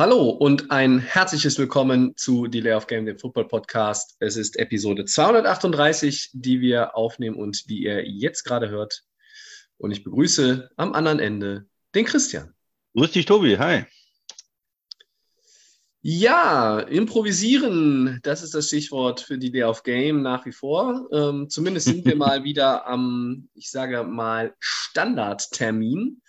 [0.00, 4.16] Hallo und ein herzliches Willkommen zu Delay of Game, dem Football Podcast.
[4.18, 9.02] Es ist Episode 238, die wir aufnehmen und die ihr jetzt gerade hört.
[9.76, 12.54] Und ich begrüße am anderen Ende den Christian.
[12.96, 13.58] Grüß dich, Tobi.
[13.58, 13.84] Hi.
[16.00, 21.10] Ja, improvisieren, das ist das Stichwort für die Day of Game nach wie vor.
[21.12, 26.22] Ähm, zumindest sind wir mal wieder am, ich sage mal, Standardtermin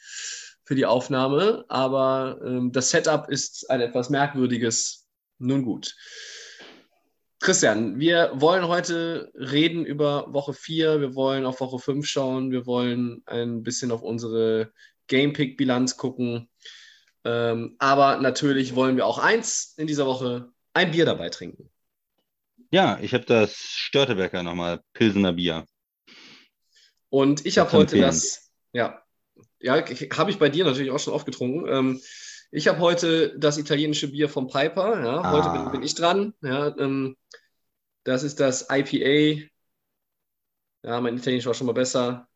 [0.71, 5.05] für die Aufnahme, aber ähm, das Setup ist ein etwas merkwürdiges.
[5.37, 5.97] Nun gut.
[7.41, 12.65] Christian, wir wollen heute reden über Woche 4, wir wollen auf Woche 5 schauen, wir
[12.65, 14.71] wollen ein bisschen auf unsere
[15.07, 16.49] Gamepick-Bilanz gucken.
[17.25, 21.69] Ähm, aber natürlich wollen wir auch eins in dieser Woche, ein Bier dabei trinken.
[22.69, 25.65] Ja, ich habe das Störtebecker nochmal, Pilsener Bier.
[27.09, 29.00] Und ich habe heute das, ja,
[29.61, 29.75] ja,
[30.17, 31.67] habe ich bei dir natürlich auch schon oft getrunken.
[31.67, 32.01] Ähm,
[32.51, 35.03] ich habe heute das italienische Bier vom Piper.
[35.03, 35.51] Ja, heute Ah.
[35.51, 36.33] bin, bin ich dran.
[36.41, 37.15] Ja, ähm,
[38.03, 39.49] das ist das IPA.
[40.83, 42.27] Ja, mein Italienisch war schon mal besser.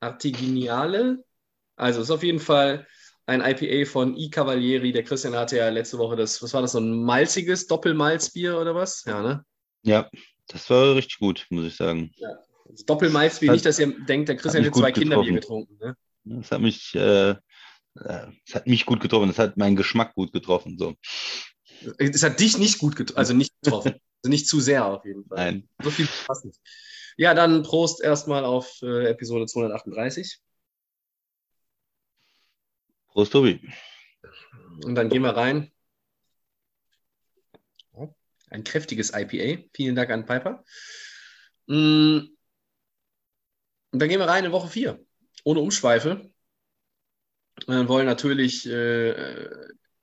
[0.00, 1.24] Artigianiale.
[1.76, 2.86] Also ist auf jeden Fall
[3.26, 4.92] ein IPA von I Cavalieri.
[4.92, 8.74] Der Christian hatte ja letzte Woche das, was war das, so ein malziges Doppelmalzbier oder
[8.74, 9.04] was?
[9.04, 9.44] Ja, ne?
[9.82, 10.08] Ja,
[10.48, 12.10] das war richtig gut, muss ich sagen.
[12.68, 15.78] Das Doppelmalzbier, Hat- nicht, dass ihr denkt, der Christian hätte zwei Kinderbier getrunken.
[15.78, 15.96] Ne?
[16.40, 17.34] Es hat mich, äh,
[17.94, 20.78] es hat mich gut getroffen, es hat meinen Geschmack gut getroffen.
[20.78, 20.94] So.
[21.98, 23.94] Es hat dich nicht gut getroffen, also nicht getroffen.
[24.22, 25.38] also nicht zu sehr auf jeden Fall.
[25.38, 25.68] Nein.
[25.82, 26.56] So viel passend.
[27.16, 30.38] Ja, dann Prost erstmal auf äh, Episode 238.
[33.08, 33.60] Prost, Tobi.
[34.84, 35.72] Und dann gehen wir rein.
[38.50, 39.64] Ein kräftiges IPA.
[39.74, 40.64] Vielen Dank an Piper.
[41.66, 42.37] Mm.
[43.90, 44.98] Und dann gehen wir rein in Woche 4.
[45.44, 46.30] Ohne Umschweife.
[47.66, 49.48] Wir wollen natürlich äh,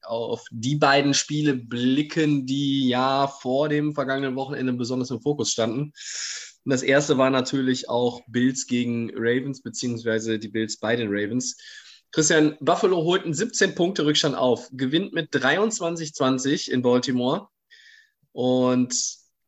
[0.02, 5.94] auf die beiden Spiele blicken, die ja vor dem vergangenen Wochenende besonders im Fokus standen.
[6.66, 11.58] Und das erste war natürlich auch Bills gegen Ravens, beziehungsweise die Bills bei den Ravens.
[12.12, 17.50] Christian, Buffalo holt einen 17 Punkte Rückstand auf, gewinnt mit 23-20 in Baltimore.
[18.32, 18.96] Und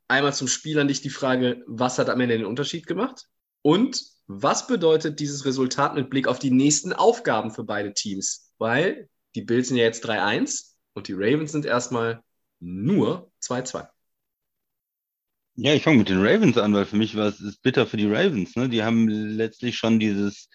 [0.07, 3.25] einmal zum Spiel an dich die Frage, was hat am Ende den Unterschied gemacht?
[3.61, 8.51] Und was bedeutet dieses Resultat mit Blick auf die nächsten Aufgaben für beide Teams?
[8.57, 12.21] Weil die Bills sind ja jetzt 3-1 und die Ravens sind erstmal
[12.59, 13.87] nur 2-2.
[15.55, 18.05] Ja, ich fange mit den Ravens an, weil für mich war es bitter für die
[18.05, 18.55] Ravens.
[18.55, 18.69] Ne?
[18.69, 20.49] Die haben letztlich schon dieses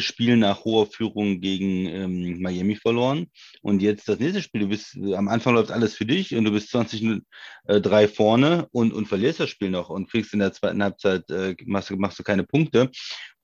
[0.00, 3.26] Spiel nach hoher Führung gegen ähm, Miami verloren.
[3.62, 6.52] Und jetzt das nächste Spiel, du bist, am Anfang läuft alles für dich und du
[6.52, 11.28] bist 20-3 vorne und, und verlierst das Spiel noch und kriegst in der zweiten Halbzeit,
[11.30, 12.90] äh, machst, du- machst du keine Punkte.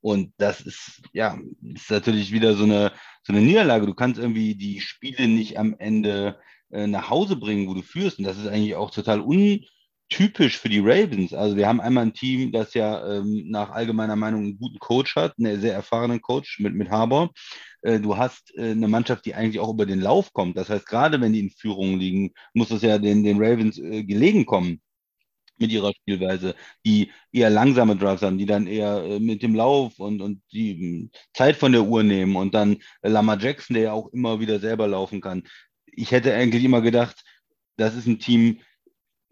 [0.01, 2.93] Und das ist, ja, ist natürlich wieder so eine,
[3.23, 3.87] so eine Niederlage.
[3.87, 6.39] Du kannst irgendwie die Spiele nicht am Ende
[6.71, 8.19] äh, nach Hause bringen, wo du führst.
[8.19, 9.21] Und das ist eigentlich auch total
[10.11, 11.33] untypisch für die Ravens.
[11.33, 15.17] Also wir haben einmal ein Team, das ja ähm, nach allgemeiner Meinung einen guten Coach
[15.17, 17.31] hat, einen sehr erfahrenen Coach mit, mit Harbour.
[17.83, 20.57] Äh, du hast äh, eine Mannschaft, die eigentlich auch über den Lauf kommt.
[20.57, 24.05] Das heißt, gerade wenn die in Führung liegen, muss es ja den, den Ravens äh,
[24.05, 24.81] gelegen kommen
[25.59, 29.99] mit ihrer Spielweise, die eher langsame Drives haben, die dann eher äh, mit dem Lauf
[29.99, 33.83] und, und die mh, Zeit von der Uhr nehmen und dann äh, Lamar Jackson, der
[33.85, 35.45] ja auch immer wieder selber laufen kann.
[35.87, 37.25] Ich hätte eigentlich immer gedacht,
[37.79, 38.61] das ist ein Team,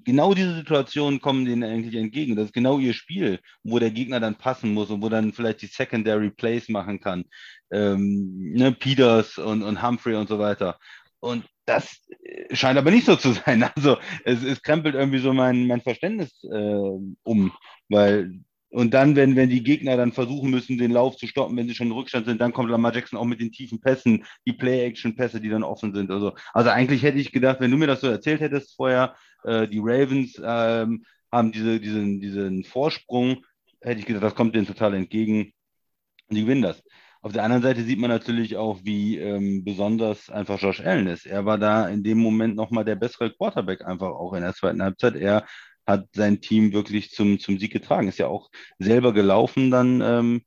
[0.05, 2.37] genau diese Situationen kommen denen eigentlich entgegen.
[2.37, 5.63] Das ist genau ihr Spiel, wo der Gegner dann passen muss und wo dann vielleicht
[5.63, 7.25] die Secondary Plays machen kann.
[7.71, 10.79] Ähm, ne, Peters und, und Humphrey und so weiter.
[11.21, 13.63] Und das äh, scheint aber nicht so zu sein.
[13.75, 17.53] Also es, es krempelt irgendwie so mein, mein Verständnis äh, um,
[17.89, 18.41] weil
[18.75, 21.77] und dann, wenn, wenn die Gegner dann versuchen müssen, den Lauf zu stoppen, wenn sie
[21.77, 25.41] schon in Rückstand sind, dann kommt Lamar Jackson auch mit den tiefen Pässen, die Play-Action-Pässe,
[25.41, 26.11] die dann offen sind.
[26.11, 29.69] Also, also eigentlich hätte ich gedacht, wenn du mir das so erzählt hättest vorher, äh,
[29.69, 33.45] die Ravens ähm, haben diese, diesen, diesen Vorsprung,
[33.81, 35.53] hätte ich gedacht, das kommt denen total entgegen
[36.29, 36.83] und die gewinnen das.
[37.23, 41.25] Auf der anderen Seite sieht man natürlich auch, wie ähm, besonders einfach Josh Allen ist.
[41.27, 44.83] Er war da in dem Moment nochmal der bessere Quarterback, einfach auch in der zweiten
[44.83, 45.17] Halbzeit.
[45.17, 45.47] Er
[45.87, 48.09] hat sein Team wirklich zum, zum Sieg getragen.
[48.09, 50.43] Ist ja auch selber gelaufen dann ähm,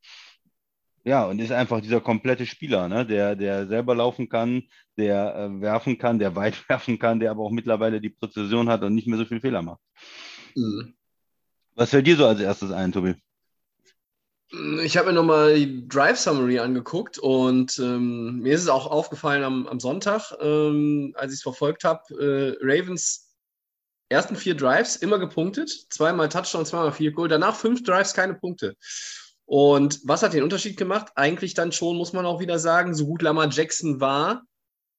[1.08, 3.06] Ja, und ist einfach dieser komplette Spieler, ne?
[3.06, 4.64] der, der selber laufen kann,
[4.98, 8.84] der äh, werfen kann, der weit werfen kann, der aber auch mittlerweile die Präzision hat
[8.84, 9.80] und nicht mehr so viel Fehler macht.
[10.56, 10.96] Mhm.
[11.76, 13.16] Was fällt dir so als erstes ein, Tobi?
[14.84, 19.46] Ich habe mir nochmal die Drive Summary angeguckt und ähm, mir ist es auch aufgefallen
[19.46, 22.02] am, am Sonntag, ähm, als ich es verfolgt habe.
[22.20, 23.34] Äh, Ravens
[24.10, 28.76] ersten vier Drives immer gepunktet, zweimal Touchdown, zweimal Field Goal, danach fünf Drives keine Punkte.
[29.48, 31.14] Und was hat den Unterschied gemacht?
[31.16, 34.44] Eigentlich dann schon, muss man auch wieder sagen, so gut Lamar Jackson war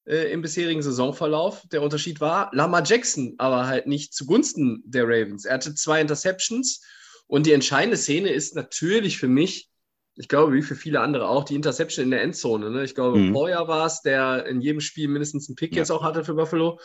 [0.07, 1.65] äh, im bisherigen Saisonverlauf.
[1.71, 5.45] Der Unterschied war, Lamar Jackson aber halt nicht zugunsten der Ravens.
[5.45, 6.81] Er hatte zwei Interceptions
[7.27, 9.69] und die entscheidende Szene ist natürlich für mich,
[10.15, 12.71] ich glaube, wie für viele andere auch, die Interception in der Endzone.
[12.71, 12.85] Ne?
[12.85, 13.35] Ich glaube, Mhm.
[13.35, 16.81] Boyer war es, der in jedem Spiel mindestens einen Pick jetzt auch hatte für Buffalo.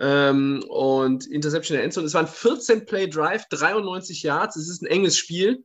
[0.00, 2.08] Ähm, und Interception in der Endzone.
[2.08, 4.56] Es war ein 14-Play-Drive, 93 Yards.
[4.56, 5.64] Es ist ein enges Spiel.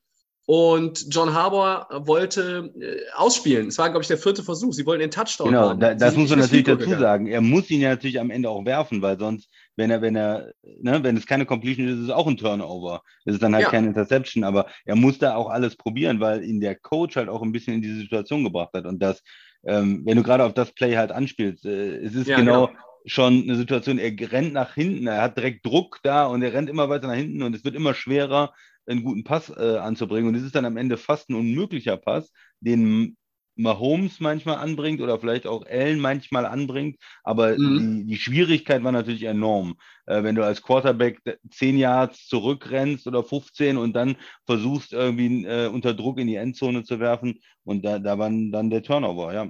[0.52, 3.68] Und John Harbour wollte äh, ausspielen.
[3.68, 4.74] Es war, glaube ich, der vierte Versuch.
[4.74, 7.00] Sie wollten den Touchdown Genau, da, das muss man natürlich dazu gegangen.
[7.00, 7.28] sagen.
[7.28, 10.52] Er muss ihn ja natürlich am Ende auch werfen, weil sonst, wenn er, wenn er,
[10.82, 13.04] ne, wenn es keine Completion ist, ist es auch ein Turnover.
[13.26, 13.70] Das ist dann halt Ja.
[13.70, 17.44] keine Interception, aber er muss da auch alles probieren, weil ihn der Coach halt auch
[17.44, 18.88] ein bisschen in diese Situation gebracht hat.
[18.88, 19.22] Und das,
[19.68, 22.80] ähm, wenn du gerade auf das Play halt anspielst, äh, es ist Ja, genau, genau.
[23.06, 26.72] schon eine Situation, er rennt nach hinten, er hat direkt Druck da und er rennt
[26.72, 28.52] immer weiter nach hinten und es wird immer schwerer,
[28.88, 30.28] einen guten Pass äh, anzubringen.
[30.30, 33.18] Und es ist dann am Ende fast ein unmöglicher Pass, den
[33.56, 36.98] Mahomes manchmal anbringt oder vielleicht auch Allen manchmal anbringt.
[37.24, 38.04] Aber Mhm.
[38.06, 39.76] die, die Schwierigkeit war natürlich enorm.
[40.06, 41.20] Äh, wenn du als Quarterback
[41.52, 44.16] 10 Yards zurückrennst oder 15 und dann
[44.46, 48.70] versuchst, irgendwie äh, unter Druck in die Endzone zu werfen und da, da war dann
[48.70, 49.50] der Turnover, ja.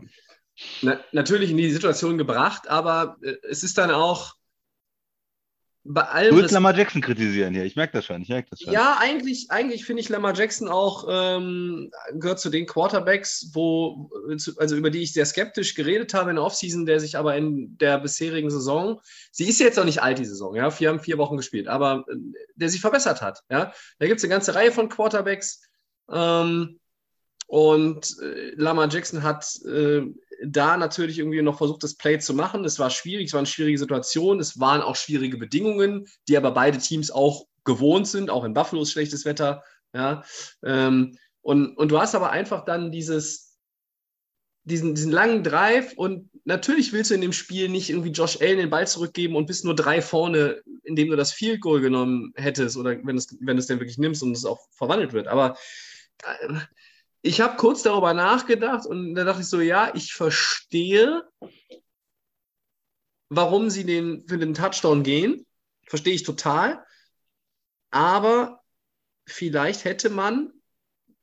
[0.81, 4.33] Na, natürlich in die Situation gebracht, aber äh, es ist dann auch
[5.83, 6.31] bei allem.
[6.31, 8.73] Du willst Lamar Jackson kritisieren hier, ich merke das schon, ich merke das schon.
[8.73, 14.09] ja, eigentlich, eigentlich finde ich Lamar Jackson auch ähm, gehört zu den Quarterbacks, wo,
[14.57, 17.77] also über die ich sehr skeptisch geredet habe in der Offseason, der sich aber in
[17.77, 18.99] der bisherigen Saison,
[19.31, 22.05] sie ist jetzt noch nicht alt, die Saison, ja, wir haben vier Wochen gespielt, aber
[22.09, 22.15] äh,
[22.55, 23.41] der sich verbessert hat.
[23.49, 23.73] Ja.
[23.99, 25.61] Da gibt es eine ganze Reihe von Quarterbacks.
[26.11, 26.78] Ähm,
[27.49, 30.03] und äh, Lamar Jackson hat äh,
[30.45, 32.63] da natürlich irgendwie noch versucht, das Play zu machen.
[32.63, 36.51] Es war schwierig, es war eine schwierige Situation, es waren auch schwierige Bedingungen, die aber
[36.51, 39.63] beide Teams auch gewohnt sind, auch in Buffalo ist schlechtes Wetter.
[39.95, 40.23] Ja,
[40.63, 43.57] ähm, und, und du hast aber einfach dann dieses,
[44.63, 48.59] diesen, diesen langen Drive und natürlich willst du in dem Spiel nicht irgendwie Josh Allen
[48.59, 52.77] den Ball zurückgeben und bist nur drei vorne, indem du das Field Goal genommen hättest
[52.77, 55.27] oder wenn es, wenn es denn wirklich nimmst und es auch verwandelt wird.
[55.27, 55.57] Aber
[56.23, 56.53] äh,
[57.21, 61.24] ich habe kurz darüber nachgedacht und da dachte ich so, ja, ich verstehe,
[63.30, 65.45] warum sie den, für den Touchdown gehen.
[65.88, 66.83] Verstehe ich total.
[67.92, 68.62] Aber
[69.25, 70.51] vielleicht hätte man,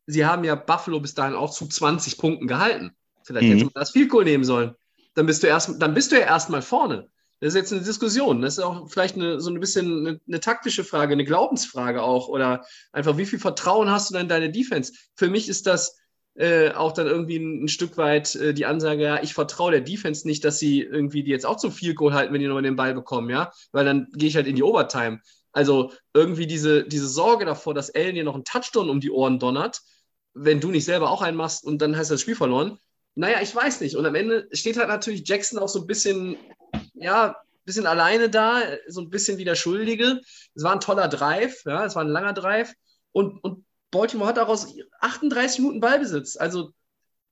[0.07, 2.97] sie haben ja Buffalo bis dahin auch zu 20 Punkten gehalten.
[3.25, 3.53] Vielleicht Mhm.
[3.53, 4.75] hätte man das Field Goal nehmen sollen.
[5.15, 7.09] Dann bist du erst, dann bist du ja erstmal vorne.
[7.41, 8.41] Das ist jetzt eine Diskussion.
[8.41, 12.29] Das ist auch vielleicht eine, so ein bisschen eine, eine taktische Frage, eine Glaubensfrage auch.
[12.29, 14.93] Oder einfach, wie viel Vertrauen hast du denn in deine Defense?
[15.17, 15.97] Für mich ist das
[16.37, 19.81] äh, auch dann irgendwie ein, ein Stück weit äh, die Ansage, ja, ich vertraue der
[19.81, 22.63] Defense nicht, dass sie irgendwie die jetzt auch zum Field Goal halten, wenn die nochmal
[22.63, 25.21] den Ball bekommen, ja, weil dann gehe ich halt in die Overtime.
[25.53, 29.39] Also irgendwie diese, diese Sorge davor, dass Allen dir noch einen Touchdown um die Ohren
[29.39, 29.81] donnert,
[30.35, 32.79] wenn du nicht selber auch einen machst und dann hast du das Spiel verloren.
[33.15, 33.97] Naja, ich weiß nicht.
[33.97, 36.37] Und am Ende steht halt natürlich Jackson auch so ein bisschen,
[36.97, 37.35] ja, ein
[37.65, 40.21] bisschen alleine da, so ein bisschen wie der Schuldige.
[40.55, 42.73] Es war ein toller Drive, ja, es war ein langer Drive.
[43.13, 46.37] Und, und Baltimore hat daraus 38 Minuten Ballbesitz.
[46.37, 46.73] Also,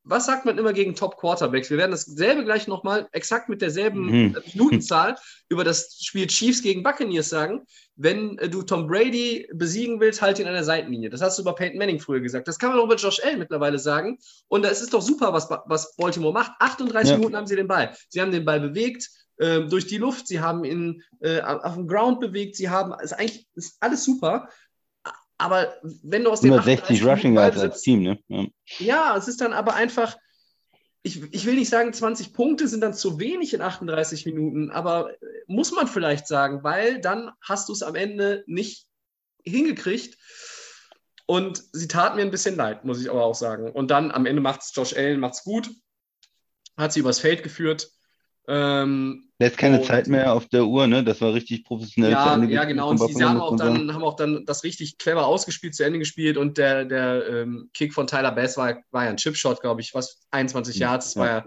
[0.06, 1.71] was sagt man immer gegen Top-Quarterbacks?
[1.71, 4.37] Wir werden dasselbe gleich nochmal exakt mit derselben Mhm.
[4.52, 5.16] Minutenzahl
[5.49, 7.62] über das Spiel Chiefs gegen Buccaneers sagen.
[7.97, 11.09] Wenn äh, du Tom Brady besiegen willst, halt ihn an der Seitenlinie.
[11.09, 12.49] Das hast du über Peyton Manning früher gesagt.
[12.49, 14.18] Das kann man auch über Josh Allen mittlerweile sagen.
[14.49, 16.52] Und da ist es doch super, was, was Baltimore macht.
[16.59, 17.16] 38 Ja.
[17.16, 17.97] Minuten haben sie den Ball.
[18.11, 20.28] Sie haben den Ball bewegt äh, durch die Luft.
[20.28, 22.56] Sie haben ihn äh, auf dem Ground bewegt.
[22.56, 24.48] Sie haben, ist eigentlich ist alles super.
[25.38, 28.18] Aber wenn du aus dem 160 Rushing Yards als Team, ne?
[28.28, 28.46] Ja.
[28.78, 30.16] ja, es ist dann aber einfach,
[31.02, 35.10] ich, ich will nicht sagen, 20 Punkte sind dann zu wenig in 38 Minuten, aber
[35.10, 38.86] äh, muss man vielleicht sagen, weil dann hast du es am Ende nicht
[39.44, 40.16] hingekriegt.
[41.26, 43.70] Und sie tat mir ein bisschen leid, muss ich aber auch sagen.
[43.72, 45.70] Und dann am Ende macht es Josh Allen, macht's gut,
[46.76, 47.90] hat sie übers Feld geführt.
[48.46, 51.02] Ähm, Jetzt keine Und- Zeit mehr auf der Uhr, ne?
[51.02, 52.90] Das war richtig professionell ja, ja, genau.
[52.90, 56.36] Und sie haben auch, dann, haben auch dann das richtig clever ausgespielt, zu Ende gespielt
[56.36, 59.92] und der, der ähm, Kick von Tyler Bass war, war ja ein Chipshot, glaube ich,
[59.94, 61.44] was 21 Ja, Yards, das war ja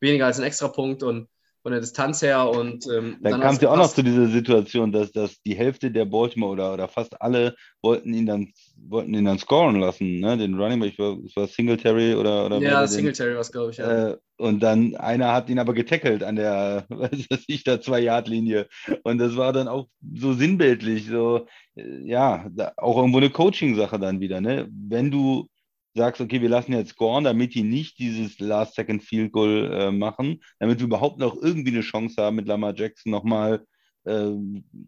[0.00, 1.28] weniger als ein Extrapunkt und
[1.62, 2.48] von der Distanz her.
[2.48, 5.54] Und ähm, Dann, dann kam es ja auch noch zu dieser Situation, dass, dass die
[5.54, 10.20] Hälfte der Baltimore oder, oder fast alle wollten ihn dann, wollten ihn dann scoren lassen,
[10.20, 10.36] ne?
[10.36, 13.78] Den Running Back, es war Singletary oder, oder Ja, Singletary war es, glaube ich.
[13.78, 14.10] Ja.
[14.10, 18.68] Äh, und dann einer hat ihn aber getackelt an der, weiß ich, da Zwei-Yard-Linie.
[19.02, 23.98] Und das war dann auch so sinnbildlich, so, äh, ja, da, auch irgendwo eine Coaching-Sache
[23.98, 24.66] dann wieder, ne?
[24.70, 25.48] Wenn du
[25.94, 30.86] sagst, okay, wir lassen jetzt scoren, damit die nicht dieses Last-Second-Field-Goal äh, machen, damit wir
[30.86, 33.64] überhaupt noch irgendwie eine Chance haben, mit Lamar Jackson nochmal
[34.04, 34.30] äh,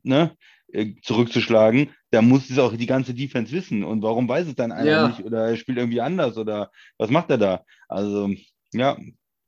[0.02, 0.37] ne,
[0.73, 3.85] äh, zurückzuschlagen, da muss es auch die ganze Defense wissen.
[3.85, 5.09] Und warum weiß es dann einer Ja.
[5.09, 5.25] nicht?
[5.25, 7.64] Oder er spielt irgendwie anders oder was macht er da?
[7.88, 8.30] Also,
[8.73, 8.97] ja,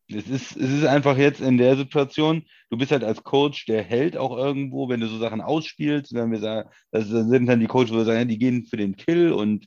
[0.08, 3.82] es ist, es ist einfach jetzt in der Situation, du bist halt als Coach der
[3.82, 7.66] Held auch irgendwo, wenn du so Sachen ausspielst, wenn wir sagen, das sind dann die
[7.66, 9.66] Coaches, wo wir sagen, ja, die gehen für den Kill und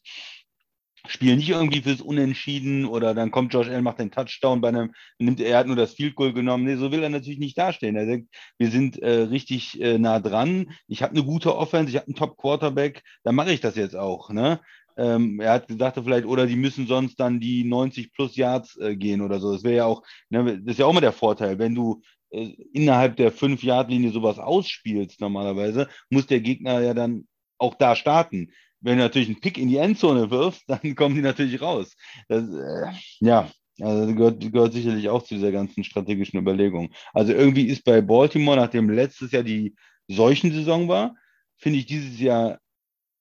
[1.10, 4.94] spielen nicht irgendwie fürs Unentschieden oder dann kommt Josh Allen, macht den Touchdown bei einem,
[5.20, 6.66] nimmt, er hat nur das Field Goal genommen.
[6.66, 7.96] Nee, so will er natürlich nicht dastehen.
[7.96, 10.72] Er denkt, wir sind äh, richtig äh, nah dran.
[10.88, 13.96] Ich habe eine gute Offense, ich habe einen Top Quarterback, dann mache ich das jetzt
[13.96, 14.30] auch.
[14.30, 14.60] Ne?
[14.98, 18.96] Ähm, er hat gesagt, vielleicht, oder die müssen sonst dann die 90 plus Yards äh,
[18.96, 19.54] gehen oder so.
[19.54, 22.54] Das wäre ja auch, ne, das ist ja auch immer der Vorteil, wenn du äh,
[22.74, 27.28] innerhalb der 5-Yard-Linie sowas ausspielst normalerweise, muss der Gegner ja dann
[27.60, 28.52] auch da starten.
[28.80, 31.96] Wenn du natürlich einen Pick in die Endzone wirfst, dann kommen die natürlich raus.
[32.28, 36.92] Das, äh, ja, also das gehört, gehört sicherlich auch zu dieser ganzen strategischen Überlegung.
[37.14, 39.76] Also irgendwie ist bei Baltimore, nachdem letztes Jahr die
[40.08, 41.16] Seuchensaison war,
[41.58, 42.60] finde ich dieses Jahr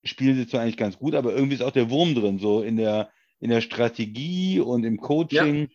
[0.06, 2.76] spielen sie zwar eigentlich ganz gut, aber irgendwie ist auch der Wurm drin, so in
[2.76, 3.10] der,
[3.40, 5.68] in der Strategie und im Coaching.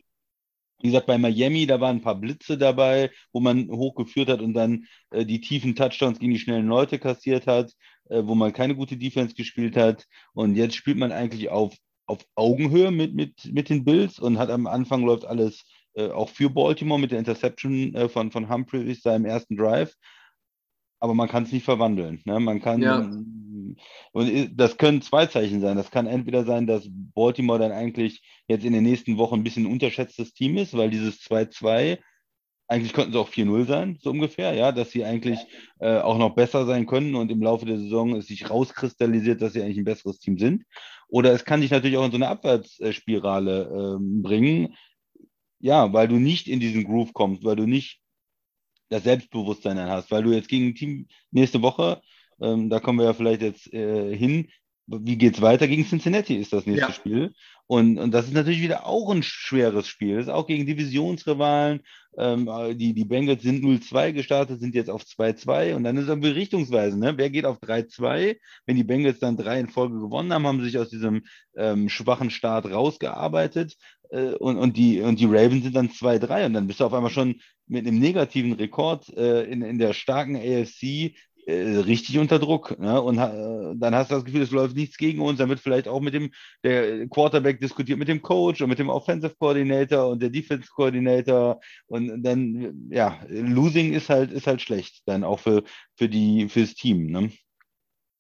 [0.81, 4.53] Wie gesagt, bei Miami, da waren ein paar Blitze dabei, wo man hochgeführt hat und
[4.53, 7.71] dann äh, die tiefen Touchdowns gegen die schnellen Leute kassiert hat,
[8.09, 10.05] äh, wo man keine gute Defense gespielt hat.
[10.33, 14.49] Und jetzt spielt man eigentlich auf, auf Augenhöhe mit, mit, mit den Bills und hat
[14.49, 19.05] am Anfang läuft alles äh, auch für Baltimore mit der Interception äh, von, von Humphreys
[19.05, 19.95] im ersten Drive.
[20.99, 22.21] Aber man kann es nicht verwandeln.
[22.25, 22.39] Ne?
[22.39, 22.97] Man kann, Ja.
[24.11, 25.77] und das können zwei Zeichen sein.
[25.77, 29.65] Das kann entweder sein, dass Baltimore dann eigentlich jetzt in den nächsten Wochen ein bisschen
[29.65, 31.99] ein unterschätztes Team ist, weil dieses 2-2,
[32.71, 35.39] eigentlich könnten sie auch 4-0 sein, so ungefähr, ja, dass sie eigentlich
[35.79, 39.51] äh, auch noch besser sein können und im Laufe der Saison es sich rauskristallisiert, dass
[39.51, 40.63] sie eigentlich ein besseres Team sind.
[41.09, 44.75] Oder es kann dich natürlich auch in so eine Abwärtsspirale ähm, bringen,
[45.59, 47.99] ja, weil du nicht in diesen Groove kommst, weil du nicht
[48.87, 52.01] das Selbstbewusstsein dann hast, weil du jetzt gegen ein Team nächste Woche,
[52.41, 54.47] ähm, da kommen wir ja vielleicht jetzt äh, hin,
[54.87, 55.67] wie geht's weiter?
[55.67, 56.93] Gegen Cincinnati ist das nächste Ja.
[56.93, 57.33] Spiel.
[57.71, 60.17] Und, und das ist natürlich wieder auch ein schweres Spiel.
[60.17, 61.79] Das ist auch gegen Divisionsrivalen.
[62.17, 66.09] Ähm, die, die Bengals sind 0-2 gestartet, sind jetzt auf 2-2 und dann ist es
[66.09, 66.99] irgendwie richtungsweise.
[66.99, 67.13] Ne?
[67.15, 68.35] Wer geht auf 3-2?
[68.65, 71.23] Wenn die Bengals dann drei in Folge gewonnen haben, haben sie sich aus diesem
[71.55, 73.77] ähm, schwachen Start rausgearbeitet
[74.09, 76.93] äh, und, und, die, und die Ravens sind dann 2-3 und dann bist du auf
[76.93, 81.13] einmal schon mit einem negativen Rekord äh, in, in der starken AFC äh,
[81.51, 82.77] richtig unter Druck.
[82.79, 83.01] Ne?
[83.01, 85.37] Und äh, dann hast du das Gefühl, es läuft nichts gegen uns.
[85.39, 86.31] Dann wird vielleicht auch mit dem
[86.63, 91.59] der Quarterback diskutiert mit dem Coach und mit dem Offensive Coordinator und der Defense Coordinator.
[91.87, 95.63] Und dann, ja, Losing ist halt, ist halt schlecht, dann auch für,
[95.95, 97.07] für die, fürs Team.
[97.07, 97.31] Ne?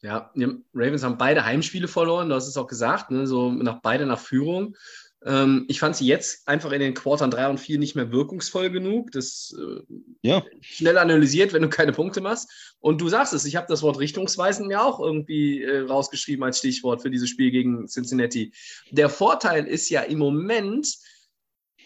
[0.01, 0.31] Ja,
[0.73, 3.27] Ravens haben beide Heimspiele verloren, du hast es auch gesagt, ne?
[3.27, 4.75] so nach beide nach Führung.
[5.23, 8.69] Ähm, ich fand sie jetzt einfach in den Quartern 3 und 4 nicht mehr wirkungsvoll
[8.71, 9.11] genug.
[9.11, 9.81] Das äh,
[10.21, 12.75] Ja, schnell analysiert, wenn du keine Punkte machst.
[12.79, 16.57] Und du sagst es, ich habe das Wort richtungsweisend mir auch irgendwie äh, rausgeschrieben als
[16.57, 18.51] Stichwort für dieses Spiel gegen Cincinnati.
[18.89, 20.87] Der Vorteil ist ja im Moment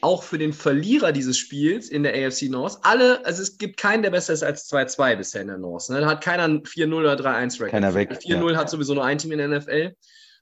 [0.01, 4.03] auch für den Verlierer dieses Spiels in der AFC North, alle, also es gibt keinen,
[4.03, 5.89] der besser ist als 2-2 bisher in der North.
[5.89, 5.99] Ne?
[5.99, 7.71] Da hat keiner einen 4-0 oder 3-1-Record.
[7.71, 9.95] Keiner weg, 4-0 hat sowieso nur ein Team in der NFL.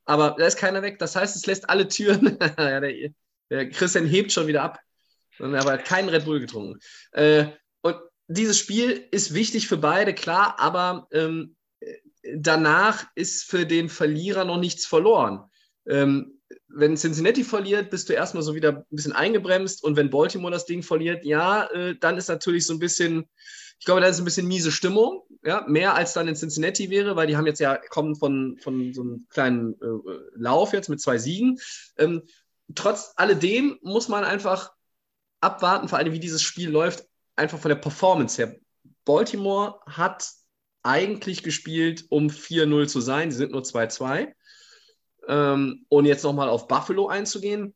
[0.06, 1.00] Aber da ist keiner weg.
[1.00, 2.38] Das heißt, es lässt alle Türen.
[2.58, 3.10] ja, der,
[3.50, 4.80] der Christian hebt schon wieder ab.
[5.40, 6.80] Aber er hat keinen Red Bull getrunken.
[7.12, 7.48] Äh,
[7.82, 11.56] und dieses Spiel ist wichtig für beide, klar, aber ähm,
[12.36, 15.44] danach ist für den Verlierer noch nichts verloren.
[15.88, 20.52] Ähm, wenn Cincinnati verliert, bist du erstmal so wieder ein bisschen eingebremst und wenn Baltimore
[20.52, 23.28] das Ding verliert, ja, äh, dann ist natürlich so ein bisschen,
[23.80, 27.16] ich glaube, da ist ein bisschen miese Stimmung, ja, mehr als dann in Cincinnati wäre,
[27.16, 29.88] weil die haben jetzt ja, kommen von, von so einem kleinen äh,
[30.36, 31.60] Lauf jetzt mit zwei Siegen.
[31.98, 32.24] Ähm,
[32.76, 34.72] trotz alledem muss man einfach
[35.42, 38.56] abwarten, vor allem wie dieses Spiel läuft, einfach von der Performance her.
[39.06, 40.30] Baltimore hat
[40.84, 43.30] eigentlich gespielt, um 4-0 zu sein.
[43.30, 44.34] Die sind nur 2-2.
[45.28, 47.74] Ähm, und jetzt nochmal auf Buffalo einzugehen.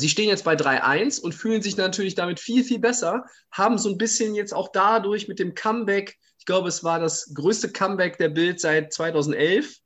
[0.00, 3.88] Sie stehen jetzt bei 3-1 und fühlen sich natürlich damit viel, viel besser, haben so
[3.88, 8.18] ein bisschen jetzt auch dadurch mit dem Comeback, ich glaube, es war das größte Comeback
[8.18, 9.76] der Bild seit 2011,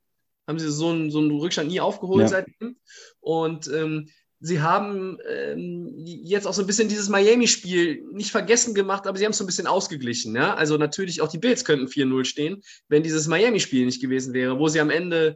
[0.47, 2.29] haben sie so einen, so einen Rückstand nie aufgeholt Ja.
[2.29, 2.77] seitdem.
[3.19, 9.07] Und ähm, sie haben ähm, jetzt auch so ein bisschen dieses Miami-Spiel nicht vergessen gemacht,
[9.07, 10.35] aber sie haben es so ein bisschen ausgeglichen.
[10.35, 10.53] Ja?
[10.53, 14.67] Also natürlich auch die Bills könnten 4-0 stehen, wenn dieses Miami-Spiel nicht gewesen wäre, wo
[14.67, 15.35] sie am Ende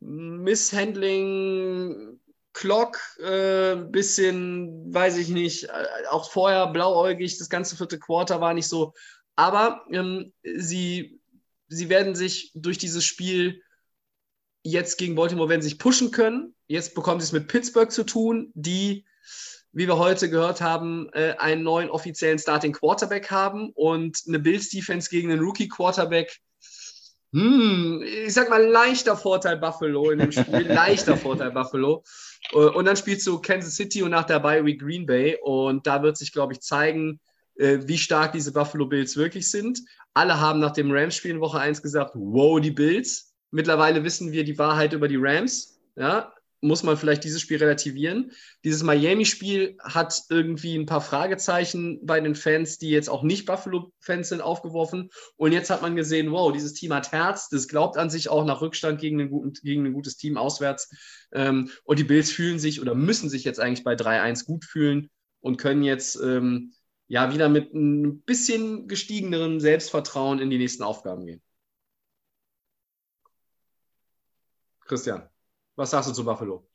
[0.00, 2.19] Misshandling,
[2.52, 8.54] Clock, äh, bisschen, weiß ich nicht, äh, auch vorher blauäugig, das ganze vierte Quarter war
[8.54, 8.92] nicht so.
[9.36, 11.20] Aber ähm, sie,
[11.68, 13.62] sie werden sich durch dieses Spiel
[14.62, 16.54] jetzt gegen Baltimore werden sich pushen können.
[16.66, 19.06] Jetzt bekommen sie es mit Pittsburgh zu tun, die,
[19.72, 24.68] wie wir heute gehört haben, äh, einen neuen offiziellen Starting Quarterback haben und eine Bills
[24.68, 26.40] Defense gegen einen Rookie Quarterback
[27.32, 32.02] hm, ich sag mal, leichter Vorteil Buffalo in dem Spiel, leichter Vorteil Buffalo.
[32.52, 35.38] Äh, und dann spielst du Kansas City und nach dabei wie Green Bay.
[35.42, 37.20] Und da wird sich, glaube ich, zeigen,
[37.56, 39.80] äh, wie stark diese Buffalo Bills wirklich sind.
[40.12, 43.32] Alle haben nach dem Rams-Spiel in Woche 1 gesagt, wow, die Bills.
[43.52, 45.80] Mittlerweile wissen wir die Wahrheit über die Rams.
[45.96, 48.32] Ja, muss man vielleicht dieses Spiel relativieren.
[48.64, 54.28] Dieses Miami-Spiel hat irgendwie ein paar Fragezeichen bei den Fans, die jetzt auch nicht Buffalo-Fans
[54.28, 55.10] sind, aufgeworfen.
[55.36, 58.44] Und jetzt hat man gesehen, wow, dieses Team hat Herz, das glaubt an sich auch
[58.44, 60.90] nach Rückstand gegen, einen guten, gegen ein gutes Team auswärts.
[61.32, 65.10] Ähm, und die Bills fühlen sich oder müssen sich jetzt eigentlich bei 3-1 gut fühlen
[65.40, 66.74] und können jetzt ähm,
[67.08, 71.42] ja wieder mit ein bisschen gestiegenerem Selbstvertrauen in die nächsten Aufgaben gehen.
[74.84, 75.29] Christian.
[75.80, 76.68] Was sagst du zu Buffalo?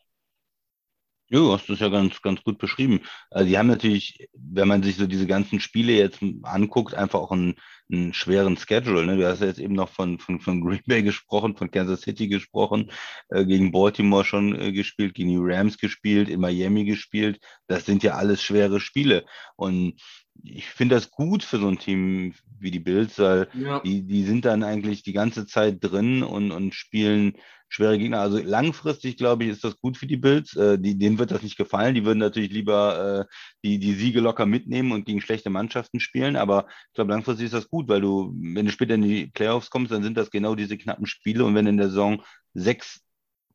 [1.30, 3.02] Ja, du hast das ja ganz, ganz gut beschrieben.
[3.30, 7.32] Also die haben natürlich, wenn man sich so diese ganzen Spiele jetzt anguckt, einfach auch
[7.32, 7.54] einen,
[7.92, 9.06] einen schweren Schedule.
[9.06, 9.18] Ne?
[9.18, 12.28] Du hast ja jetzt eben noch von, von, von Green Bay gesprochen, von Kansas City
[12.28, 12.92] gesprochen,
[13.30, 17.40] äh, gegen Baltimore schon äh, gespielt, gegen die Rams gespielt, in Miami gespielt.
[17.68, 19.24] Das sind ja alles schwere Spiele.
[19.56, 20.02] Und
[20.44, 23.80] ich finde das gut für so ein Team wie die Bills, weil ja.
[23.80, 27.34] die, die sind dann eigentlich die ganze Zeit drin und, und spielen
[27.68, 28.22] schwere Gegner.
[28.22, 30.56] Also langfristig, glaube ich, ist das gut für die Bills.
[30.56, 31.96] Äh, die, denen wird das nicht gefallen.
[31.96, 36.36] Die würden natürlich lieber äh, die, die Siege locker mitnehmen und gegen schlechte Mannschaften spielen.
[36.36, 39.70] Aber ich glaube, langfristig ist das gut, weil du, wenn du später in die Playoffs
[39.70, 41.44] kommst, dann sind das genau diese knappen Spiele.
[41.44, 42.24] Und wenn in der Saison
[42.54, 43.02] sechs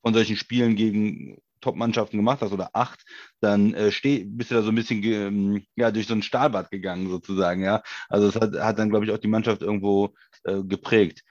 [0.02, 3.02] von solchen Spielen gegen Top-Mannschaften gemacht hast oder acht,
[3.40, 6.70] dann äh, steh, bist du da so ein bisschen ähm, ja, durch so ein Stahlbad
[6.70, 7.62] gegangen sozusagen.
[7.62, 10.14] Ja, also es hat, hat dann, glaube ich, auch die Mannschaft irgendwo
[10.44, 11.22] äh, geprägt.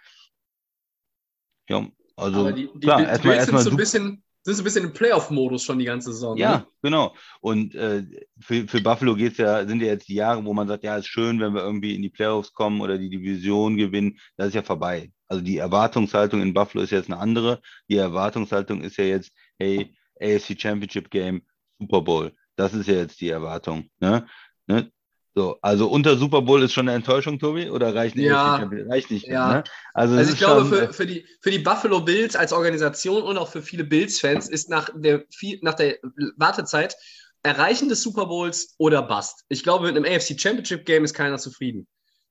[1.69, 4.86] Ja, also Aber die, die klar, erstmal erstmal so ein bisschen sind so ein bisschen
[4.86, 6.38] im Playoff-Modus schon die ganze Saison.
[6.38, 6.67] Ja, ne?
[6.82, 7.15] genau.
[7.41, 8.03] Und äh,
[8.39, 11.08] für, für Buffalo geht's ja, sind ja jetzt die Jahre, wo man sagt, ja, ist
[11.08, 14.17] schön, wenn wir irgendwie in die Playoffs kommen oder die Division gewinnen.
[14.38, 15.12] Das ist ja vorbei.
[15.27, 17.62] Also die Erwartungshaltung in Buffalo ist jetzt eine andere.
[17.89, 21.41] Die Erwartungshaltung ist ja jetzt, hey, AFC Championship Game,
[21.79, 22.32] Super Bowl.
[22.55, 23.89] Das ist ja jetzt die Erwartung.
[23.99, 24.25] Ne?
[24.67, 24.91] Ne?
[25.36, 28.25] So, also unter Super Bowl ist schon eine Enttäuschung, Tobi, oder reicht nicht?
[28.25, 29.27] Ja, reicht nicht.
[29.27, 29.53] Ja.
[29.53, 29.63] Ne?
[29.93, 33.23] Also, also ich glaube, schon, für, äh, für, die, für die Buffalo Bills als Organisation
[33.23, 35.23] und auch für viele Bills-Fans ist nach der,
[35.62, 35.97] nach der
[36.36, 36.95] Wartezeit
[37.43, 39.45] Erreichen des Super Bowls oder Bust.
[39.47, 41.88] Ich glaube, mit einem AFC Championship Game ist keiner zufrieden.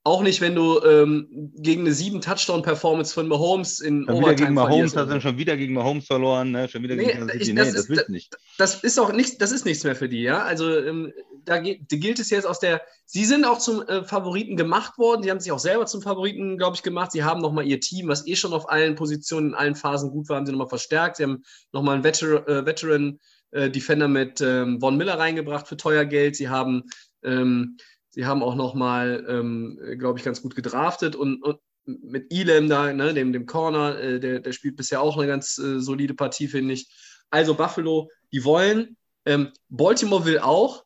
[0.09, 4.55] Auch nicht, wenn du ähm, gegen eine sieben Touchdown-Performance von Mahomes in schon Overtime gegen
[4.55, 6.67] Mahomes hast du schon wieder gegen Mahomes verloren, ne?
[6.67, 8.35] Schon wieder nee, gegen ich, das, nee, das willst du nicht.
[8.57, 10.43] Das ist auch nicht, das ist nichts mehr für die, ja.
[10.43, 11.13] Also ähm,
[11.45, 12.81] da, geht, gilt es jetzt aus der.
[13.05, 15.23] Sie sind auch zum äh, Favoriten gemacht worden.
[15.23, 17.13] Sie haben sich auch selber zum Favoriten, glaube ich, gemacht.
[17.13, 20.31] Sie haben nochmal ihr Team, was eh schon auf allen Positionen, in allen Phasen gut
[20.31, 21.19] war, haben sie nochmal verstärkt.
[21.19, 21.43] Sie haben
[21.73, 23.19] nochmal einen Veter äh, Veteran
[23.51, 26.35] äh, Defender mit ähm, Von Miller reingebracht für teuer Geld.
[26.35, 26.85] Sie haben
[27.23, 27.77] ähm,
[28.19, 32.93] Sie haben auch nochmal, ähm, glaube ich, ganz gut gedraftet und, und mit Elam da,
[32.93, 36.49] ne, dem, dem Corner, äh, der, der spielt bisher auch eine ganz äh, solide Partie,
[36.49, 36.91] finde ich.
[37.31, 38.97] Also Buffalo, die wollen.
[39.25, 40.85] Ähm, Baltimore will auch.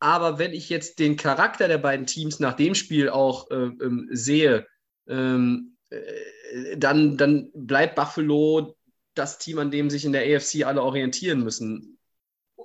[0.00, 4.08] Aber wenn ich jetzt den Charakter der beiden Teams nach dem Spiel auch äh, ähm,
[4.10, 4.66] sehe,
[5.06, 8.74] ähm, äh, dann, dann bleibt Buffalo
[9.14, 12.00] das Team, an dem sich in der AFC alle orientieren müssen.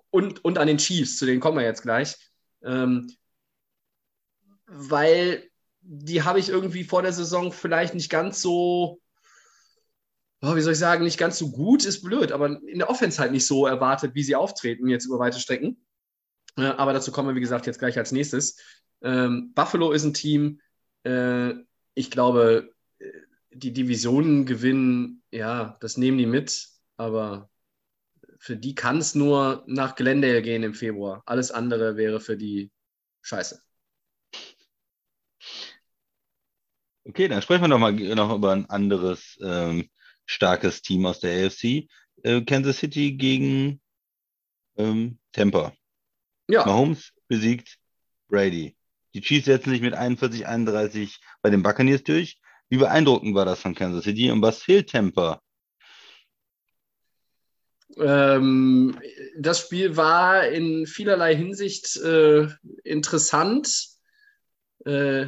[0.09, 2.15] Und, und an den Chiefs, zu denen kommen wir jetzt gleich.
[2.63, 3.15] Ähm,
[4.67, 5.49] weil
[5.81, 9.01] die habe ich irgendwie vor der Saison vielleicht nicht ganz so,
[10.41, 13.19] oh, wie soll ich sagen, nicht ganz so gut, ist blöd, aber in der Offense
[13.19, 15.85] halt nicht so erwartet, wie sie auftreten jetzt über weite Strecken.
[16.57, 18.59] Äh, aber dazu kommen wir, wie gesagt, jetzt gleich als nächstes.
[19.01, 20.59] Ähm, Buffalo ist ein Team,
[21.03, 21.53] äh,
[21.93, 23.11] ich glaube, äh,
[23.51, 27.49] die Divisionen gewinnen, ja, das nehmen die mit, aber
[28.39, 31.23] für die kann es nur nach Glendale gehen im Februar.
[31.25, 32.71] Alles andere wäre für die
[33.21, 33.61] scheiße.
[37.07, 39.89] Okay, dann sprechen wir noch mal noch über ein anderes ähm,
[40.25, 41.87] starkes Team aus der AFC.
[42.23, 43.79] Äh, Kansas City gegen
[44.75, 45.73] ähm, Tampa.
[46.49, 46.65] Ja.
[46.65, 47.77] Mahomes besiegt
[48.27, 48.75] Brady.
[49.13, 52.41] Die Chiefs setzen sich mit 41, 31 bei den Buccaneers durch.
[52.67, 55.41] Wie beeindruckend war das von Kansas City und was fehlt Tampa?
[57.95, 58.99] Ähm,
[59.39, 62.49] das Spiel war in vielerlei Hinsicht äh,
[62.83, 63.95] interessant.
[64.85, 65.27] Äh,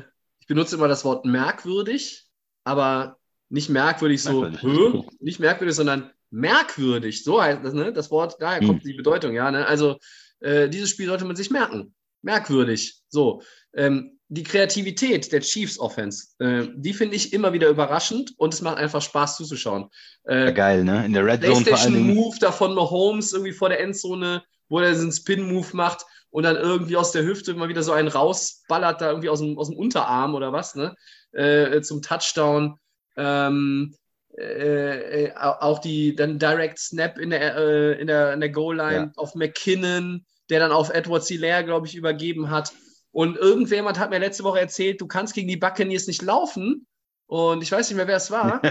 [0.49, 2.25] benutze immer das Wort merkwürdig,
[2.65, 5.05] aber nicht merkwürdig so, Merkwürdig.
[5.21, 7.23] Nicht merkwürdig, sondern merkwürdig.
[7.23, 7.93] So heißt das, ne?
[7.93, 9.49] Das Wort, daher kommt die Bedeutung, ja.
[9.49, 9.65] Ne?
[9.65, 9.97] Also
[10.41, 11.93] äh, dieses Spiel sollte man sich merken.
[12.21, 13.01] Merkwürdig.
[13.07, 13.41] So.
[13.73, 18.61] Ähm, die Kreativität der Chiefs Offense, äh, die finde ich immer wieder überraschend und es
[18.61, 19.89] macht einfach Spaß zuzuschauen.
[20.25, 21.05] Äh, Ja, geil, ne?
[21.05, 22.13] In der Red Zone vor Dingen.
[22.13, 26.55] Move da von Mahomes irgendwie vor der Endzone, wo er diesen Spin-Move macht und dann
[26.55, 29.77] irgendwie aus der Hüfte immer wieder so einen rausballert, da irgendwie aus dem, aus dem
[29.77, 30.95] Unterarm oder was, ne?
[31.31, 32.77] Äh, zum Touchdown.
[33.17, 33.95] Ähm,
[34.37, 39.05] äh, äh, auch die dann Direct Snap in der, äh, in der, in der Goal-Line
[39.07, 39.11] Ja.
[39.17, 42.71] auf McKinnon, der dann auf Edward Hilaire, glaube ich, übergeben hat.
[43.11, 46.87] Und irgendjemand hat mir letzte Woche erzählt, du kannst gegen die Buccaneers nicht laufen.
[47.25, 48.61] Und ich weiß nicht mehr, wer es war.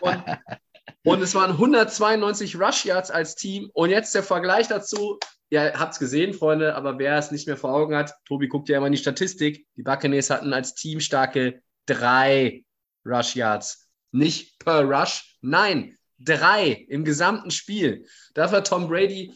[0.00, 0.24] Und,
[1.04, 3.68] und es waren 192 Rush Yards als Team.
[3.74, 5.18] Und jetzt der Vergleich dazu.
[5.50, 8.76] Ja, habt's gesehen, Freunde, aber wer es nicht mehr vor Augen hat, Tobi guckt ja
[8.76, 9.66] immer in die Statistik.
[9.76, 12.64] Die Buccaneers hatten als Team starke drei
[13.04, 13.88] Rush Yards.
[14.12, 18.06] Nicht per Rush, nein, drei im gesamten Spiel.
[18.34, 19.34] Dafür hat Tom Brady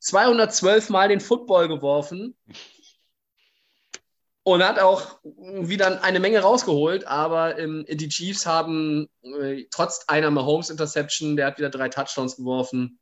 [0.00, 2.36] 212 Mal den Football geworfen
[4.42, 10.30] und hat auch wieder eine Menge rausgeholt, aber ähm, die Chiefs haben äh, trotz einer
[10.30, 12.98] Mahomes-Interception, der hat wieder drei Touchdowns geworfen.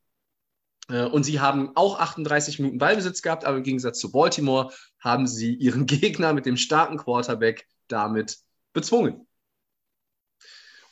[0.89, 5.27] Äh, und sie haben auch 38 Minuten Ballbesitz gehabt, aber im Gegensatz zu Baltimore haben
[5.27, 8.39] sie ihren Gegner mit dem starken Quarterback damit
[8.73, 9.27] bezwungen.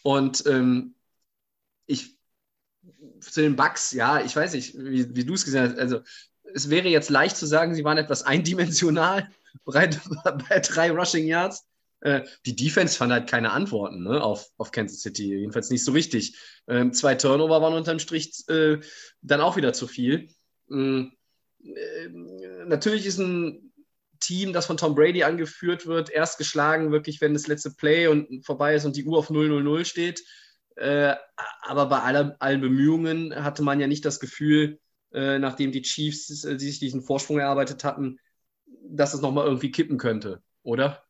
[0.03, 0.95] Und ähm,
[1.87, 2.17] ich
[3.21, 5.79] zu den Bucks, ja, ich weiß nicht, wie, wie du es gesehen hast.
[5.79, 6.01] Also,
[6.55, 9.31] es wäre jetzt leicht zu sagen, sie waren etwas eindimensional
[9.65, 9.91] bei,
[10.25, 11.67] bei drei Rushing Yards.
[12.01, 15.93] Äh, die Defense fand halt keine Antworten ne, auf, auf Kansas City, jedenfalls nicht so
[15.93, 16.39] richtig.
[16.67, 18.79] Ähm, zwei Turnover waren unterm Strich äh,
[19.23, 20.29] dann auch wieder zu viel.
[20.71, 21.13] Ähm,
[21.63, 22.09] äh,
[22.67, 23.73] natürlich ist ein
[24.21, 28.45] Team, das von Tom Brady angeführt wird, erst geschlagen, wirklich, wenn das letzte Play und
[28.45, 30.23] vorbei ist und die Uhr auf 0-0-0 steht.
[30.77, 31.15] Äh,
[31.63, 34.79] aber bei aller, allen Bemühungen hatte man ja nicht das Gefühl,
[35.13, 38.19] äh, nachdem die Chiefs äh, die sich diesen Vorsprung erarbeitet hatten,
[38.83, 41.03] dass es nochmal irgendwie kippen könnte, oder?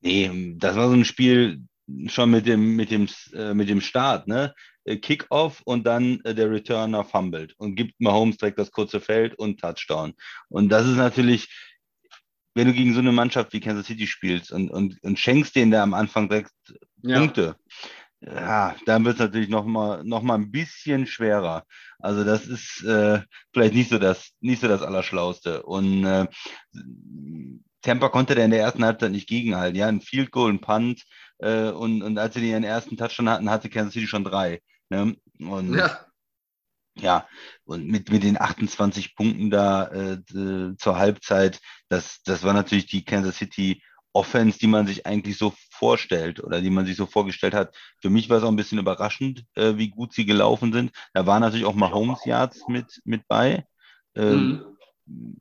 [0.00, 1.62] Nee, das war so ein Spiel
[2.06, 4.54] schon mit dem, mit dem, äh, mit dem Start, ne?
[4.84, 9.38] Äh, Kickoff und dann äh, der Returner fumbled und gibt Mahomes direkt das kurze Feld
[9.38, 10.14] und Touchdown.
[10.48, 11.48] Und das ist natürlich,
[12.54, 15.70] wenn du gegen so eine Mannschaft wie Kansas City spielst und, und, und schenkst denen
[15.70, 16.52] da am Anfang direkt
[17.02, 17.56] Punkte,
[18.20, 21.64] ja, dann wird es natürlich noch mal, noch mal ein bisschen schwerer.
[22.00, 23.20] Also das ist äh,
[23.52, 25.62] vielleicht nicht so das, nicht so das Allerschlauste.
[25.62, 26.26] Und äh,
[27.82, 29.76] Tampa konnte da in der ersten Halbzeit nicht gegenhalten.
[29.76, 31.04] Ja, ein Field Goal, ein Punt
[31.38, 34.60] äh, und, und als sie ihren ersten Touchdown hatten, hatte Kansas City schon drei.
[34.90, 35.16] Ne?
[35.38, 36.08] Und Ja,
[37.00, 37.28] ja,
[37.64, 40.18] und mit, mit den 28 Punkten da äh,
[40.76, 45.54] zur Halbzeit, das, das war natürlich die Kansas City Offense, die man sich eigentlich so
[45.70, 47.76] vorstellt oder die man sich so vorgestellt hat.
[48.00, 50.90] Für mich war es auch ein bisschen überraschend, äh, wie gut sie gelaufen sind.
[51.12, 53.64] Da waren natürlich auch Mahomes Yards mit, mit bei.
[54.16, 54.64] Ähm,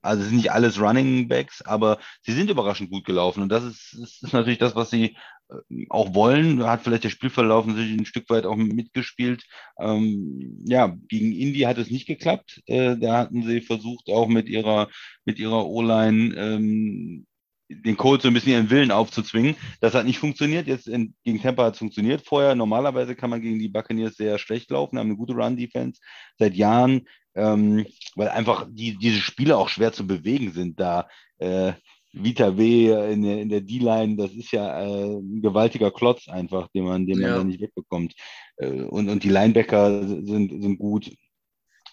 [0.02, 3.42] Also sind nicht alles Running Backs, aber sie sind überraschend gut gelaufen.
[3.44, 5.18] Und das ist, ist natürlich das, was sie
[5.50, 6.64] äh, auch wollen.
[6.64, 9.44] Hat vielleicht der Spielverlauf natürlich ein Stück weit auch mitgespielt.
[9.80, 12.62] Ähm, ja, gegen Indy hat es nicht geklappt.
[12.66, 14.90] Äh, da hatten sie versucht, auch mit ihrer,
[15.26, 17.26] mit ihrer O-Line ähm,
[17.70, 19.56] den Colts so ein bisschen ihren Willen aufzuzwingen.
[19.82, 20.68] Das hat nicht funktioniert.
[20.68, 22.22] Jetzt in, gegen Tampa hat es funktioniert.
[22.26, 26.00] Vorher, normalerweise kann man gegen die Buccaneers sehr schlecht laufen, haben eine gute Run-Defense
[26.38, 30.80] seit Jahren, ähm, weil einfach die, diese Spiele auch schwer zu bewegen sind.
[30.80, 31.74] Da äh,
[32.14, 36.68] Vita W in der, in der D-Line, das ist ja äh, ein gewaltiger Klotz einfach,
[36.70, 37.38] den man, den man Ja.
[37.38, 38.14] da nicht wegbekommt.
[38.58, 41.12] Äh, und, und die Linebacker sind, sind gut.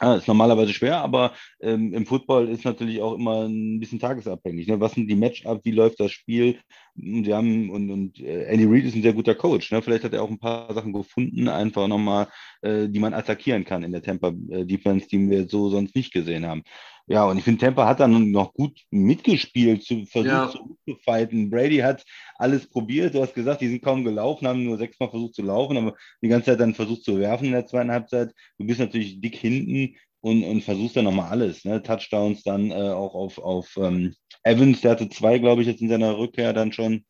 [0.00, 4.66] Ah, ist normalerweise schwer, aber ähm, im Football ist natürlich auch immer ein bisschen tagesabhängig.
[4.66, 4.80] Ne?
[4.80, 5.64] Was sind die Matchup?
[5.64, 6.58] Wie läuft das Spiel?
[6.96, 9.70] Und, Sie haben, und, und äh, Andy Reid ist ein sehr guter Coach.
[9.70, 9.82] Ne?
[9.82, 12.28] Vielleicht hat er auch ein paar Sachen gefunden, einfach nochmal,
[12.62, 16.12] äh, die man attackieren kann in der Tampa äh, Defense, die wir so sonst nicht
[16.12, 16.64] gesehen haben.
[17.06, 20.52] Ja, und ich finde, Tampa hat dann noch gut mitgespielt, zu, versucht Ja.
[20.84, 21.50] Zurückzufighten.
[21.50, 22.04] Brady hat
[22.36, 23.14] alles probiert.
[23.14, 26.28] Du hast gesagt, die sind kaum gelaufen, haben nur sechsmal versucht zu laufen, aber die
[26.28, 28.32] ganze Zeit dann versucht zu werfen in der zweiten Halbzeit.
[28.58, 31.64] Du bist natürlich dick hinten und, und versuchst dann nochmal alles.
[31.64, 31.82] Ne?
[31.82, 35.88] Touchdowns dann äh, auch auf, auf ähm, Evans, der hatte zwei, glaube ich, jetzt in
[35.88, 37.04] seiner Rückkehr dann schon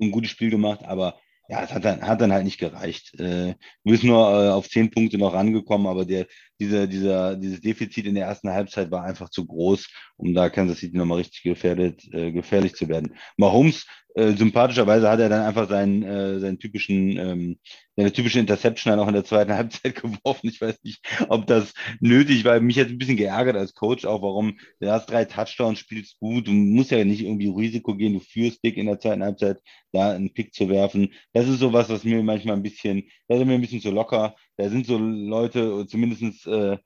[0.00, 3.14] ein gutes Spiel gemacht, aber ja, es hat dann, hat dann halt nicht gereicht.
[3.20, 6.26] Äh, du bist nur äh, auf zehn Punkte noch rangekommen, aber der,
[6.62, 10.78] dieser, dieser, dieses Defizit in der ersten Halbzeit war einfach zu groß, um da Kansas
[10.78, 13.14] City nochmal richtig gefährdet, äh, gefährlich zu werden.
[13.36, 17.58] Mahomes äh, sympathischerweise hat er dann einfach seinen, äh, seinen typischen, ähm,
[17.96, 20.48] seine typische Interception dann auch in der zweiten Halbzeit geworfen.
[20.48, 22.60] Ich weiß nicht, ob das nötig war.
[22.60, 26.46] Mich hat ein bisschen geärgert als Coach auch, warum du hast drei Touchdowns, spielst gut,
[26.46, 29.60] du musst ja nicht irgendwie Risiko gehen, du führst dick in der zweiten Halbzeit,
[29.92, 31.12] da einen Pick zu werfen.
[31.32, 34.34] Das ist sowas, was mir manchmal ein bisschen, da sind wir ein bisschen zu locker.
[34.56, 36.78] Da sind so Leute, zumindest äh,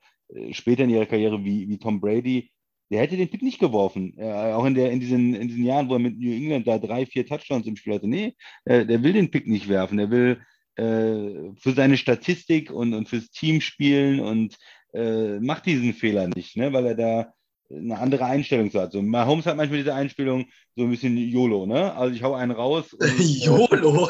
[0.51, 2.51] später in ihrer Karriere wie, wie Tom Brady,
[2.89, 4.17] der hätte den Pick nicht geworfen.
[4.17, 6.77] Äh, auch in, der, in, diesen, in diesen Jahren, wo er mit New England da
[6.77, 8.07] drei, vier Touchdowns im Spiel hatte.
[8.07, 9.97] Nee, äh, der will den Pick nicht werfen.
[9.97, 10.41] Der will
[10.75, 14.57] äh, für seine Statistik und, und fürs Team spielen und
[14.93, 16.71] äh, macht diesen Fehler nicht, ne?
[16.71, 17.33] weil er da
[17.69, 18.91] eine andere Einstellung so hat.
[18.91, 21.93] So, Mahomes hat manchmal diese Einstellung so ein bisschen YOLO, ne?
[21.93, 22.93] Also ich hau einen raus.
[22.93, 24.09] Und, äh, YOLO?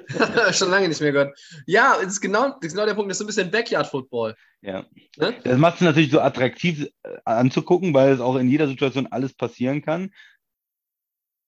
[0.52, 1.38] Schon lange nicht mehr gehört.
[1.66, 4.34] Ja, das ist genau, das ist genau der Punkt, das ist so ein bisschen Backyard-Football.
[4.62, 4.86] Ja.
[5.18, 5.34] Ne?
[5.44, 9.34] Das macht es natürlich so attraktiv äh, anzugucken, weil es auch in jeder Situation alles
[9.34, 10.10] passieren kann.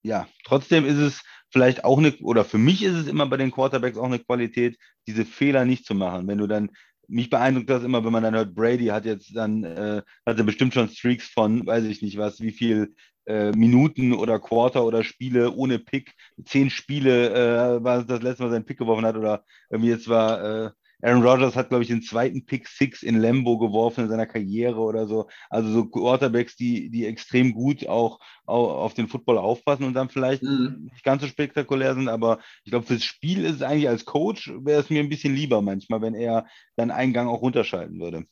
[0.03, 3.51] Ja, trotzdem ist es vielleicht auch eine, oder für mich ist es immer bei den
[3.51, 6.29] Quarterbacks auch eine Qualität, diese Fehler nicht zu machen.
[6.29, 6.71] Wenn du dann
[7.09, 10.45] mich beeindruckt das immer, wenn man dann hört, Brady hat jetzt dann, äh, hat er
[10.45, 12.95] bestimmt schon Streaks von, weiß ich nicht was, wie viel
[13.27, 16.13] äh, Minuten oder Quarter oder Spiele ohne Pick,
[16.45, 17.31] zehn Spiele
[17.77, 20.71] äh, war das letzte Mal sein Pick geworfen hat oder irgendwie jetzt war äh,
[21.07, 24.81] Aaron Rodgers hat, glaube ich, den zweiten Pick Six in Lambo geworfen in seiner Karriere
[24.81, 25.29] oder so.
[25.49, 30.09] Also so Quarterbacks, die, die extrem gut auch, auch auf den Football aufpassen und dann
[30.09, 30.91] vielleicht mhm.
[30.93, 32.09] nicht ganz so spektakulär sind.
[32.09, 35.33] Aber ich glaube, fürs Spiel ist es eigentlich als Coach, wäre es mir ein bisschen
[35.33, 38.25] lieber manchmal, wenn er dann einen Gang auch runterschalten würde.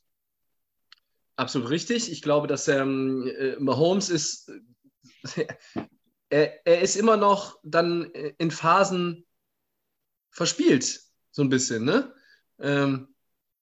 [1.37, 2.11] Absolut richtig.
[2.11, 4.51] Ich glaube, dass ähm, äh, Mahomes ist,
[6.29, 9.25] er, er ist immer noch dann in Phasen
[10.33, 12.13] verspielt, so ein bisschen, ne?
[12.61, 13.09] Ähm,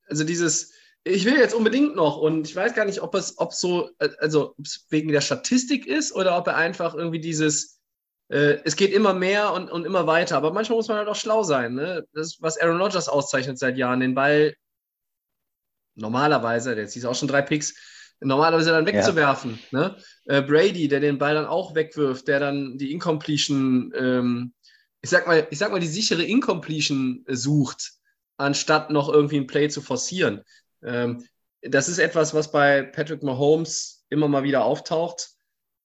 [0.09, 0.73] also dieses,
[1.05, 4.11] ich will jetzt unbedingt noch und ich weiß gar nicht, ob es, ob so, äh,
[4.19, 7.81] also ob es wegen der Statistik ist oder ob er einfach irgendwie dieses,
[8.29, 10.37] äh, es geht immer mehr und, und immer weiter.
[10.37, 11.75] Aber manchmal muss man halt auch schlau sein.
[11.75, 12.07] Ne?
[12.13, 14.55] Das ist, was Aaron Rodgers auszeichnet seit Jahren, den Ball
[15.95, 17.75] normalerweise, jetzt ist auch schon drei Picks,
[18.21, 19.59] normalerweise dann wegzuwerfen.
[19.71, 19.79] Ja.
[19.79, 19.97] Ne?
[20.27, 24.55] Äh, Brady, der den Ball dann auch wegwirft, der dann die Incompletion, ähm,
[25.03, 27.93] ich sag mal, ich sag mal, die sichere Incompletion sucht
[28.37, 30.43] anstatt noch irgendwie ein Play zu forcieren.
[30.83, 31.25] Ähm,
[31.63, 35.31] das ist etwas, was bei Patrick Mahomes immer mal wieder auftaucht.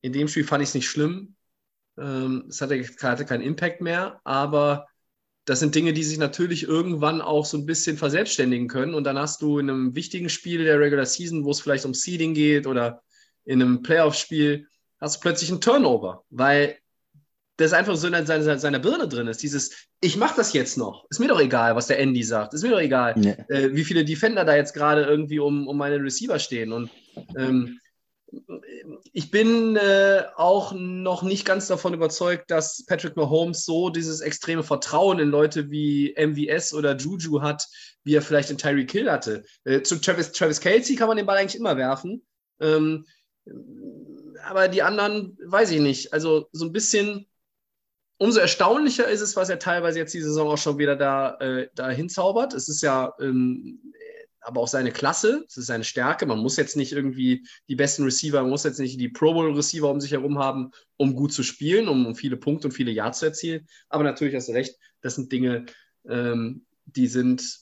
[0.01, 1.35] In dem Spiel fand ich es nicht schlimm.
[1.97, 4.87] Ähm, es hatte, hatte keinen Impact mehr, aber
[5.45, 8.93] das sind Dinge, die sich natürlich irgendwann auch so ein bisschen verselbstständigen können.
[8.93, 11.93] Und dann hast du in einem wichtigen Spiel der Regular Season, wo es vielleicht um
[11.93, 13.01] Seeding geht oder
[13.45, 14.67] in einem Playoff-Spiel,
[14.99, 16.77] hast du plötzlich einen Turnover, weil
[17.57, 19.41] das einfach so in seiner, seiner Birne drin ist.
[19.41, 21.05] Dieses, ich mache das jetzt noch.
[21.09, 22.53] Ist mir doch egal, was der Andy sagt.
[22.53, 23.35] Ist mir doch egal, nee.
[23.49, 26.71] äh, wie viele Defender da jetzt gerade irgendwie um, um meine Receiver stehen.
[26.71, 26.91] Und
[27.35, 27.79] ähm,
[29.11, 34.63] ich bin äh, auch noch nicht ganz davon überzeugt, dass Patrick Mahomes so dieses extreme
[34.63, 37.65] Vertrauen in Leute wie MVS oder Juju hat,
[38.03, 39.43] wie er vielleicht in Tyreek Hill hatte.
[39.63, 42.23] Äh, zu Travis, Travis Kelsey kann man den Ball eigentlich immer werfen.
[42.59, 43.05] Ähm,
[44.43, 46.13] aber die anderen, weiß ich nicht.
[46.13, 47.27] Also so ein bisschen
[48.17, 51.69] umso erstaunlicher ist es, was er teilweise jetzt die Saison auch schon wieder da, äh,
[51.75, 52.53] da hinzaubert.
[52.53, 53.79] Es ist ja ähm,
[54.47, 56.25] aber auch seine Klasse, es ist seine Stärke.
[56.25, 59.53] Man muss jetzt nicht irgendwie die besten Receiver, man muss jetzt nicht die Pro Bowl
[59.53, 62.91] Receiver um sich herum haben, um gut zu spielen, um, um viele Punkte und viele
[62.91, 63.67] Yards zu erzielen.
[63.89, 65.65] Aber natürlich hast du recht, das sind Dinge,
[66.07, 67.59] ähm, die sind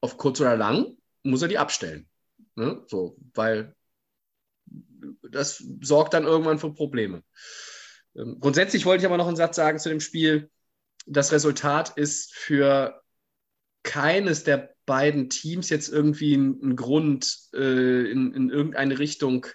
[0.00, 2.08] auf kurz oder lang, muss er die abstellen.
[2.54, 2.84] Ne?
[2.86, 3.74] So, weil
[5.30, 7.24] das sorgt dann irgendwann für Probleme.
[8.16, 10.50] Ähm, grundsätzlich wollte ich aber noch einen Satz sagen zu dem Spiel.
[11.06, 13.00] Das Resultat ist für
[13.82, 19.46] keines der beiden Teams jetzt irgendwie ein, Grund, äh, in, in irgendeine Richtung,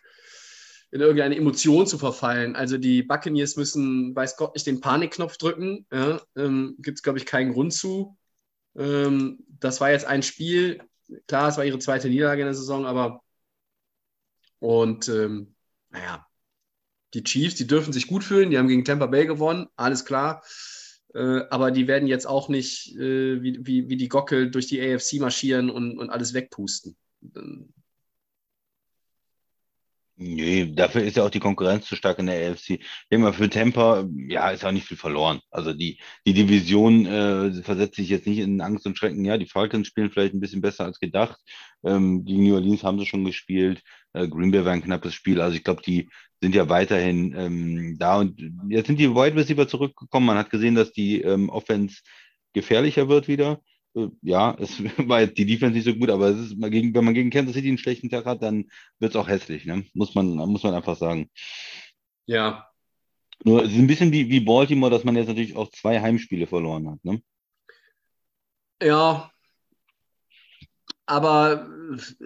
[0.92, 2.56] in irgendeine Emotion zu verfallen.
[2.56, 5.86] Also die Buccaneers müssen, weiß Gott, nicht den Panikknopf drücken.
[5.92, 8.18] Ja, ähm, Gibt es, glaube ich, keinen Grund zu.
[8.76, 10.82] Ähm, das war jetzt ein Spiel.
[11.28, 13.22] Klar, es war ihre zweite Niederlage in der Saison, aber
[14.60, 15.56] und ähm,
[15.90, 16.26] naja,
[17.14, 20.44] die Chiefs, die dürfen sich gut fühlen, die haben gegen Tampa Bay gewonnen, alles klar.
[21.14, 25.70] Äh, aber die werden jetzt auch nicht äh, wie, die Gockel durch die AFC marschieren
[25.70, 26.96] und, und alles wegpusten.
[30.22, 32.82] Nee, dafür ist ja auch die Konkurrenz zu stark in der AFC.
[33.10, 35.40] Mal, für Tampa, ja, ist auch nicht viel verloren.
[35.50, 39.24] Also die, die Division äh, versetzt sich jetzt nicht in Angst und Schrecken.
[39.24, 41.40] Ja, die Falcons spielen vielleicht ein bisschen besser als gedacht.
[41.86, 43.82] Ähm, gegen New Orleans haben sie schon gespielt.
[44.14, 45.42] Äh, Green Bay war ein knappes Spiel.
[45.42, 46.10] Also ich glaube, die
[46.42, 48.18] sind ja weiterhin ähm, da.
[48.20, 50.26] Und jetzt sind die Wide Receiver zurückgekommen.
[50.26, 52.02] Man hat gesehen, dass die ähm, Offense
[52.54, 53.62] gefährlicher wird wieder.
[53.96, 57.06] äh, ja, es war jetzt die Defense nicht so gut, aber es ist gegen, wenn
[57.06, 58.70] man gegen Kansas City einen schlechten Tag hat, dann
[59.00, 59.86] wird es auch hässlich, ne?
[59.94, 61.30] Muss man, muss man einfach sagen.
[62.26, 62.68] Ja.
[63.44, 66.48] Nur es ist ein bisschen wie, wie Baltimore, dass man jetzt natürlich auch zwei Heimspiele
[66.48, 67.22] verloren hat, ne?
[68.82, 69.32] Ja.
[71.10, 71.68] Aber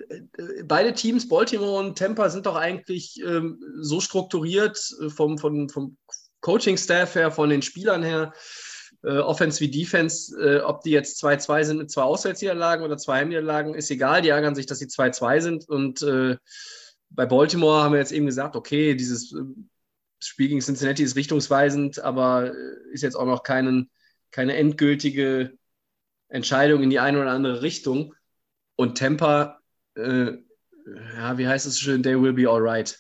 [0.10, 5.70] äh, beide Teams, Baltimore und Tampa, sind doch eigentlich ähm, so strukturiert äh, vom, vom,
[5.70, 5.96] vom
[6.42, 8.34] Coaching-Staff her, von den Spielern her,
[9.04, 13.20] äh, Offense wie Defense, äh, ob die jetzt 2-2 sind mit zwei Auswärtsniederlagen oder zwei
[13.20, 14.22] Heimniederlagen, ist egal.
[14.22, 15.70] Die ärgern sich, dass sie 2-2 sind.
[15.70, 16.36] Und äh,
[17.10, 19.44] bei Baltimore haben wir jetzt eben gesagt, okay, dieses äh,
[20.20, 22.52] Spiel gegen Cincinnati ist richtungsweisend, aber
[22.92, 23.90] ist jetzt auch noch keinen,
[24.32, 25.54] keine endgültige
[26.28, 28.14] Entscheidung in die eine oder andere Richtung.
[28.76, 29.60] Und Tampa,
[29.96, 30.32] äh,
[31.16, 32.98] ja, wie heißt es schön, they will be alright.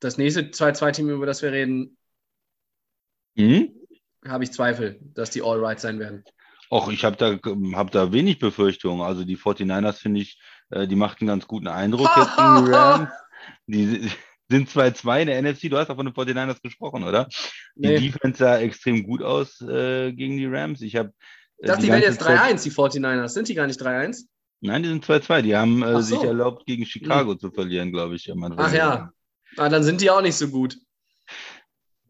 [0.00, 1.96] Das nächste 2-2-Team, über das wir reden,
[3.36, 3.74] Mhm.
[4.26, 6.24] habe ich Zweifel, dass die alright sein werden.
[6.70, 7.38] Och, ich habe da,
[7.76, 9.02] hab da wenig Befürchtungen.
[9.02, 12.70] Also die 49ers finde ich, äh, die machten einen ganz guten Eindruck jetzt gegen die
[12.76, 13.10] Rams.
[13.66, 14.10] Die
[14.48, 15.68] sind 2-2 in der NFC.
[15.68, 17.28] Du hast auch von den 49ers gesprochen, oder?
[17.74, 17.98] Die Nee.
[17.98, 20.80] Defense sah extrem gut aus äh, gegen die Rams.
[20.80, 21.12] Ich habe
[21.58, 23.28] Ich dachte, die wären jetzt 3-1, die 49ers.
[23.28, 24.24] Sind die gar nicht 3-1?
[24.60, 25.42] Nein, die sind 2-2.
[25.42, 26.22] Die haben äh, sich so.
[26.22, 26.28] Hm.
[26.28, 28.32] erlaubt, gegen Chicago zu verlieren, glaube ich.
[28.56, 29.10] Ach ja.
[29.56, 30.76] Ah, dann sind die auch nicht so gut.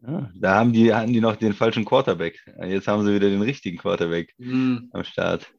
[0.07, 2.39] Ja, da haben die, hatten die noch den falschen Quarterback.
[2.63, 4.89] Jetzt haben sie wieder den richtigen Quarterback Hm.
[4.93, 5.51] am Start.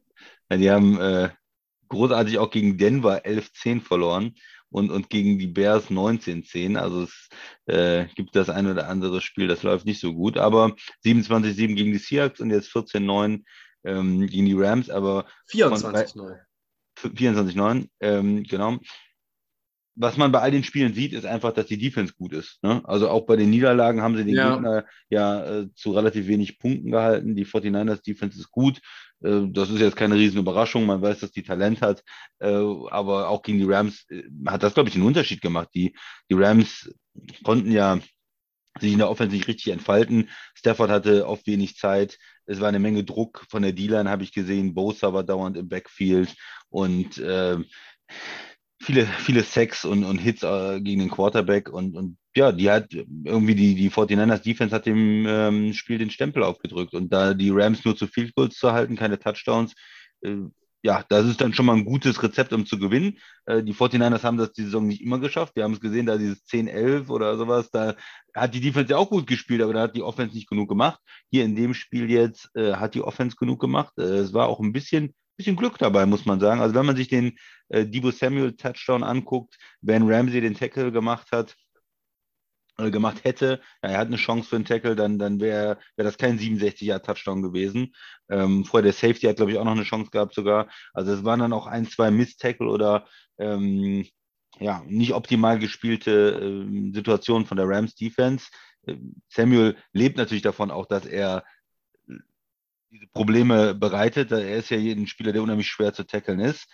[0.49, 1.29] Ja, die haben äh,
[1.89, 4.35] großartig auch gegen Denver 11-10 verloren
[4.69, 6.77] und, und gegen die Bears 19-10.
[6.77, 7.29] Also es
[7.65, 10.37] äh, gibt das ein oder andere Spiel, das läuft nicht so gut.
[10.37, 13.43] Aber 27-7 gegen die Seahawks und jetzt 14-9
[13.87, 16.33] ähm, gegen die Rams, aber 24 neu.
[16.99, 18.77] 24-9, ähm, genau.
[19.99, 22.61] Was man bei all den Spielen sieht, ist einfach, dass die Defense gut ist.
[22.61, 22.83] Ne?
[22.85, 24.53] Also auch bei den Niederlagen haben sie den Ja.
[24.53, 27.35] Gegner ja äh, zu relativ wenig Punkten gehalten.
[27.35, 28.79] Die 49ers Defense ist gut.
[29.23, 30.85] Äh, das ist jetzt keine riesen Überraschung.
[30.85, 32.03] Man weiß, dass die Talent hat.
[32.39, 35.69] Äh, aber auch gegen die Rams äh, hat das, glaube ich, einen Unterschied gemacht.
[35.73, 35.95] Die,
[36.29, 36.93] die Rams
[37.43, 37.99] konnten ja
[38.79, 40.29] sich in der Offense nicht richtig entfalten.
[40.53, 42.19] Stafford hatte oft wenig Zeit.
[42.47, 44.73] Es war eine Menge Druck von der D-Line, habe ich gesehen.
[44.73, 46.33] Bosa war dauernd im Backfield
[46.69, 47.57] und äh,
[48.81, 51.69] viele, viele Sacks und, und Hits äh, gegen den Quarterback.
[51.69, 56.09] Und, und ja, die hat irgendwie die, die 49ers Defense hat dem ähm, Spiel den
[56.09, 56.93] Stempel aufgedrückt.
[56.93, 59.73] Und da die Rams nur zu Field Goals zu halten, keine Touchdowns,
[60.21, 60.35] äh,
[60.87, 63.17] ja, das ist dann schon mal ein gutes Rezept, um zu gewinnen.
[63.45, 65.57] Äh, die 49ers haben das die Saison nicht immer geschafft.
[65.57, 67.95] Wir haben es gesehen, da dieses 10-11 oder sowas, da
[68.33, 70.97] hat die Defense ja auch gut gespielt, aber da hat die Offense nicht genug gemacht.
[71.29, 73.93] Hier in dem Spiel jetzt äh, hat die Offense genug gemacht.
[73.97, 76.61] Äh, es war auch ein bisschen, bisschen Glück dabei, muss man sagen.
[76.61, 81.27] Also wenn man sich den äh, Debo Samuel Touchdown anguckt, wenn Ramsey den Tackle gemacht
[81.33, 81.53] hat,
[82.77, 86.17] gemacht hätte, ja, er hat eine Chance für einen Tackle, dann, dann wäre wär das
[86.17, 87.93] kein 67er-Touchdown gewesen.
[88.29, 90.69] Ähm, vorher der Safety hat, glaube ich, auch noch eine Chance gehabt sogar.
[90.93, 93.07] Also es waren dann auch ein, zwei Miss-Tackle oder
[93.39, 94.05] ähm,
[94.59, 98.47] ja, nicht optimal gespielte ähm, Situationen von der Rams Defense.
[98.87, 101.43] Ähm, Samuel lebt natürlich davon auch, dass er
[102.07, 102.13] äh,
[102.91, 104.31] diese Probleme bereitet.
[104.31, 106.67] Er ist ja ein Spieler, der unheimlich schwer zu tackeln ist.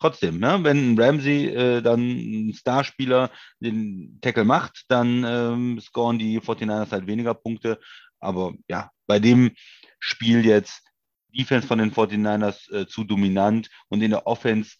[0.00, 6.40] Trotzdem, ne, wenn Ramsey äh, dann ein Starspieler den Tackle macht, dann ähm, scoren die
[6.40, 7.80] 49ers halt weniger Punkte.
[8.20, 9.52] Aber ja, bei dem
[9.98, 10.82] Spiel jetzt
[11.28, 14.76] Defense von den 49ers äh, zu dominant und in der Offense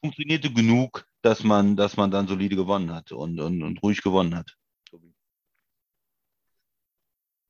[0.00, 4.36] funktionierte genug, dass man, dass man dann solide gewonnen hat und, und, und ruhig gewonnen
[4.36, 4.54] hat.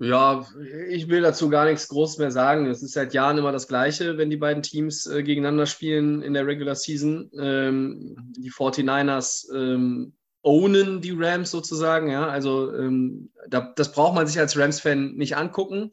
[0.00, 0.46] Ja,
[0.90, 2.66] ich will dazu gar nichts groß mehr sagen.
[2.66, 6.34] Es ist seit Jahren immer das Gleiche, wenn die beiden Teams äh, gegeneinander spielen in
[6.34, 7.30] der Regular Season.
[7.36, 12.10] Ähm, die 49ers ähm, ownen die Rams sozusagen.
[12.10, 15.90] Ja, also ähm, da, das braucht man sich als Rams-Fan nicht angucken,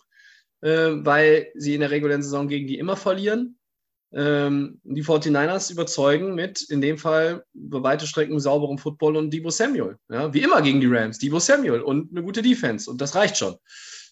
[0.62, 3.58] äh, weil sie in der regulären Saison gegen die immer verlieren.
[4.14, 9.50] Ähm, die 49ers überzeugen mit, in dem Fall, über weite Strecken sauberem Football und Debo
[9.50, 9.98] Samuel.
[10.10, 12.90] Ja, wie immer gegen die Rams, Debo Samuel und eine gute Defense.
[12.90, 13.56] Und das reicht schon.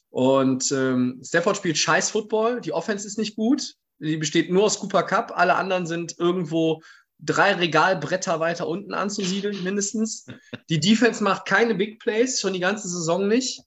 [0.09, 4.79] Und ähm, Stafford spielt scheiß Football, die Offense ist nicht gut, die besteht nur aus
[4.79, 6.81] Cooper Cup, alle anderen sind irgendwo
[7.19, 10.25] drei Regalbretter weiter unten anzusiedeln, mindestens.
[10.69, 13.61] Die Defense macht keine Big Plays, schon die ganze Saison nicht.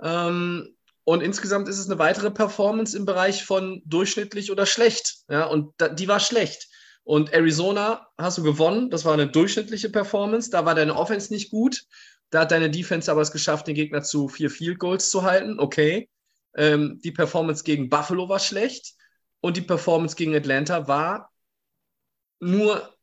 [0.00, 5.24] Ähm, und insgesamt ist es eine weitere Performance im Bereich von durchschnittlich oder schlecht.
[5.28, 6.68] Ja, und da, die war schlecht.
[7.04, 11.50] Und Arizona hast du gewonnen, das war eine durchschnittliche Performance, da war deine Offense nicht
[11.50, 11.84] gut.
[12.30, 15.58] Da hat deine Defense aber es geschafft, den Gegner zu vier Field Goals zu halten.
[15.58, 16.08] Okay.
[16.54, 18.94] Ähm, die Performance gegen Buffalo war schlecht
[19.40, 21.30] und die Performance gegen Atlanta war
[22.40, 22.94] nur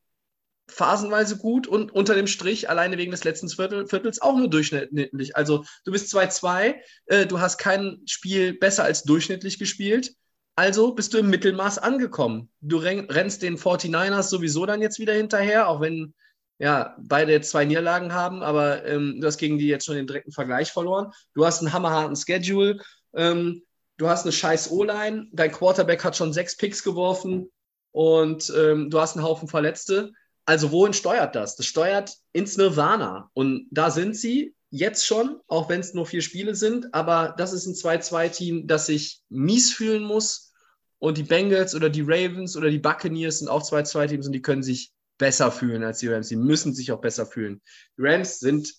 [0.70, 5.36] phasenweise gut und unter dem Strich, alleine wegen des letzten Viertel, Viertels, auch nur durchschnittlich.
[5.36, 10.14] Also du bist 2-2, äh, du hast kein Spiel besser als durchschnittlich gespielt.
[10.56, 12.50] Also bist du im Mittelmaß angekommen.
[12.60, 16.14] Du rennst den 49ers sowieso dann jetzt wieder hinterher, auch wenn
[16.60, 20.34] ja, beide zwei Niederlagen haben, aber ähm, du hast gegen die jetzt schon den direkten
[20.34, 21.14] Vergleich verloren.
[21.34, 22.82] Du hast einen hammerharten Schedule,
[23.16, 23.64] ähm,
[23.98, 27.50] du hast eine scheiß O-Line, dein Quarterback hat schon sechs Picks geworfen
[27.92, 30.12] und ähm, du hast einen Haufen Verletzte.
[30.50, 31.58] Also wohin steuert das?
[31.58, 33.30] Das steuert ins Nirvana.
[33.36, 36.92] Und da sind sie jetzt schon, auch wenn es nur vier Spiele sind.
[36.92, 40.52] Aber das ist ein 2-2-Team, das sich mies fühlen muss.
[40.98, 44.64] Und die Bengals oder die Ravens oder die Buccaneers sind auch 2-2-Teams und die können
[44.64, 46.30] sich besser fühlen als die Rams.
[46.30, 47.62] Die müssen sich auch besser fühlen.
[47.96, 48.74] Die Rams sind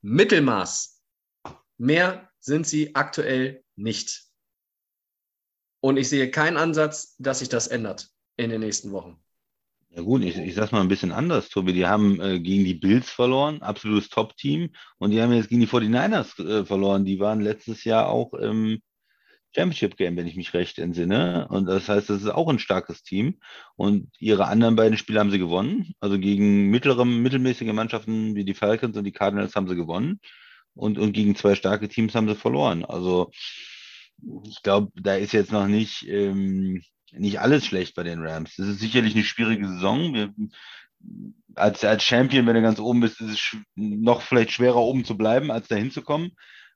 [0.00, 0.98] Mittelmaß.
[1.76, 4.22] Mehr sind sie aktuell nicht.
[5.80, 8.08] Und ich sehe keinen Ansatz, dass sich das ändert
[8.38, 9.22] in den nächsten Wochen.
[9.94, 11.74] Ja gut, ich, ich sag's mal ein bisschen anders, Tobi.
[11.74, 14.70] Die haben äh, gegen die Bills verloren, absolutes Top-Team.
[14.96, 17.04] Und die haben jetzt gegen die 49ers äh, verloren.
[17.04, 18.80] Die waren letztes Jahr auch im
[19.54, 21.46] Championship-Game, wenn ich mich recht entsinne.
[21.48, 23.38] Und das heißt, das ist auch ein starkes Team.
[23.76, 25.92] Und ihre anderen beiden Spiele haben sie gewonnen.
[26.00, 30.20] Also gegen mittlere, mittelmäßige Mannschaften wie die Falcons und die Cardinals haben sie gewonnen.
[30.74, 32.86] Und, und gegen zwei starke Teams haben sie verloren.
[32.86, 33.30] Also
[34.48, 36.08] ich glaube, da ist jetzt noch nicht...
[36.08, 36.82] Ähm,
[37.12, 38.56] nicht alles schlecht bei den Rams.
[38.56, 40.14] Das ist sicherlich eine schwierige Saison.
[40.14, 40.32] Wir,
[41.54, 45.16] als, als Champion, wenn du ganz oben bist, ist es noch vielleicht schwerer oben zu
[45.16, 46.32] bleiben, als dahin zu kommen.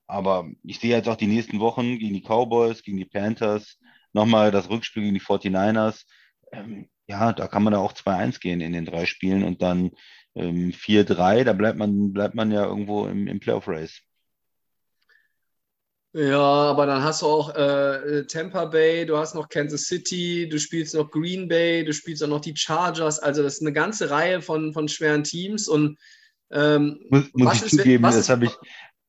[0.06, 3.78] Aber ich sehe jetzt auch die nächsten Wochen gegen die Cowboys, gegen die Panthers,
[4.12, 6.04] nochmal das Rückspiel gegen die 49ers.
[6.52, 9.90] Ähm, ja, da kann man da auch 2-1 gehen in den drei Spielen und dann
[10.34, 14.02] ähm, 4-3, da bleibt man, bleibt man ja irgendwo im, im Playoff-Race.
[16.16, 20.58] Ja, aber dann hast du auch äh, Tampa Bay, du hast noch Kansas City, du
[20.58, 23.18] spielst noch Green Bay, du spielst auch noch die Chargers.
[23.18, 25.68] Also das ist eine ganze Reihe von, von schweren Teams.
[25.68, 25.98] Und
[26.50, 28.52] ähm, muss, muss ich ist, zugeben, das habe ich,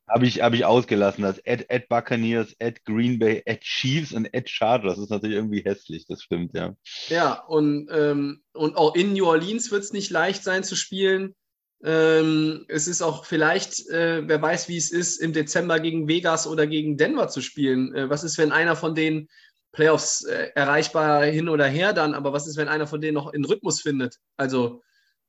[0.10, 1.24] hab ich, hab ich ausgelassen.
[1.24, 4.96] Das at, at Buccaneers, at Green Bay, at Chiefs und at Chargers.
[4.96, 6.76] Das ist natürlich irgendwie hässlich, das stimmt, ja.
[7.08, 11.36] Ja, und, ähm, und auch in New Orleans wird es nicht leicht sein zu spielen.
[11.84, 16.48] Ähm, es ist auch vielleicht, äh, wer weiß, wie es ist, im Dezember gegen Vegas
[16.48, 17.94] oder gegen Denver zu spielen.
[17.94, 19.28] Äh, was ist, wenn einer von den
[19.72, 23.32] Playoffs äh, erreichbar hin oder her dann, aber was ist, wenn einer von denen noch
[23.32, 24.18] in Rhythmus findet?
[24.38, 24.82] Also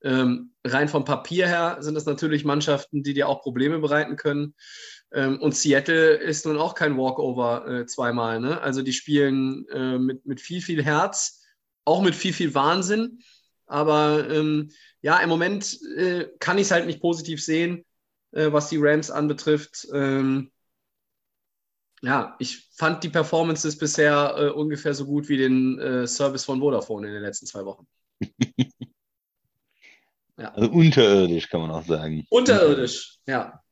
[0.02, 4.54] ähm, rein vom Papier her sind das natürlich Mannschaften, die dir auch Probleme bereiten können.
[5.12, 8.40] Ähm, und Seattle ist nun auch kein Walkover äh, zweimal.
[8.40, 8.60] Ne?
[8.60, 11.42] Also die spielen äh, mit, mit viel, viel Herz,
[11.84, 13.20] auch mit viel, viel Wahnsinn.
[13.66, 14.70] Aber ähm,
[15.00, 17.84] ja, im Moment äh, kann ich es halt nicht positiv sehen,
[18.32, 19.86] äh, was die Rams anbetrifft.
[19.92, 20.50] Ähm,
[22.02, 26.60] ja, ich fand die Performances bisher äh, ungefähr so gut wie den äh, Service von
[26.60, 27.86] Vodafone in den letzten zwei Wochen.
[30.36, 30.52] ja.
[30.52, 32.24] Also unterirdisch kann man auch sagen.
[32.30, 33.62] Unterirdisch, ja.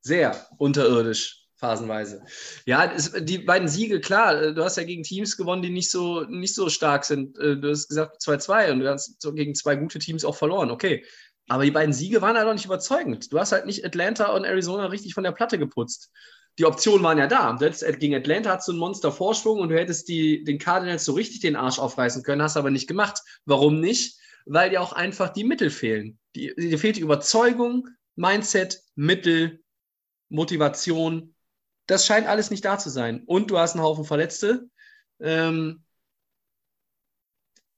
[0.00, 2.24] Sehr unterirdisch phasenweise.
[2.66, 5.90] Ja, es, die beiden Siege, klar, äh, du hast ja gegen Teams gewonnen, die nicht
[5.90, 7.38] so, nicht so stark sind.
[7.38, 11.04] Äh, du hast gesagt 2-2 und du hast gegen zwei gute Teams auch verloren, okay.
[11.48, 13.32] Aber die beiden Siege waren halt auch nicht überzeugend.
[13.32, 16.10] Du hast halt nicht Atlanta und Arizona richtig von der Platte geputzt.
[16.58, 17.56] Die Optionen waren ja da.
[17.60, 21.40] Äh, gegen Atlanta hast du einen Monster-Vorsprung und du hättest die, den Cardinals so richtig
[21.40, 23.20] den Arsch aufreißen können, hast aber nicht gemacht.
[23.44, 24.18] Warum nicht?
[24.46, 26.18] Weil dir auch einfach die Mittel fehlen.
[26.34, 27.86] Die, dir fehlt die Überzeugung,
[28.16, 29.62] Mindset, Mittel,
[30.28, 31.31] Motivation,
[31.86, 33.22] das scheint alles nicht da zu sein.
[33.26, 34.68] Und du hast einen Haufen Verletzte.
[35.20, 35.82] Ähm,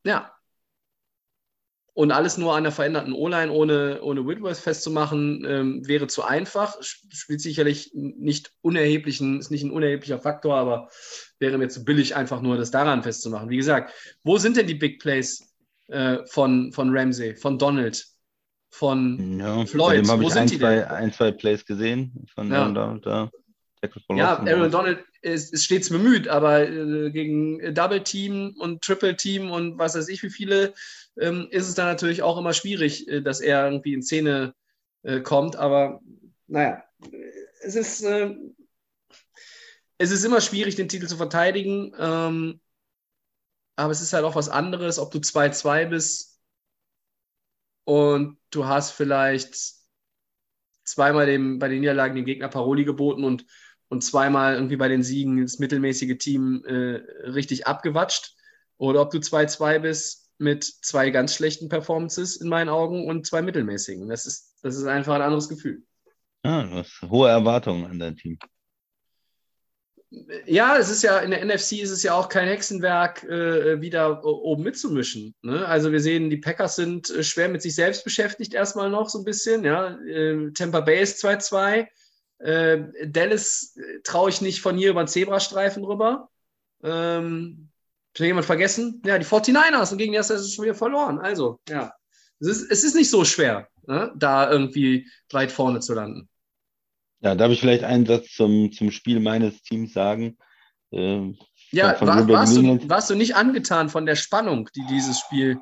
[0.04, 0.30] ja.
[1.96, 6.76] Und alles nur an der veränderten O-Line ohne, ohne Whitworth festzumachen, ähm, wäre zu einfach.
[6.82, 10.88] Spielt sicherlich nicht unerheblichen, ist nicht ein unerheblicher Faktor, aber
[11.38, 13.48] wäre mir zu billig, einfach nur das daran festzumachen.
[13.48, 13.92] Wie gesagt,
[14.24, 15.54] wo sind denn die Big Plays
[15.86, 18.04] äh, von, von Ramsey, von Donald,
[18.70, 20.08] von ja, Floyd?
[20.08, 20.88] Wo sind ein, die zwei, denn?
[20.88, 22.72] ein, zwei Plays gesehen von ja.
[22.72, 23.30] da, da.
[24.10, 29.50] Ja, Aaron Donald ist, ist stets bemüht, aber äh, gegen Double Team und Triple Team
[29.50, 30.74] und was weiß ich wie viele
[31.18, 34.54] ähm, ist es dann natürlich auch immer schwierig, äh, dass er irgendwie in Szene
[35.02, 35.56] äh, kommt.
[35.56, 36.00] Aber
[36.46, 36.84] naja,
[37.62, 38.34] es ist, äh,
[39.98, 41.94] es ist immer schwierig, den Titel zu verteidigen.
[41.98, 42.60] Ähm,
[43.76, 46.40] aber es ist halt auch was anderes, ob du 2-2 bist
[47.84, 49.56] und du hast vielleicht
[50.84, 53.46] zweimal dem, bei den Niederlagen dem Gegner Paroli geboten und
[53.88, 58.34] und zweimal irgendwie bei den Siegen das mittelmäßige Team äh, richtig abgewatscht.
[58.76, 63.42] Oder ob du 2-2 bist mit zwei ganz schlechten Performances in meinen Augen und zwei
[63.42, 64.08] mittelmäßigen.
[64.08, 65.82] Das ist, das ist einfach ein anderes Gefühl.
[66.42, 68.38] Ah, du hast hohe Erwartungen an dein Team.
[70.46, 74.24] ja, es ist ja in der NFC ist es ja auch kein Hexenwerk, äh, wieder
[74.24, 75.34] oben mitzumischen.
[75.42, 75.66] Ne?
[75.66, 79.18] Also wir sehen, die Packers sind äh, schwer mit sich selbst beschäftigt, erstmal noch so
[79.18, 79.64] ein bisschen.
[79.64, 79.98] Ja?
[80.00, 81.86] Äh, Tampa Bay ist 2-2.
[82.44, 83.74] Äh, Dallas
[84.04, 86.28] traue ich nicht von hier über den Zebrastreifen rüber.
[86.82, 87.70] Ähm,
[88.14, 89.02] hat jemand vergessen?
[89.04, 91.18] Ja, die 49ers und gegen die hast du schon wieder verloren.
[91.18, 91.92] Also, ja.
[92.40, 94.12] Es ist, es ist nicht so schwer, ne?
[94.14, 96.28] da irgendwie weit vorne zu landen.
[97.20, 100.36] Ja, darf ich vielleicht einen Satz zum, zum Spiel meines Teams sagen?
[100.92, 101.38] Ähm,
[101.70, 105.58] ja, war, warst, du, warst du nicht angetan von der Spannung, die dieses Spiel.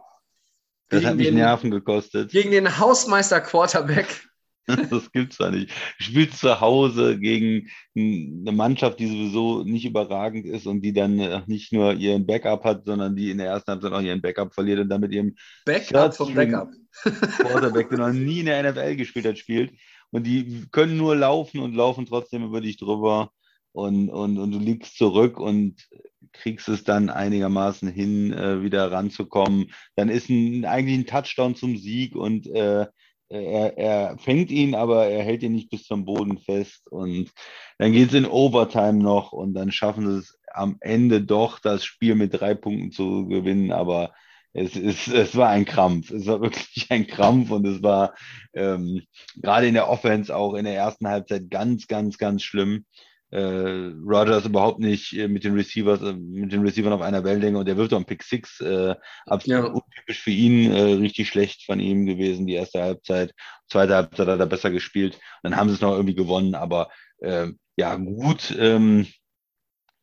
[0.89, 2.33] Das hat mich den, Nerven gekostet.
[2.33, 4.29] Gegen den Hausmeister-Quarterback.
[4.91, 5.71] das gibt's da nicht.
[5.99, 11.19] Du spielst zu Hause gegen eine Mannschaft, die sowieso nicht überragend ist und die dann
[11.19, 14.55] äh, nicht nur ihren Backup hat, sondern die in der ersten Halbzeit auch ihren Backup
[14.55, 15.35] verliert und dann mit ihrem
[15.65, 16.69] Backup vom Backup.
[17.03, 19.73] Quarterback, der noch nie in der NFL gespielt hat, spielt.
[20.11, 23.33] Und die können nur laufen und laufen trotzdem über dich drüber.
[23.73, 25.89] Und, und, und du liegst zurück und
[26.33, 29.73] kriegst es dann einigermaßen hin, äh, wieder ranzukommen.
[29.97, 32.87] Dann ist ein, eigentlich ein Touchdown zum Sieg und äh,
[33.33, 36.87] er, er fängt ihn, aber er hält ihn nicht bis zum Boden fest.
[36.91, 37.33] Und
[37.79, 41.85] dann geht es in Overtime noch und dann schaffen sie es am Ende doch, das
[41.85, 43.73] Spiel mit drei Punkten zu gewinnen.
[43.73, 44.13] Aber
[44.53, 46.11] es, ist, es war ein Krampf.
[46.11, 48.15] Es war wirklich ein Krampf und es war
[48.55, 49.03] ähm,
[49.37, 52.85] gerade in der Offense auch in der ersten Halbzeit ganz, ganz, ganz schlimm
[53.33, 57.59] äh, Rogers überhaupt nicht äh, mit den Receivers, äh, mit den Receivern auf einer Wellenlänge
[57.59, 58.61] und der wirft auch einen Pick Six.
[58.61, 58.95] Äh,
[59.27, 59.71] absolut ja.
[59.71, 63.33] untypisch für ihn, äh, richtig schlecht von ihm gewesen, die erste Halbzeit.
[63.69, 65.15] Zweite Halbzeit hat er besser gespielt.
[65.15, 68.55] Und dann haben sie es noch irgendwie gewonnen, aber äh, ja, gut.
[68.59, 69.07] Ähm,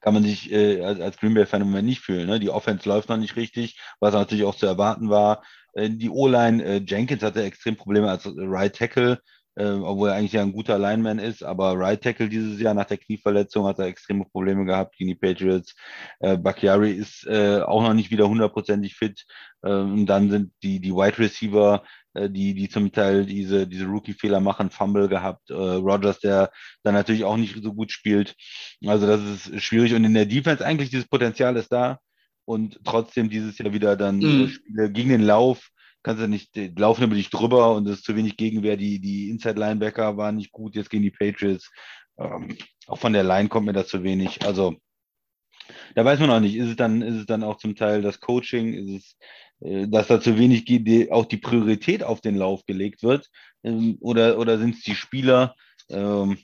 [0.01, 2.27] kann man sich äh, als, als Green Bay-Fan im Moment nicht fühlen.
[2.27, 2.39] Ne?
[2.39, 5.43] Die Offense läuft noch nicht richtig, was natürlich auch zu erwarten war.
[5.73, 9.19] Äh, die O-Line, äh, Jenkins hatte extrem Probleme als Right Tackle
[9.59, 12.85] äh, obwohl er eigentlich ja ein guter Lineman ist, aber Right Tackle dieses Jahr nach
[12.85, 15.75] der Knieverletzung hat er extreme Probleme gehabt gegen die Patriots.
[16.21, 19.25] Äh, Bakhtiari ist äh, auch noch nicht wieder hundertprozentig fit.
[19.61, 21.83] Äh, und dann sind die, die Wide Receiver,
[22.13, 25.49] äh, die, die zum Teil diese, diese Rookie-Fehler machen, Fumble gehabt.
[25.49, 26.51] Äh, Rogers, der
[26.83, 28.35] dann natürlich auch nicht so gut spielt.
[28.85, 29.93] Also das ist schwierig.
[29.93, 31.99] Und in der Defense eigentlich dieses Potenzial ist da.
[32.45, 34.47] Und trotzdem dieses Jahr wieder dann mhm.
[34.47, 35.69] Spiele gegen den Lauf
[36.03, 38.77] kannst du nicht, die laufen über dich drüber und es ist zu wenig Gegenwehr.
[38.77, 41.71] Die, die Inside-Linebacker waren nicht gut jetzt gegen die Patriots.
[42.17, 44.45] Ähm, auch von der Line kommt mir das zu wenig.
[44.45, 44.75] Also
[45.95, 48.19] da weiß man auch nicht, ist es dann, ist es dann auch zum Teil das
[48.19, 48.89] Coaching, ist
[49.61, 53.29] es, äh, dass da zu wenig die, auch die Priorität auf den Lauf gelegt wird,
[53.63, 55.55] ähm, oder, oder sind es die Spieler?
[55.89, 56.37] Ähm,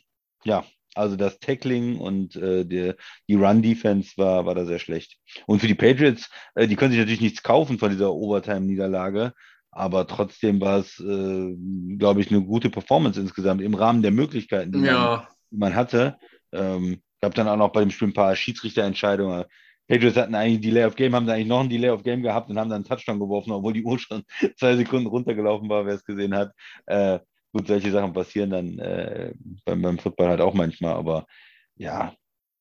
[0.44, 0.66] ja,
[0.96, 2.96] also das Tackling und äh, der,
[3.28, 5.18] die Run-Defense war, war da sehr schlecht.
[5.46, 9.34] Und für die Patriots, äh, die können sich natürlich nichts kaufen von dieser Overtime-Niederlage,
[9.72, 11.56] aber trotzdem war es, äh,
[11.98, 15.18] glaube ich, eine gute Performance insgesamt im Rahmen der Möglichkeiten, die, ja.
[15.18, 16.18] man, die man, hatte.
[16.54, 19.44] Ähm, ich habe dann auch noch bei dem Spiel ein paar Schiedsrichterentscheidungen.
[19.88, 22.50] Patriots hatten eigentlich Delay of Game, haben dann eigentlich noch ein Delay of Game gehabt
[22.50, 24.24] und haben dann einen Touchdown geworfen, obwohl die Uhr schon
[24.58, 26.52] zwei Sekunden runtergelaufen war, wer es gesehen hat.
[26.86, 27.20] Äh,
[27.56, 29.34] gut, solche Sachen passieren dann äh,
[29.64, 31.26] beim, beim Football halt auch manchmal, aber
[31.78, 32.14] ja,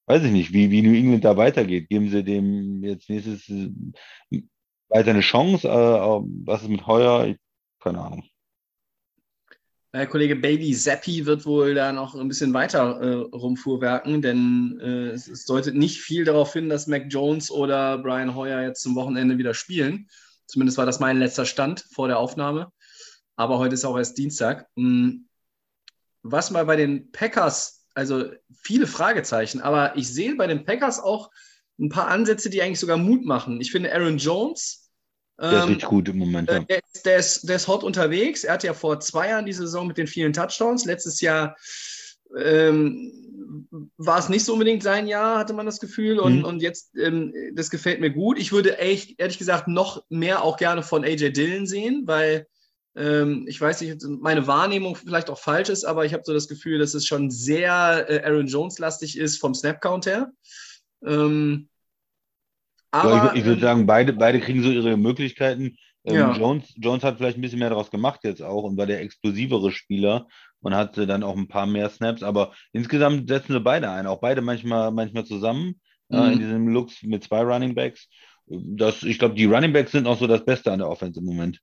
[0.07, 1.88] weiß ich nicht, wie, wie New England da weitergeht.
[1.88, 3.70] Geben sie dem jetzt nächstes äh,
[4.88, 5.66] weiter eine Chance?
[5.66, 5.72] Äh,
[6.47, 7.26] was ist mit Heuer?
[7.26, 7.38] Ich,
[7.80, 8.22] keine Ahnung.
[9.92, 15.11] Der Kollege Baby Zappi wird wohl da noch ein bisschen weiter äh, rumfuhrwerken, denn äh,
[15.11, 18.95] es, es, deutet nicht viel darauf hin, dass Mac Jones oder Brian Hoyer jetzt zum
[18.95, 20.09] Wochenende wieder spielen.
[20.47, 22.70] Zumindest war das mein letzter Stand vor der Aufnahme
[23.37, 24.66] aber heute ist auch erst Dienstag.
[24.76, 25.26] Hm,
[26.22, 28.24] was mal bei den Packers, also
[28.62, 31.30] viele Fragezeichen, aber ich sehe bei den Packers auch
[31.78, 33.61] ein paar Ansätze, die eigentlich sogar Mut machen.
[33.61, 34.91] Ich finde Aaron Jones.
[35.41, 36.49] Der ist ähm, richtig gut im Moment.
[36.49, 36.61] Ja.
[36.61, 38.45] Der, der, ist, der ist hot unterwegs.
[38.45, 40.85] Er hatte ja vor zwei Jahren die Saison mit den vielen Touchdowns.
[40.85, 41.57] Letztes Jahr
[42.39, 43.12] ähm,
[43.97, 46.20] war es nicht so unbedingt sein Jahr, hatte man das Gefühl.
[46.20, 46.45] Und, mhm.
[46.45, 48.39] und jetzt, ähm, das gefällt mir gut.
[48.39, 52.47] Ich würde echt, ehrlich gesagt, noch mehr auch gerne von AJ Dillon sehen, weil
[52.97, 56.78] ich weiß nicht, meine Wahrnehmung vielleicht auch falsch ist, aber ich habe so das Gefühl,
[56.78, 60.30] dass es schon sehr äh, Aaron Jones-lastig ist vom Snap-Count her.
[61.05, 61.68] Ähm,
[62.92, 65.76] aber, ich, ich würde ähm, sagen, beide, beide kriegen so ihre Möglichkeiten.
[66.05, 66.36] Ähm, ja.
[66.36, 69.72] Jones, Jones hat vielleicht ein bisschen mehr daraus gemacht jetzt auch und war der explosivere
[69.72, 70.28] Spieler
[70.61, 74.20] und hatte dann auch ein paar mehr Snaps, aber insgesamt setzen sie beide ein, auch
[74.20, 76.18] beide manchmal, manchmal zusammen mhm.
[76.18, 78.09] äh, in diesem Looks mit zwei Running Backs.
[78.47, 81.26] Das, ich glaube, die Running Backs sind auch so das Beste an der Offense im
[81.26, 81.59] Moment.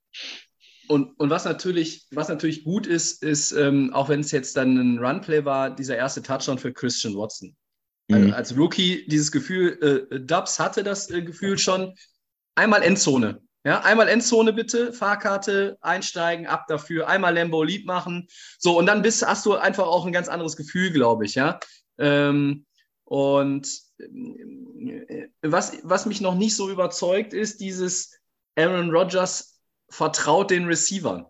[0.92, 4.76] Und, und was, natürlich, was natürlich gut ist, ist, ähm, auch wenn es jetzt dann
[4.76, 7.56] ein Runplay war, dieser erste Touchdown für Christian Watson.
[8.08, 8.16] Mhm.
[8.16, 11.94] Also als Rookie dieses Gefühl, äh, Dubs hatte das äh, Gefühl schon,
[12.56, 13.40] einmal Endzone.
[13.64, 18.26] Ja, einmal Endzone bitte, Fahrkarte, einsteigen, ab dafür, einmal Lambo lieb machen.
[18.58, 21.58] So, und dann bist, hast du einfach auch ein ganz anderes Gefühl, glaube ich, ja.
[21.98, 22.66] Ähm,
[23.04, 23.68] Und
[23.98, 28.18] äh, was, was mich noch nicht so überzeugt, ist dieses
[28.56, 29.51] Aaron Rodgers
[29.92, 31.26] vertraut den Receivern.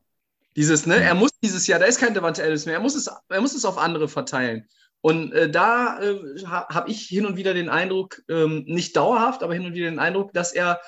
[0.57, 3.11] Dieses, ne, er muss dieses Jahr, da ist kein Devante Adams mehr, er muss es,
[3.29, 4.69] er muss es auf andere verteilen.
[5.01, 9.55] Und äh, da äh, habe ich hin und wieder den Eindruck, ähm, nicht dauerhaft, aber
[9.55, 10.81] hin und wieder den Eindruck, dass er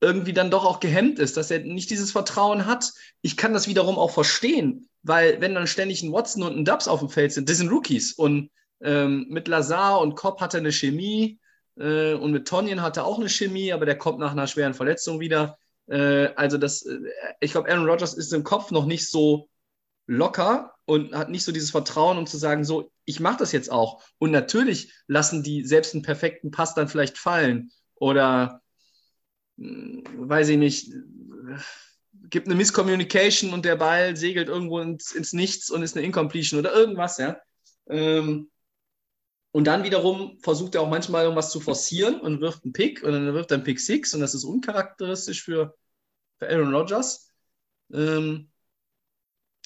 [0.00, 2.90] irgendwie dann doch auch gehemmt ist, dass er nicht dieses Vertrauen hat.
[3.20, 6.88] Ich kann das wiederum auch verstehen, weil wenn dann ständig ein Watson und ein Dubs
[6.88, 8.12] auf dem Feld sind, das sind Rookies.
[8.14, 11.38] Und ähm, mit Lazar und Cobb hat er eine Chemie
[11.78, 14.74] äh, und mit Tonyan hat er auch eine Chemie, aber der kommt nach einer schweren
[14.74, 15.56] Verletzung wieder.
[15.86, 17.00] Äh, also das, äh,
[17.40, 19.48] ich glaube, Aaron Rodgers ist im Kopf noch nicht so
[20.06, 23.70] locker und hat nicht so dieses Vertrauen, um zu sagen, so, ich mache das jetzt
[23.70, 24.02] auch.
[24.18, 28.60] Und natürlich lassen die selbst einen perfekten Pass dann vielleicht fallen oder
[29.58, 30.92] hm, weiß ich nicht,
[32.30, 36.60] gibt eine Misscommunication und der Ball segelt irgendwo ins, ins Nichts und ist eine Incompletion
[36.60, 37.38] oder irgendwas, ja.
[37.88, 38.50] Ähm,
[39.52, 43.12] und dann wiederum versucht er auch manchmal irgendwas zu forcieren und wirft einen Pick und
[43.12, 45.76] dann wirft er einen Pick 6 und das ist uncharakteristisch für,
[46.38, 47.30] für Aaron Rodgers.
[47.92, 48.50] Ähm,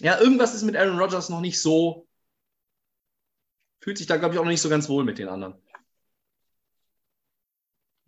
[0.00, 2.08] ja, irgendwas ist mit Aaron Rodgers noch nicht so,
[3.80, 5.54] fühlt sich da, glaube ich, auch noch nicht so ganz wohl mit den anderen.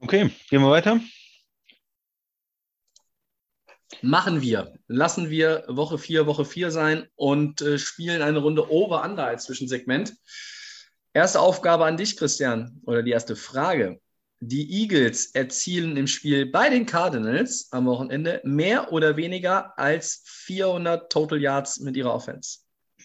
[0.01, 1.01] Okay, gehen wir weiter.
[4.03, 4.79] Machen wir.
[4.87, 10.14] Lassen wir Woche 4 Woche 4 sein und äh, spielen eine Runde Over-Under als Zwischensegment.
[11.15, 14.01] Erste Aufgabe an dich, Christian, oder die erste Frage.
[14.41, 21.11] Die Eagles erzielen im Spiel bei den Cardinals am Wochenende mehr oder weniger als 400
[21.11, 22.61] Total Yards mit ihrer Offense.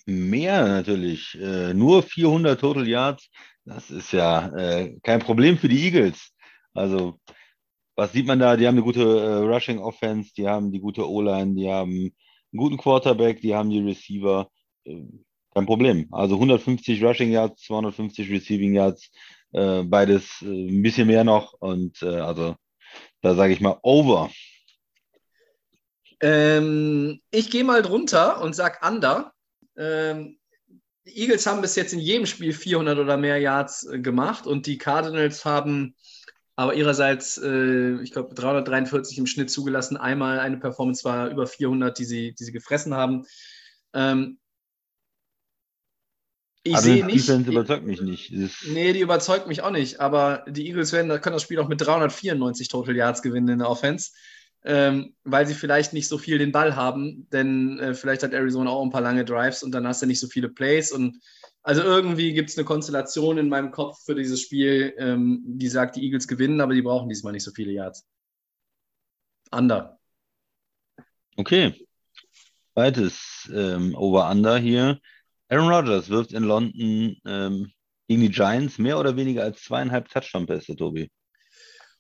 [0.06, 1.36] Mehr natürlich.
[1.40, 3.30] Äh, nur 400 Total Yards.
[3.66, 6.34] Das ist ja äh, kein Problem für die Eagles.
[6.74, 7.20] Also,
[7.96, 8.58] was sieht man da?
[8.58, 12.12] Die haben eine gute äh, Rushing Offense, die haben die gute O-Line, die haben einen
[12.56, 14.50] guten Quarterback, die haben die Receiver.
[15.54, 16.08] Kein Problem.
[16.12, 19.12] Also 150 Rushing Yards, 250 Receiving Yards,
[19.52, 21.54] äh, beides äh, ein bisschen mehr noch.
[21.60, 22.56] Und äh, also
[23.22, 24.32] da sage ich mal over.
[26.22, 29.34] Ähm, ich gehe mal drunter und sage under.
[29.78, 30.38] Ähm,
[31.06, 34.66] die Eagles haben bis jetzt in jedem Spiel 400 oder mehr Yards äh, gemacht und
[34.66, 35.96] die Cardinals haben
[36.56, 39.98] aber ihrerseits, äh, ich glaube, 343 im Schnitt zugelassen.
[39.98, 43.26] Einmal eine Performance war über 400, die sie, die sie gefressen haben.
[43.94, 44.40] Ähm,
[46.64, 47.28] ich also sehe nicht.
[47.28, 48.32] Defense überzeugt mich nicht.
[48.68, 50.00] nee, die überzeugt mich auch nicht.
[50.00, 53.70] Aber die Eagles werden, können das Spiel auch mit 394 Total Yards gewinnen in der
[53.70, 54.12] Offense,
[54.64, 57.28] ähm, weil sie vielleicht nicht so viel den Ball haben.
[57.32, 60.22] Denn äh, vielleicht hat Arizona auch ein paar lange Drives und dann hast du nicht
[60.22, 60.94] so viele Plays.
[60.94, 61.22] Und
[61.64, 65.98] also irgendwie gibt es eine Konstellation in meinem Kopf für dieses Spiel, ähm, die sagt,
[65.98, 68.08] die Eagles gewinnen, aber die brauchen diesmal nicht so viele Yards.
[69.52, 70.00] Under.
[71.36, 71.74] Okay.
[72.74, 75.00] Zweites ähm, Over-Under hier.
[75.54, 77.72] Aaron Rodgers wirft in London ähm,
[78.08, 81.12] gegen die Giants mehr oder weniger als zweieinhalb Touchdown-Pässe, Tobi.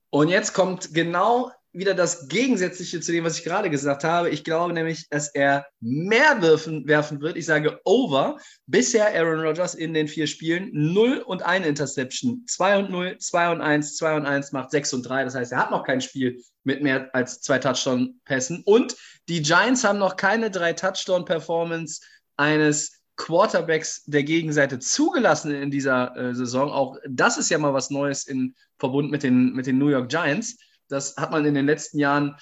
[0.10, 4.32] Und jetzt kommt genau wieder das Gegensätzliche zu dem, was ich gerade gesagt habe.
[4.32, 7.38] Ich glaube nämlich, dass er mehr werfen, werfen wird.
[7.38, 8.38] Ich sage over.
[8.66, 12.45] Bisher Aaron Rodgers in den vier Spielen 0 und 1 Interception.
[12.47, 15.26] 2 und 0, 2 und 1, 2 und 1 macht 6 und 3.
[15.26, 18.64] Das heißt, er hat noch kein Spiel mit mehr als zwei Touchdown-Pässen.
[18.66, 18.95] Und
[19.30, 22.01] die Giants haben noch keine drei Touchdown-Performance
[22.36, 26.72] eines Quarterbacks der Gegenseite zugelassen in dieser äh, Saison.
[26.72, 30.09] Auch das ist ja mal was Neues in Verbund mit den, mit den New York
[30.09, 30.57] Giants.
[30.89, 32.36] Das hat man in den letzten Jahren,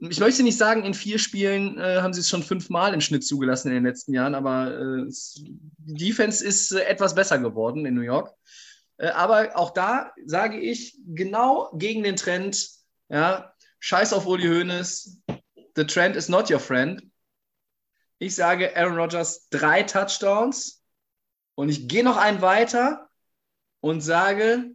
[0.00, 3.26] ich möchte nicht sagen, in vier Spielen äh, haben sie es schon fünfmal im Schnitt
[3.26, 5.10] zugelassen in den letzten Jahren, aber äh,
[5.78, 8.32] die Defense ist äh, etwas besser geworden in New York.
[8.96, 12.68] Äh, aber auch da sage ich genau gegen den Trend,
[13.08, 15.18] ja, scheiß auf Uli Hoeneß,
[15.76, 17.02] the trend is not your friend.
[18.18, 20.84] Ich sage Aaron Rodgers drei Touchdowns
[21.54, 23.10] und ich gehe noch einen weiter
[23.80, 24.74] und sage,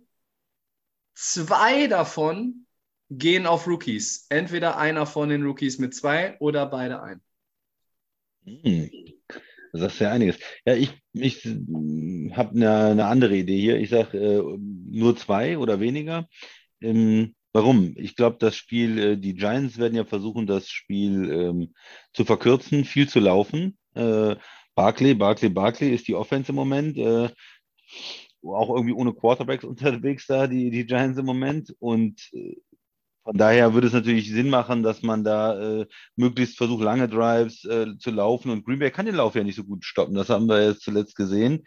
[1.16, 2.66] zwei davon
[3.10, 4.28] gehen auf Rookies.
[4.30, 7.22] Entweder einer von den Rookies mit zwei oder beide ein.
[8.46, 8.90] Hm.
[9.72, 10.40] Das ist ja einiges.
[10.66, 13.78] Ja, ich, ich habe eine, eine, andere Idee hier.
[13.78, 16.28] Ich sage äh, nur zwei oder weniger.
[16.82, 17.94] Ähm, Warum?
[17.96, 21.74] Ich glaube, das Spiel, äh, die Giants werden ja versuchen, das Spiel ähm,
[22.14, 23.78] zu verkürzen, viel zu laufen.
[23.96, 24.36] Äh,
[24.76, 26.98] Barkley, Barkley, Barkley ist die Offense im Moment.
[26.98, 27.30] Äh,
[28.44, 31.76] auch irgendwie ohne Quarterbacks unterwegs da, die, die Giants im Moment.
[31.80, 32.56] Und äh,
[33.24, 37.66] von daher würde es natürlich Sinn machen, dass man da äh, möglichst versucht, lange Drives
[37.66, 38.52] äh, zu laufen.
[38.52, 40.16] Und Green Bay kann den Lauf ja nicht so gut stoppen.
[40.16, 41.66] Das haben wir jetzt zuletzt gesehen.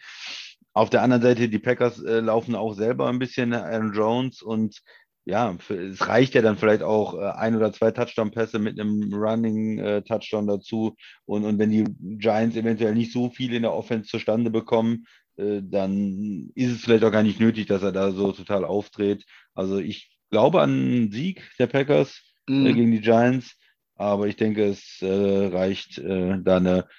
[0.73, 4.81] Auf der anderen Seite, die Packers äh, laufen auch selber ein bisschen Aaron Jones und
[5.25, 10.49] ja, es reicht ja dann vielleicht auch äh, ein oder zwei Touchdown-Pässe mit einem Running-Touchdown
[10.49, 10.95] äh, dazu.
[11.25, 11.85] Und, und wenn die
[12.17, 15.05] Giants eventuell nicht so viel in der Offense zustande bekommen,
[15.37, 19.25] äh, dann ist es vielleicht auch gar nicht nötig, dass er da so total auftritt.
[19.53, 22.65] Also ich glaube an einen Sieg der Packers Mhm.
[22.65, 23.55] gegen die Giants,
[23.95, 26.89] aber ich denke, es reicht da eine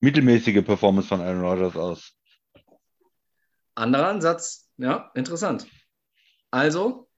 [0.00, 2.14] mittelmäßige Performance von Aaron Rodgers aus.
[3.74, 5.66] Anderer Ansatz, ja, interessant.
[6.50, 7.09] Also,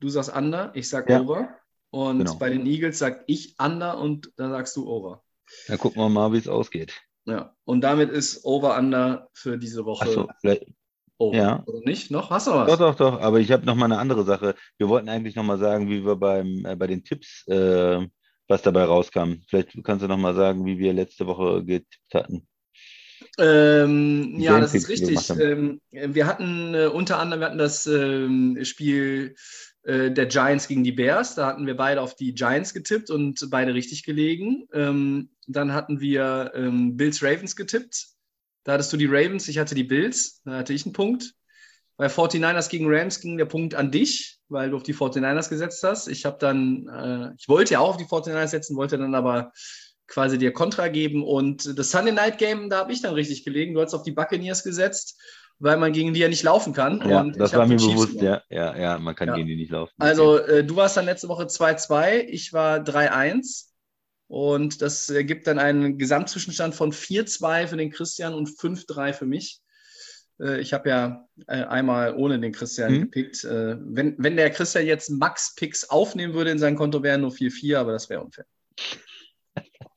[0.00, 1.20] du sagst Under, ich sag Ja.
[1.20, 1.48] Over.
[1.92, 2.34] Und Genau.
[2.36, 5.22] bei den Eagles sag ich Under und da sagst du Over.
[5.66, 6.94] Dann gucken wir mal, wie es ausgeht.
[7.26, 10.66] Ja, und damit ist Over Under für diese Woche Achso, vielleicht.
[11.18, 11.36] Over.
[11.36, 11.62] ja.
[11.66, 12.10] Oder nicht?
[12.10, 12.30] Noch?
[12.30, 12.78] Hast du noch Doch, was?
[12.78, 13.20] doch, doch.
[13.20, 14.54] Aber ich habe noch mal eine andere Sache.
[14.78, 18.06] Wir wollten eigentlich noch mal sagen, wie wir beim, äh, bei den Tipps, äh,
[18.48, 19.34] was dabei rauskam.
[19.48, 22.46] Vielleicht kannst du noch mal sagen, wie wir letzte Woche getippt hatten.
[23.38, 25.30] Ähm, ja, das ist richtig.
[25.30, 29.34] Ähm, wir hatten äh, unter anderem wir hatten das ähm, Spiel
[29.82, 31.34] äh, der Giants gegen die Bears.
[31.34, 34.68] Da hatten wir beide auf die Giants getippt und beide richtig gelegen.
[34.72, 38.08] Ähm, dann hatten wir ähm, Bills Ravens getippt.
[38.64, 40.42] Da hattest du die Ravens, ich hatte die Bills.
[40.44, 41.34] Da hatte ich einen Punkt.
[41.96, 45.82] Bei 49ers gegen Rams ging der Punkt an dich, weil du auf die 49ers gesetzt
[45.82, 46.08] hast.
[46.08, 49.52] Ich habe dann, äh, ich wollte ja auch auf die 49ers setzen, wollte dann aber
[50.06, 51.22] quasi dir Kontra geben.
[51.22, 53.74] Und das Sunday Night Game, da habe ich dann richtig gelegen.
[53.74, 55.20] Du hast auf die Buccaneers gesetzt,
[55.60, 57.08] weil man gegen die ja nicht laufen kann.
[57.08, 58.20] Ja, und das war mir bewusst.
[58.20, 59.34] Ja, ja, ja, man kann Ja.
[59.36, 59.92] gegen die nicht laufen.
[59.98, 63.66] Also äh, du warst dann letzte Woche 2-2, ich war 3-1.
[64.26, 69.60] Und das ergibt dann einen Gesamtzwischenstand von 4-2 für den Christian und 5-3 für mich.
[70.40, 73.00] Äh, Ich habe ja äh, einmal ohne den Christian Mhm.
[73.02, 73.42] gepickt.
[73.44, 77.32] Äh, Wenn, wenn der Christian jetzt Max Picks aufnehmen würde in sein Konto, wären nur
[77.32, 78.46] 4-4, aber das wäre unfair.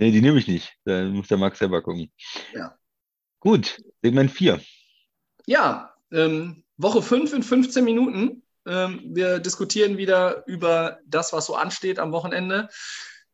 [0.00, 0.72] Nee, die nehme ich nicht.
[0.84, 2.12] Da muss der Max selber gucken.
[2.54, 2.76] Ja.
[3.40, 4.60] Gut, Segment 4.
[5.46, 8.42] Ja, ähm, Woche 5 in 15 Minuten.
[8.66, 12.68] Ähm, wir diskutieren wieder über das, was so ansteht am Wochenende.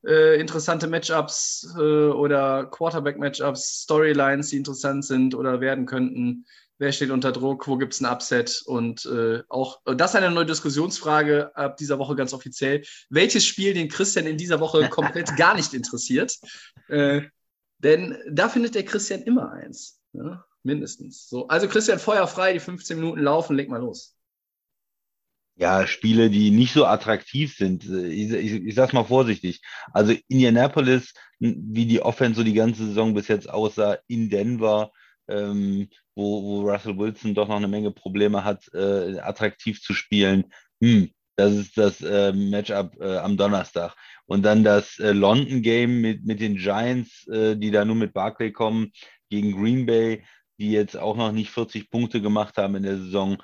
[0.07, 6.45] Äh, interessante Matchups äh, oder Quarterback-Matchups, Storylines, die interessant sind oder werden könnten.
[6.79, 7.67] Wer steht unter Druck?
[7.67, 8.63] Wo gibt es ein Upset?
[8.67, 12.83] Und äh, auch das ist eine neue Diskussionsfrage ab dieser Woche ganz offiziell.
[13.09, 16.37] Welches Spiel den Christian in dieser Woche komplett gar nicht interessiert?
[17.85, 20.01] Äh, denn da findet der Christian immer eins.
[20.13, 20.45] Ja?
[20.63, 21.29] Mindestens.
[21.29, 24.17] So, also Christian, Feuer frei, die 15 Minuten laufen, leg mal los.
[25.57, 27.85] Ja, Spiele, die nicht so attraktiv sind.
[27.85, 29.63] Ich, ich, ich sag's mal vorsichtig.
[29.93, 34.91] Also Indianapolis, wie die Offense so die ganze Saison bis jetzt aussah, in Denver,
[35.29, 40.53] ähm, wo, wo Russell Wilson doch noch eine Menge Probleme hat, äh, attraktiv zu spielen.
[40.83, 43.95] Hm, das ist das äh, Matchup äh, am Donnerstag.
[44.27, 48.13] Und dann das äh, London Game mit, mit den Giants, äh, die da nur mit
[48.15, 48.93] Barclay kommen,
[49.31, 50.25] gegen Green Bay,
[50.59, 53.39] die jetzt auch noch nicht 40 Punkte gemacht haben in der Saison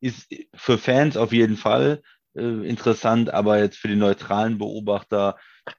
[0.00, 2.02] ist für Fans auf jeden Fall
[2.34, 5.36] äh, interessant, aber jetzt für den neutralen Beobachter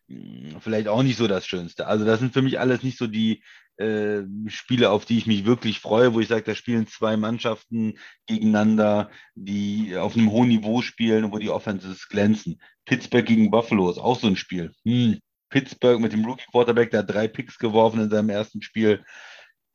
[0.07, 1.87] mh, vielleicht auch nicht so das Schönste.
[1.87, 3.43] Also das sind für mich alles nicht so die
[3.77, 7.97] äh, Spiele, auf die ich mich wirklich freue, wo ich sage, da spielen zwei Mannschaften
[8.25, 12.61] gegeneinander, die auf einem hohen Niveau spielen und wo die Offenses glänzen.
[12.85, 14.71] Pittsburgh gegen Buffalo ist auch so ein Spiel.
[14.85, 15.19] Hm.
[15.49, 19.05] Pittsburgh mit dem Rookie Quarterback, der hat drei Picks geworfen in seinem ersten Spiel.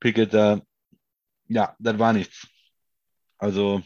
[0.00, 0.60] Pickett da,
[1.48, 2.46] ja, das war nichts.
[3.38, 3.82] Also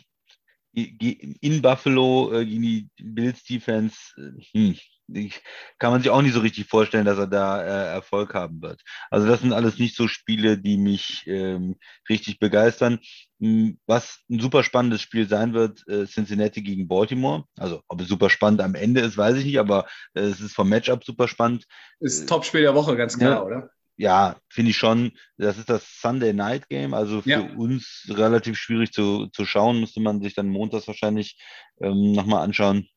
[0.73, 4.75] in Buffalo äh, gegen die Bills Defense, äh,
[5.13, 5.31] hm,
[5.79, 8.83] kann man sich auch nicht so richtig vorstellen, dass er da äh, Erfolg haben wird.
[9.11, 11.77] Also das sind alles nicht so Spiele, die mich ähm,
[12.09, 12.99] richtig begeistern.
[13.41, 17.45] Hm, was ein super spannendes Spiel sein wird, äh, Cincinnati gegen Baltimore.
[17.59, 20.55] Also ob es super spannend am Ende ist, weiß ich nicht, aber äh, es ist
[20.55, 21.67] vom Matchup super spannend.
[22.01, 23.43] Ist Topspiel der Woche, ganz klar, ja.
[23.43, 23.71] oder?
[23.99, 25.13] Ja, finde ich schon.
[25.39, 27.41] Das ist das Sunday Night Game, also für Ja.
[27.57, 29.81] uns relativ schwierig zu, zu schauen.
[29.81, 31.39] Müsste man sich dann montags wahrscheinlich
[31.81, 32.89] ähm, nochmal anschauen.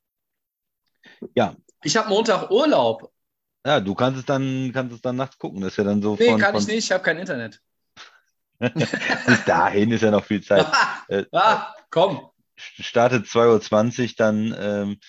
[1.36, 3.12] Ja, Ich habe Montag Urlaub.
[3.66, 5.62] ja, du kannst es dann, kannst es dann nachts gucken.
[5.62, 7.62] Das ist ja dann so Nee, von, kann von ich nicht, ich habe kein Internet.
[8.60, 10.68] bis dahin ist ja noch viel Zeit.
[11.08, 12.30] Äh, ah, komm.
[12.56, 15.00] startet 2.20 Uhr, dann ähm,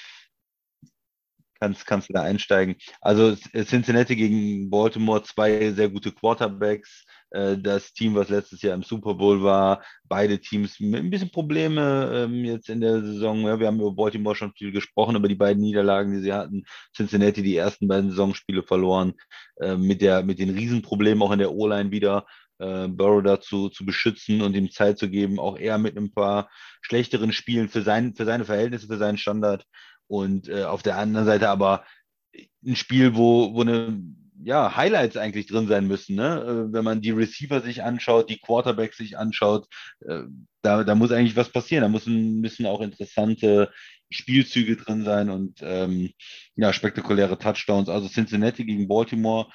[1.60, 2.76] kannst, kannst du da einsteigen.
[3.02, 7.04] Also Cincinnati gegen Baltimore, zwei sehr gute Quarterbacks.
[7.30, 11.30] Äh, das Team, was letztes Jahr im Super Bowl war, beide Teams mit ein bisschen
[11.30, 13.42] Probleme ähm, jetzt in der Saison.
[13.46, 16.64] Ja, wir haben über Baltimore schon viel gesprochen, über die beiden Niederlagen, die sie hatten.
[16.94, 19.14] Cincinnati die ersten beiden Saisonspiele verloren,
[19.60, 22.26] äh, mit, der, mit den Riesenproblemen auch in der O-Line wieder
[22.58, 26.50] äh, Burrow dazu zu beschützen und ihm Zeit zu geben, auch eher mit ein paar
[26.82, 29.64] schlechteren Spielen für, sein, für seine Verhältnisse, für seinen Standard.
[30.08, 31.84] Und äh, auf der anderen Seite aber
[32.66, 34.02] ein Spiel, wo, wo eine
[34.42, 36.16] ja, Highlights eigentlich drin sein müssen.
[36.16, 36.40] Ne?
[36.42, 39.68] Äh, wenn man die Receiver sich anschaut, die Quarterbacks sich anschaut,
[40.00, 40.22] äh,
[40.62, 41.82] da, da muss eigentlich was passieren.
[41.82, 43.72] Da müssen, müssen auch interessante
[44.10, 46.10] Spielzüge drin sein und ähm,
[46.56, 47.88] ja, spektakuläre Touchdowns.
[47.88, 49.50] Also Cincinnati gegen Baltimore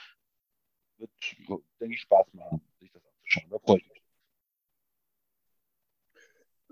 [0.98, 1.12] wird,
[1.80, 3.50] denke ich, Spaß machen, sich das anzuschauen.
[3.50, 4.02] Da freue ich mich.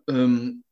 [0.09, 0.62] Ähm,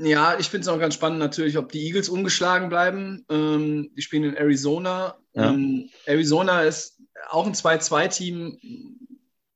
[0.00, 3.24] ja, ich finde es auch ganz spannend natürlich, ob die Eagles ungeschlagen bleiben.
[3.28, 5.18] Ähm, die spielen in Arizona.
[5.34, 5.50] Ja.
[5.50, 8.58] Ähm, Arizona ist auch ein 2-2-Team,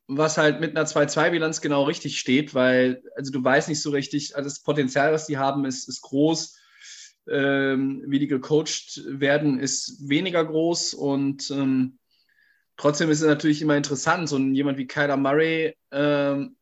[0.08, 4.36] was halt mit einer 2-2-Bilanz genau richtig steht, weil also du weißt nicht so richtig,
[4.36, 6.58] also das Potenzial, was die haben, ist, ist groß.
[7.30, 11.98] Ähm, wie die gecoacht werden, ist weniger groß und ähm,
[12.76, 16.56] trotzdem ist es natürlich immer interessant, so jemand wie Kyler Murray, ähm,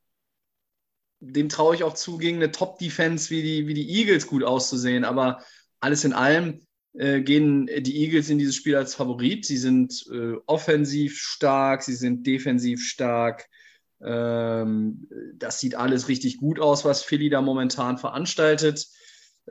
[1.21, 5.05] dem traue ich auch zu, gegen eine Top-Defense wie die, wie die Eagles gut auszusehen,
[5.05, 5.43] aber
[5.79, 6.61] alles in allem
[6.95, 9.47] äh, gehen die Eagles in dieses Spiel als Favorit.
[9.47, 13.49] Sie sind äh, offensiv stark, sie sind defensiv stark.
[14.03, 18.89] Ähm, das sieht alles richtig gut aus, was Philly da momentan veranstaltet.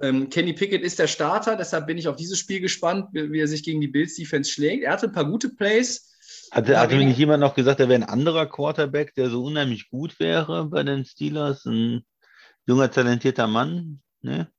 [0.02, 3.40] Ähm, Kenny Pickett ist der Starter, deshalb bin ich auf dieses Spiel gespannt, wie, wie
[3.40, 4.84] er sich gegen die Bills Defense schlägt.
[4.84, 6.18] Er hatte ein paar gute Plays.
[6.52, 9.44] Hatte, Ja, hatte mir nicht jemand noch gesagt, er wäre ein anderer Quarterback, der so
[9.44, 11.66] unheimlich gut wäre bei den Steelers?
[11.66, 12.04] Ein
[12.68, 14.02] junger, talentierter Mann?
[14.22, 14.52] Ne?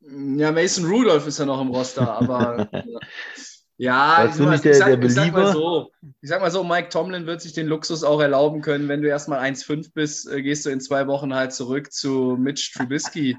[0.00, 2.68] Ja, Mason Rudolph ist ja noch im Roster, aber
[3.78, 5.90] ja, ich, nicht der- ich, sag, ich sag mal so,
[6.20, 9.08] ich sag mal so, Mike Tomlin wird sich den Luxus auch erlauben können, wenn du
[9.08, 13.36] erstmal 1,5 bist, äh, gehst du in zwei Wochen halt zurück zu Mitch Trubisky.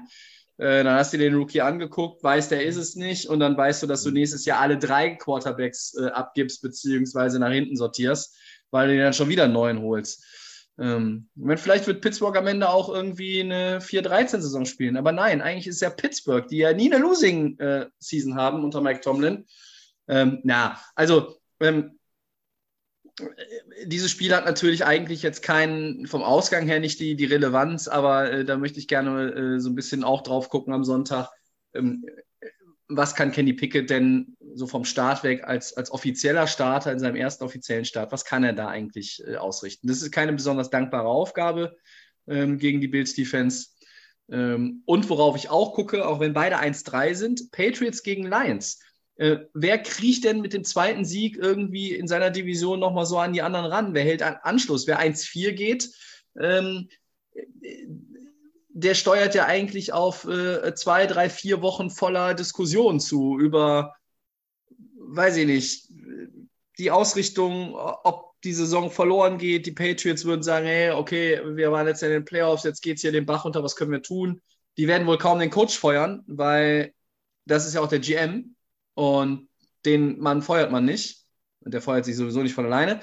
[0.58, 3.82] Äh, dann hast du den Rookie angeguckt, weißt, der ist es nicht, und dann weißt
[3.82, 8.36] du, dass du nächstes Jahr alle drei Quarterbacks äh, abgibst, beziehungsweise nach hinten sortierst,
[8.70, 10.24] weil du dir dann schon wieder einen neuen holst.
[10.80, 14.96] Ähm, vielleicht wird Pittsburgh am Ende auch irgendwie eine 4-13-Saison spielen.
[14.96, 19.00] Aber nein, eigentlich ist es ja Pittsburgh, die ja nie eine Losing-Season haben unter Mike
[19.00, 19.44] Tomlin.
[20.06, 21.97] Ähm, na, also ähm, äh,
[23.84, 28.30] dieses Spiel hat natürlich eigentlich jetzt keinen, vom Ausgang her nicht die, die Relevanz, aber
[28.30, 31.30] äh, da möchte ich gerne äh, so ein bisschen auch drauf gucken am Sonntag.
[31.74, 32.04] Ähm,
[32.88, 37.16] was kann Kenny Pickett denn so vom Start weg als, als offizieller Starter in seinem
[37.16, 39.88] ersten offiziellen Start, was kann er da eigentlich äh, ausrichten?
[39.88, 41.76] Das ist keine besonders dankbare Aufgabe
[42.26, 43.68] ähm, gegen die Bills Defense.
[44.30, 48.80] Ähm, und worauf ich auch gucke, auch wenn beide 1-3 sind, Patriots gegen Lions.
[49.18, 53.32] Äh, wer kriecht denn mit dem zweiten Sieg irgendwie in seiner Division nochmal so an
[53.32, 53.92] die anderen ran?
[53.92, 54.86] Wer hält an Anschluss?
[54.86, 55.90] Wer 1-4 geht,
[56.40, 56.88] ähm,
[58.68, 63.96] der steuert ja eigentlich auf äh, zwei, drei, vier Wochen voller Diskussion zu über,
[64.94, 65.88] weiß ich nicht,
[66.78, 69.66] die Ausrichtung, ob die Saison verloren geht.
[69.66, 73.02] Die Patriots würden sagen, hey, okay, wir waren jetzt in den Playoffs, jetzt geht es
[73.02, 74.40] hier den Bach runter, was können wir tun?
[74.76, 76.94] Die werden wohl kaum den Coach feuern, weil
[77.46, 78.54] das ist ja auch der GM
[78.98, 79.48] und
[79.84, 81.24] den Mann feuert man nicht.
[81.60, 82.98] Und der feuert sich sowieso nicht von alleine.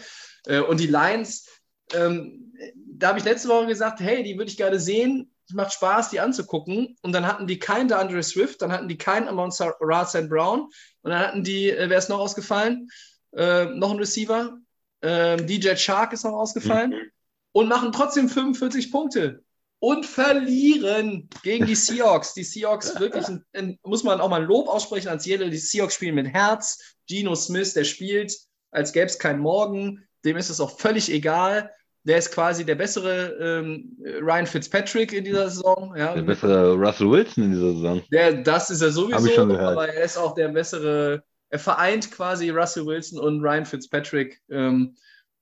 [0.45, 1.47] Äh, und die Lions,
[1.93, 5.31] ähm, da habe ich letzte Woche gesagt, hey, die würde ich gerne sehen.
[5.47, 6.97] Es macht Spaß, die anzugucken.
[7.01, 10.27] Und dann hatten die keinen DeAndre Swift, dann hatten die keinen Amon Ra St.
[10.27, 10.63] Brown
[11.01, 12.89] und dann hatten die, äh, wer ist noch ausgefallen?
[13.31, 14.57] Äh, noch ein Receiver.
[15.01, 16.89] Ähm, DJ Shark ist noch ausgefallen.
[16.89, 17.11] Mhm.
[17.53, 19.45] Und machen trotzdem 45 Punkte.
[19.79, 22.33] Und verlieren gegen die Seahawks.
[22.33, 25.49] Die Seahawks wirklich, ein, ein, muss man auch mal Lob aussprechen an Seattle.
[25.49, 26.95] Die Seahawks spielen mit Herz.
[27.07, 28.35] Geno Smith, der spielt,
[28.71, 30.07] als gäbe es keinen Morgen.
[30.23, 31.71] Dem ist es auch völlig egal.
[32.03, 35.93] Der ist quasi der bessere ähm, Ryan Fitzpatrick in dieser Saison.
[35.97, 36.13] Ja.
[36.13, 38.01] Der bessere Russell Wilson in dieser Saison.
[38.11, 39.71] Der, das ist er sowieso, Hab ich schon gehört.
[39.71, 44.39] aber er ist auch der bessere, er vereint quasi Russell Wilson und Ryan Fitzpatrick.
[44.49, 44.95] Ähm,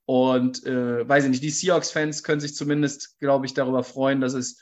[0.06, 4.34] und äh, weiß ich nicht, die Seahawks-Fans können sich zumindest, glaube ich, darüber freuen, dass
[4.34, 4.60] es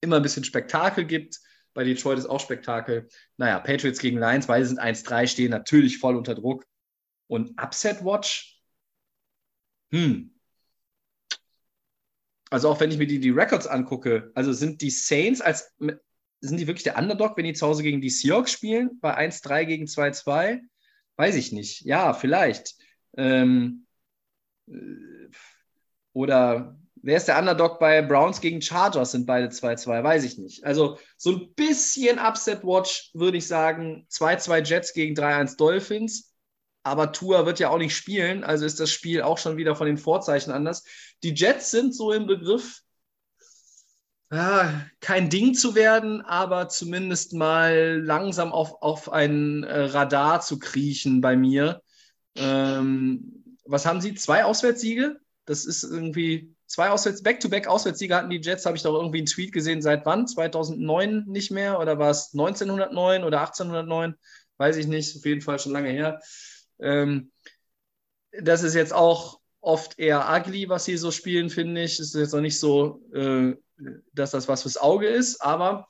[0.00, 1.40] immer ein bisschen Spektakel gibt.
[1.74, 3.08] Bei Detroit ist auch Spektakel.
[3.36, 6.66] Naja, Patriots gegen Lions, beide sind 1-3, stehen natürlich voll unter Druck.
[7.28, 8.60] Und Upset Watch?
[9.90, 10.34] Hm.
[12.50, 15.74] Also auch wenn ich mir die, die Records angucke, also sind die Saints als
[16.42, 18.98] sind die wirklich der Underdog, wenn die zu Hause gegen die Seahawks spielen?
[19.00, 20.60] Bei 1-3 gegen 2-2?
[21.16, 21.82] Weiß ich nicht.
[21.82, 22.74] Ja, vielleicht.
[23.16, 23.91] Ähm, äh,
[26.12, 29.12] oder wer ist der Underdog bei Browns gegen Chargers?
[29.12, 30.02] Sind beide 2-2?
[30.02, 30.64] Weiß ich nicht.
[30.64, 34.06] Also so ein bisschen Upset Watch würde ich sagen.
[34.10, 36.32] 2-2 Jets gegen 3-1 Dolphins.
[36.84, 39.86] Aber Tua wird ja auch nicht spielen, also ist das Spiel auch schon wieder von
[39.86, 40.82] den Vorzeichen anders.
[41.22, 42.82] Die Jets sind so im Begriff,
[44.32, 50.58] ja, kein Ding zu werden, aber zumindest mal langsam auf, auf ein äh, Radar zu
[50.58, 51.82] kriechen bei mir.
[52.34, 53.41] Ähm,
[53.72, 54.14] was haben sie?
[54.14, 55.18] Zwei Auswärtssiege?
[55.46, 59.52] Das ist irgendwie zwei Auswärts, Back-to-Back-Auswärtssiege hatten die Jets, habe ich doch irgendwie einen Tweet
[59.52, 60.26] gesehen, seit wann?
[60.26, 61.80] 2009 nicht mehr?
[61.80, 64.14] Oder war es 1909 oder 1809?
[64.58, 66.20] Weiß ich nicht, auf jeden Fall schon lange her.
[66.80, 67.32] Ähm,
[68.30, 71.98] das ist jetzt auch oft eher ugly, was sie so spielen, finde ich.
[71.98, 73.54] Es ist jetzt noch nicht so, äh,
[74.12, 75.88] dass das was fürs Auge ist, aber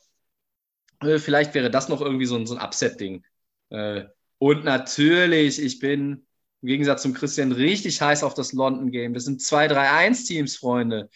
[1.01, 3.25] äh, vielleicht wäre das noch irgendwie so ein, so ein Upset-Ding.
[3.71, 4.05] Äh,
[4.39, 6.27] und natürlich, ich bin
[6.63, 9.15] im Gegensatz zum Christian richtig heiß auf das London Game.
[9.15, 11.11] Das sind zwei 3-1-Teams, Freunde.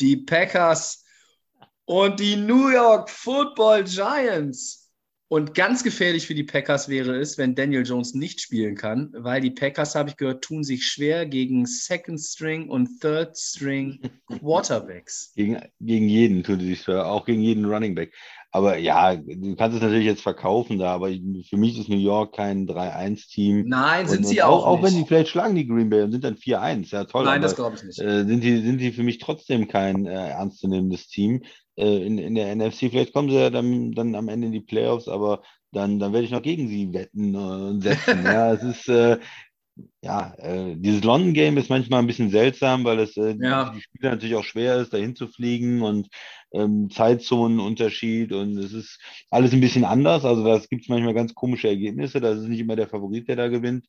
[0.00, 1.04] Die Packers
[1.84, 4.88] und die New York Football Giants.
[5.30, 9.42] Und ganz gefährlich für die Packers wäre es, wenn Daniel Jones nicht spielen kann, weil
[9.42, 15.32] die Packers, habe ich gehört, tun sich schwer gegen Second String und Third String Quarterbacks.
[15.36, 18.14] Gegen, gegen jeden tun sie sich schwer, auch gegen jeden Running Back.
[18.50, 22.34] Aber ja, du kannst es natürlich jetzt verkaufen da, aber für mich ist New York
[22.34, 23.66] kein 3-1-Team.
[23.68, 24.76] Nein, sind sie auch, auch.
[24.76, 24.78] nicht.
[24.78, 27.24] Auch wenn die vielleicht schlagen die Green Bay und sind dann 4-1, ja toll.
[27.24, 28.00] Nein, das glaube ich nicht.
[28.00, 31.42] Äh, sind, die, sind die für mich trotzdem kein äh, ernstzunehmendes Team.
[31.76, 34.60] Äh, in, in der NFC, vielleicht kommen sie ja dann, dann am Ende in die
[34.60, 38.22] Playoffs, aber dann, dann werde ich noch gegen sie wetten äh, und setzen.
[38.24, 39.18] ja, es ist, äh,
[40.02, 43.70] ja, äh, dieses London Game ist manchmal ein bisschen seltsam, weil es äh, Ja.
[43.70, 46.08] die Spieler natürlich auch schwer ist, dahin zu fliegen und
[46.52, 49.00] ähm, Zeitzonenunterschied und es ist
[49.30, 50.24] alles ein bisschen anders.
[50.24, 52.20] Also da gibt es manchmal ganz komische Ergebnisse.
[52.20, 53.86] Da ist nicht immer der Favorit, der da gewinnt.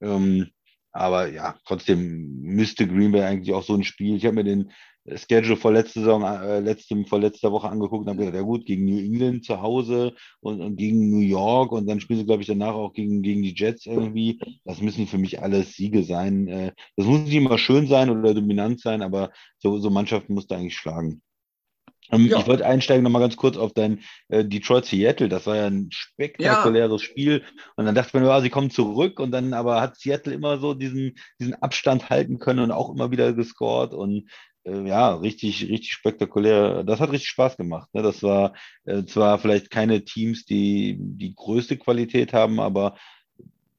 [0.00, 0.48] Ähm,
[0.92, 4.16] aber ja, trotzdem müsste Green Bay eigentlich auch so ein Spiel.
[4.16, 4.70] Ich habe mir den
[5.16, 8.66] Schedule vor letzter Saison, äh, letzte, vor letzter Woche angeguckt und habe gedacht, ja gut,
[8.66, 12.42] gegen New England zu Hause und, und gegen New York und dann spielen sie, glaube
[12.42, 14.40] ich, danach auch gegen, gegen die Jets irgendwie.
[14.64, 16.48] Das müssen für mich alles Siege sein.
[16.48, 20.50] Äh, das muss nicht immer schön sein oder dominant sein, aber so, so Mannschaften musst
[20.50, 21.22] du eigentlich schlagen.
[22.12, 22.38] Ähm, Ja.
[22.38, 25.28] Ich wollte einsteigen nochmal ganz kurz auf dein äh, Detroit Seattle.
[25.28, 27.44] Das war ja ein spektakuläres Spiel.
[27.76, 29.20] Und dann dachte man, ja, sie kommen zurück.
[29.20, 33.10] Und dann aber hat Seattle immer so diesen, diesen Abstand halten können und auch immer
[33.10, 33.94] wieder gescored.
[33.94, 34.28] Und
[34.64, 36.84] ja, richtig, richtig spektakulär.
[36.84, 37.88] Das hat richtig Spaß gemacht.
[37.94, 38.02] Ne?
[38.02, 38.54] Das war
[38.84, 42.96] äh, zwar vielleicht keine Teams, die die größte Qualität haben, aber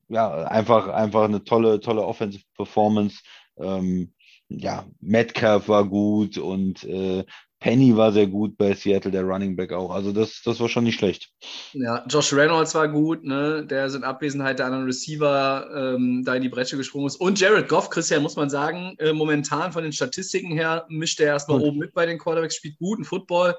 [0.09, 3.21] ja, einfach, einfach eine tolle, tolle Offensive Performance.
[3.57, 4.13] Ähm,
[4.49, 7.23] ja, Metcalf war gut und äh,
[7.61, 9.91] Penny war sehr gut bei Seattle, der Running Back auch.
[9.91, 11.29] Also das, das war schon nicht schlecht.
[11.73, 13.63] Ja, Josh Reynolds war gut, ne?
[13.63, 17.17] der ist in Abwesenheit der anderen Receiver ähm, da in die Bresche gesprungen ist.
[17.17, 21.27] Und Jared Goff, Christian, muss man sagen, äh, momentan von den Statistiken her mischt er
[21.27, 21.67] erstmal Gut.
[21.67, 23.55] oben mit bei den Quarterbacks, spielt guten Football.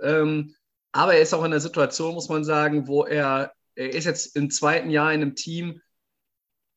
[0.00, 0.54] Ähm,
[0.92, 4.36] aber er ist auch in der Situation, muss man sagen, wo er, er ist jetzt
[4.36, 5.80] im zweiten Jahr in einem Team,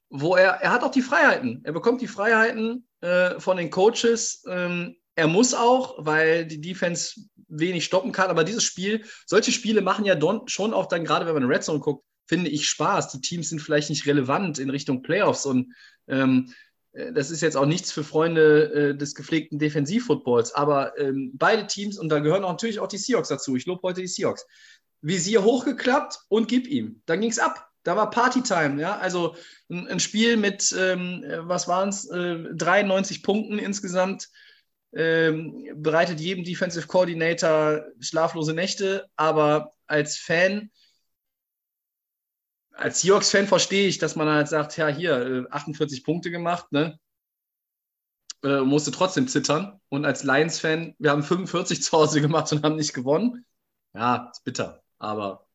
[0.09, 1.61] wo er, er hat auch die Freiheiten.
[1.65, 4.43] Er bekommt die Freiheiten äh, von den Coaches.
[4.49, 8.29] Ähm, er muss auch, weil die Defense wenig stoppen kann.
[8.29, 11.49] Aber dieses Spiel, solche Spiele machen ja don, schon auch dann, gerade wenn man in
[11.49, 13.11] Red Zone guckt, finde ich Spaß.
[13.11, 15.73] Die Teams sind vielleicht nicht relevant in Richtung Playoffs und
[16.07, 16.53] ähm,
[16.91, 21.65] äh, das ist jetzt auch nichts für Freunde äh, des gepflegten Defensivfootballs, aber ähm, beide
[21.65, 24.45] Teams, und da gehören auch natürlich auch die Seahawks dazu, ich lobe heute die Seahawks,
[25.01, 27.01] Visier hochgeklappt und gib ihm.
[27.07, 27.69] Dann ging es ab.
[27.83, 28.97] Da war Partytime, ja.
[28.97, 29.35] Also
[29.69, 34.29] ein, ein Spiel mit, ähm, äh, was waren es, äh, 93 Punkten insgesamt.
[34.93, 40.71] Ähm, bereitet jedem Defensive Coordinator schlaflose Nächte, aber als Fan,
[42.71, 46.99] als Seahawks-Fan verstehe ich, dass man halt sagt, ja, hier, äh, 48 Punkte gemacht, ne?
[48.43, 49.79] Äh, musste trotzdem zittern.
[49.89, 53.45] Und als Lions-Fan, wir haben 45 zu Hause gemacht und haben nicht gewonnen.
[53.93, 55.47] Ja, ist bitter, aber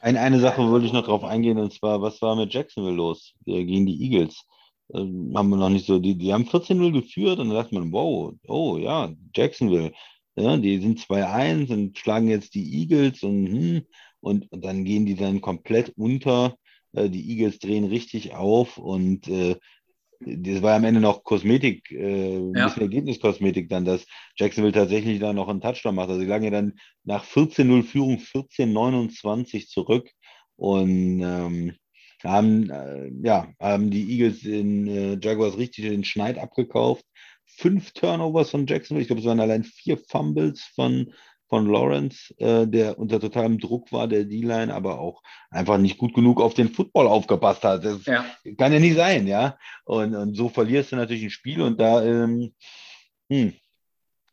[0.00, 3.34] Ein, eine Sache wollte ich noch drauf eingehen, und zwar, was war mit Jacksonville los
[3.46, 4.46] äh, gegen die Eagles?
[4.94, 7.92] Ähm, haben wir noch nicht so, die, die haben 14-0 geführt und dann dachte man,
[7.92, 9.92] wow, oh ja, Jacksonville.
[10.36, 13.86] Ja, die sind 2-1 und schlagen jetzt die Eagles und, hm,
[14.20, 16.56] und, und dann gehen die dann komplett unter.
[16.92, 19.56] Äh, die Eagles drehen richtig auf und äh,
[20.20, 22.64] das war am Ende noch Kosmetik, äh, ein Ja.
[22.66, 24.04] bisschen Ergebniskosmetik dann, dass
[24.36, 26.10] Jacksonville tatsächlich da noch einen Touchdown macht.
[26.10, 26.74] Also sie lagen ja dann
[27.04, 30.10] nach 14-0 Führung 14-29 zurück
[30.56, 31.74] und ähm,
[32.24, 37.04] haben, äh, ja, haben die Eagles in äh, Jaguars richtig den Schneid abgekauft.
[37.46, 39.02] Fünf Turnovers von Jacksonville.
[39.02, 41.12] Ich glaube, es waren allein vier Fumbles von,
[41.48, 46.14] von Lawrence, äh, der unter totalem Druck war, der D-Line, aber auch einfach nicht gut
[46.14, 47.84] genug auf den Football aufgepasst hat.
[47.84, 48.24] Das ja.
[48.56, 49.58] kann ja nicht sein, ja.
[49.84, 52.54] Und, und so verlierst du natürlich ein Spiel und da, ähm,
[53.30, 53.54] hm,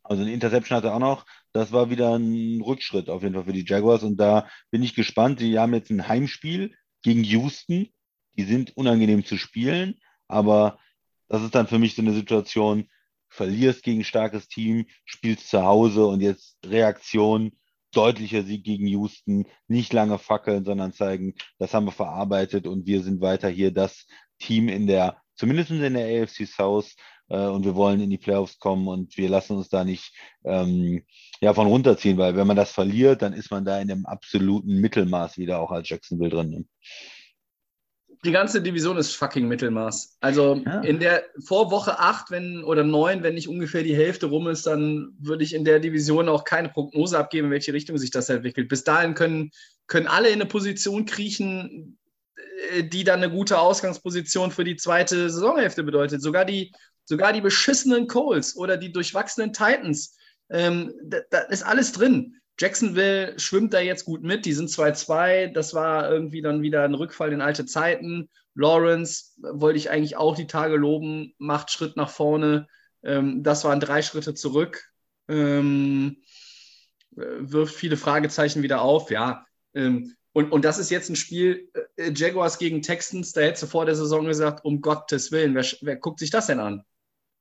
[0.02, 1.26] also eine Interception hatte er auch noch.
[1.52, 4.94] Das war wieder ein Rückschritt auf jeden Fall für die Jaguars und da bin ich
[4.94, 5.40] gespannt.
[5.40, 7.88] Die haben jetzt ein Heimspiel gegen Houston.
[8.36, 10.78] Die sind unangenehm zu spielen, aber
[11.28, 12.88] das ist dann für mich so eine Situation,
[13.28, 17.52] verlierst gegen ein starkes Team, spielst zu Hause und jetzt Reaktion,
[17.92, 23.02] deutlicher Sieg gegen Houston, nicht lange fackeln, sondern zeigen, das haben wir verarbeitet und wir
[23.02, 24.06] sind weiter hier das
[24.38, 26.94] Team in der, zumindest in der AFC South
[27.28, 30.14] äh, und wir wollen in die Playoffs kommen und wir lassen uns da nicht
[30.44, 31.04] ähm,
[31.40, 34.80] ja, von runterziehen, weil wenn man das verliert, dann ist man da in dem absoluten
[34.80, 36.68] Mittelmaß wieder auch als Jacksonville drin.
[38.24, 40.16] Die ganze Division ist fucking Mittelmaß.
[40.20, 40.80] Also Ja.
[40.80, 44.66] in der vor Woche 8 wenn, oder 9, wenn nicht ungefähr die Hälfte rum ist,
[44.66, 48.28] dann würde ich in der Division auch keine Prognose abgeben, in welche Richtung sich das
[48.28, 48.68] entwickelt.
[48.68, 49.52] Bis dahin können,
[49.86, 51.96] können alle in eine Position kriechen,
[52.72, 56.20] äh, die dann eine gute Ausgangsposition für die zweite Saisonhälfte bedeutet.
[56.20, 56.72] Sogar die,
[57.08, 60.14] sogar die beschissenen Coles oder die durchwachsenen Titans,
[60.50, 62.36] ähm, da, da ist alles drin.
[62.60, 64.44] Jacksonville schwimmt da jetzt gut mit.
[64.44, 65.52] Die sind 2-2.
[65.52, 68.28] Das war irgendwie dann wieder ein Rückfall in alte Zeiten.
[68.54, 72.66] Lawrence wollte ich eigentlich auch die Tage loben, macht Schritt nach vorne.
[73.02, 74.90] Ähm, das waren drei Schritte zurück.
[75.28, 76.18] Ähm,
[77.10, 79.10] wirft viele Fragezeichen wieder auf.
[79.10, 83.62] Ja, ähm, und, und das ist jetzt ein Spiel, äh, Jaguars gegen Texans, da hättest
[83.62, 86.84] du vor der Saison gesagt, um Gottes Willen, wer, wer guckt sich das denn an?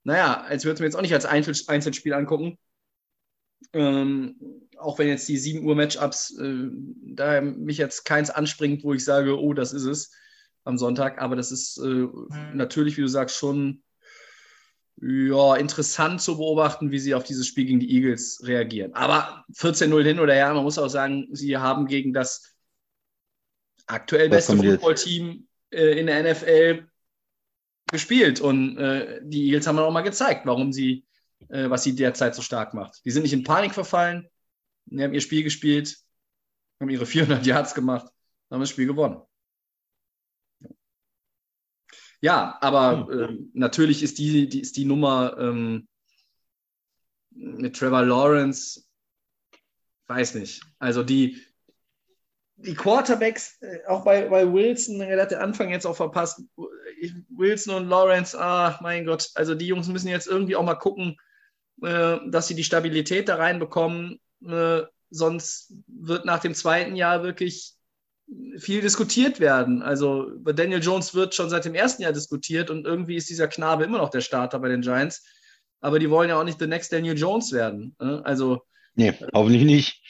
[0.07, 2.57] Naja, als würde ich mir jetzt auch nicht als Einzelspiel angucken.
[3.73, 4.37] Ähm,
[4.77, 6.69] auch wenn jetzt die 7 Uhr Matchups, äh,
[7.13, 10.13] da mich jetzt keins anspringt, wo ich sage, oh, das ist es
[10.63, 11.21] am Sonntag.
[11.21, 12.51] Aber das ist äh, mhm.
[12.53, 13.83] natürlich, wie du sagst, schon
[15.01, 18.93] ja, interessant zu beobachten, wie sie auf dieses Spiel gegen die Eagles reagieren.
[18.93, 22.55] Aber 14-0 hin oder her, man muss auch sagen, sie haben gegen das
[23.87, 26.87] aktuell beste Footballteam äh, in der NFL
[27.91, 28.39] gespielt.
[28.39, 31.05] Und äh, die Eagles haben auch mal gezeigt, warum sie,
[31.49, 33.01] äh, was sie derzeit so stark macht.
[33.05, 34.29] Die sind nicht in Panik verfallen,
[34.85, 35.97] die haben ihr Spiel gespielt,
[36.79, 38.11] haben ihre 400 Yards gemacht,
[38.49, 39.21] haben das Spiel gewonnen.
[42.19, 43.19] Ja, aber hm.
[43.19, 45.87] äh, natürlich ist die, die, ist die Nummer ähm,
[47.29, 48.85] mit Trevor Lawrence,
[50.07, 50.63] weiß nicht.
[50.79, 51.43] Also die,
[52.55, 56.41] die Quarterbacks, äh, auch bei, bei Wilson, der hat den Anfang jetzt auch verpasst.
[57.29, 61.17] Wilson und Lawrence, ah, mein Gott, also die Jungs müssen jetzt irgendwie auch mal gucken,
[61.81, 64.19] äh, dass sie die Stabilität da reinbekommen.
[64.47, 67.77] Äh, sonst wird nach dem zweiten Jahr wirklich
[68.57, 69.81] viel diskutiert werden.
[69.81, 73.47] Also bei Daniel Jones wird schon seit dem ersten Jahr diskutiert und irgendwie ist dieser
[73.47, 75.25] Knabe immer noch der Starter bei den Giants.
[75.79, 77.95] Aber die wollen ja auch nicht the next Daniel Jones werden.
[77.99, 78.21] Ne?
[78.25, 78.63] Also.
[78.95, 80.01] Nee, hoffentlich nicht.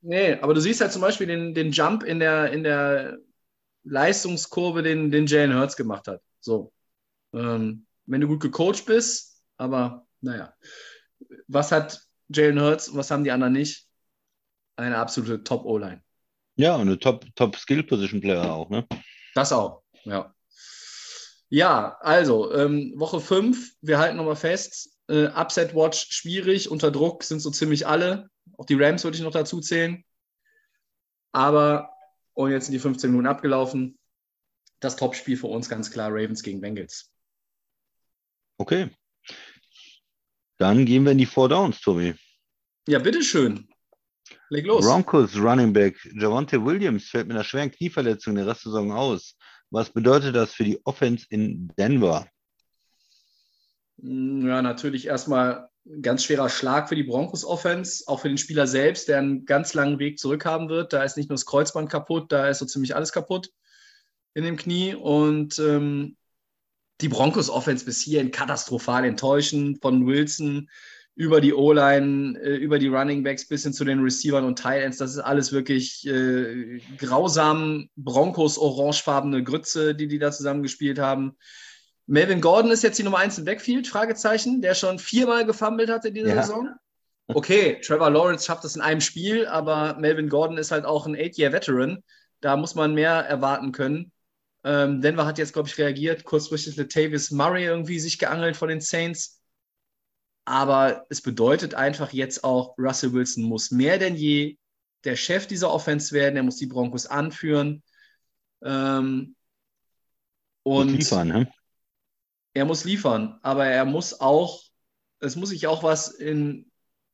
[0.00, 3.18] Nee, aber du siehst halt zum Beispiel den, den Jump in der, in der
[3.82, 6.22] Leistungskurve, den, den Jalen Hurts gemacht hat.
[6.46, 6.72] So.
[7.34, 10.54] Ähm, wenn du gut gecoacht bist, aber naja.
[11.48, 13.88] Was hat Jalen Hurts und was haben die anderen nicht?
[14.76, 16.02] Eine absolute Top-O-Line.
[16.54, 18.86] Ja, und eine Top-Skill-Position-Player auch, ne?
[19.34, 20.32] Das auch, ja.
[21.48, 27.24] Ja, also ähm, Woche 5, wir halten nochmal fest, äh, Upset Watch schwierig, unter Druck
[27.24, 28.30] sind so ziemlich alle.
[28.56, 30.04] Auch die Rams würde ich noch dazu zählen.
[31.32, 31.90] Aber,
[32.34, 33.98] und jetzt sind die 15 Minuten abgelaufen,
[34.86, 37.12] das Topspiel für uns ganz klar Ravens gegen Bengals.
[38.58, 38.90] Okay.
[40.58, 42.14] Dann gehen wir in die Four Downs, Tobi.
[42.88, 43.68] Ja, bitteschön.
[44.48, 44.84] Leg los.
[44.84, 49.36] Broncos Running Back Javante Williams fällt mit einer schweren Knieverletzung in der Restsaison aus.
[49.70, 52.26] Was bedeutet das für die Offense in Denver?
[54.00, 58.38] Hm, ja, natürlich erstmal ein ganz schwerer Schlag für die Broncos Offense, auch für den
[58.38, 60.92] Spieler selbst, der einen ganz langen Weg zurück haben wird.
[60.92, 63.50] Da ist nicht nur das Kreuzband kaputt, da ist so ziemlich alles kaputt
[64.36, 64.94] in dem Knie.
[64.94, 66.16] Und ähm,
[67.00, 70.68] die Broncos Offense bis hierhin katastrophal enttäuschend von Wilson
[71.14, 74.82] über die O-Line, äh, über die Running Backs bis hin zu den Receivern und Tight
[74.82, 74.98] Ends.
[74.98, 81.36] Das ist alles wirklich äh, grausam Broncos orangefarbene Grütze, die die da zusammengespielt haben.
[82.06, 86.12] Melvin Gordon ist jetzt die Nummer 1 im Backfield, Fragezeichen, der schon viermal gefummelt hatte
[86.12, 86.42] diese ja.
[86.42, 86.68] Saison.
[87.28, 91.16] Okay, Trevor Lawrence schafft das in einem Spiel, aber Melvin Gordon ist halt auch ein
[91.16, 92.04] Eight-Year-Veteran.
[92.42, 94.12] Da muss man mehr erwarten können.
[94.66, 96.24] Ähm, Denver hat jetzt, glaube ich, reagiert.
[96.24, 99.36] Kurzfristig Latavius Murray irgendwie sich geangelt von den Saints
[100.46, 104.56] aber es bedeutet einfach jetzt auch, Russell Wilson muss mehr denn je
[105.04, 106.36] der Chef dieser Offense werden.
[106.36, 107.82] Er muss die Broncos anführen.
[108.62, 109.34] Ähm,
[110.62, 111.52] und liefern, ne?
[112.54, 114.62] er muss liefern, aber er muss auch,
[115.20, 116.70] es muss sich auch was in,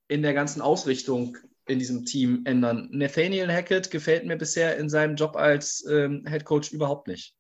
[0.09, 2.89] in der ganzen Ausrichtung in diesem Team ändern.
[2.93, 7.35] Nathaniel Hackett gefällt mir bisher in seinem Job als ähm, Head Coach überhaupt nicht.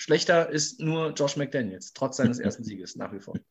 [0.00, 3.34] Schlechter ist nur Josh McDaniels, trotz seines ersten Sieges nach wie vor.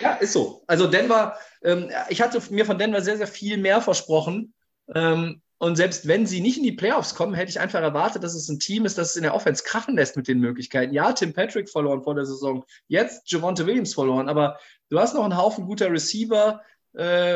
[0.00, 0.62] Ja, ist so.
[0.68, 4.54] Also Denver, ähm, ich hatte mir von Denver sehr, sehr viel mehr versprochen.
[4.94, 8.36] Ähm, und selbst wenn sie nicht in die Playoffs kommen, hätte ich einfach erwartet, dass
[8.36, 10.94] es ein Team ist, das es in der Offense krachen lässt mit den Möglichkeiten.
[10.94, 15.24] Ja, Tim Patrick verloren vor der Saison, jetzt Javonte Williams verloren, aber du hast noch
[15.24, 16.62] einen Haufen guter Receiver,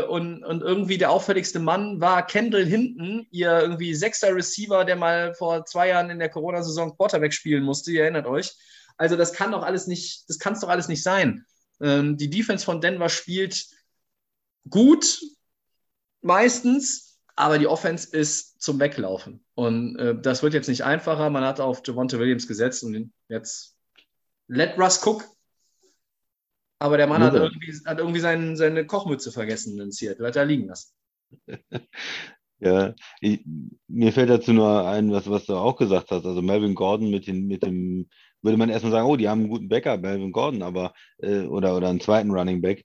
[0.08, 5.34] und, und irgendwie der auffälligste Mann war Kendall Hinton, ihr irgendwie sechster Receiver, der mal
[5.34, 8.54] vor zwei Jahren in der Corona-Saison Quarterback spielen musste, ihr erinnert euch.
[8.96, 11.44] Also das kann doch alles nicht, das kann es doch alles nicht sein.
[11.80, 13.66] Ähm, die Defense von Denver spielt
[14.68, 15.20] gut,
[16.22, 19.44] meistens, aber die Offense ist zum Weglaufen.
[19.54, 21.30] Und äh, das wird jetzt nicht einfacher.
[21.30, 23.76] Man hat auf Javonte Williams gesetzt und jetzt
[24.48, 25.24] let Russ cook.
[26.80, 30.46] Aber der Mann hat irgendwie, hat irgendwie sein, seine Kochmütze vergessen in Seattle, hat er
[30.46, 30.92] liegen lassen.
[32.62, 33.42] Ja, ich,
[33.88, 36.26] mir fällt dazu nur ein, was, was du auch gesagt hast.
[36.26, 38.10] Also Melvin Gordon mit, den, mit dem,
[38.42, 40.92] würde man erstmal sagen, oh, die haben einen guten Backup, Melvin Gordon, aber
[41.22, 42.84] äh, oder, oder einen zweiten Running Back.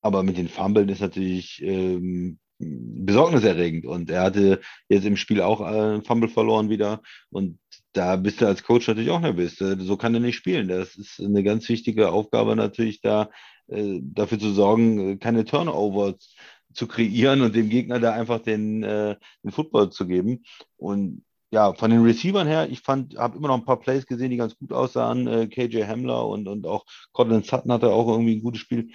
[0.00, 3.86] Aber mit den Fumble ist natürlich ähm, besorgniserregend.
[3.86, 7.02] Und er hatte jetzt im Spiel auch äh, einen Fumble verloren wieder.
[7.30, 7.58] Und
[7.92, 9.60] da bist du als Coach natürlich auch nervös.
[9.60, 10.68] Äh, so kann er nicht spielen.
[10.68, 13.30] Das ist eine ganz wichtige Aufgabe natürlich, da
[13.68, 16.34] äh, dafür zu sorgen, keine Turnovers
[16.72, 20.42] zu kreieren und dem Gegner da einfach den, den Football zu geben.
[20.76, 24.30] Und ja, von den Receivern her, ich fand, habe immer noch ein paar Plays gesehen,
[24.30, 25.50] die ganz gut aussahen.
[25.50, 28.90] KJ Hamler und, und auch Cortland Sutton hatte auch irgendwie ein gutes Spiel.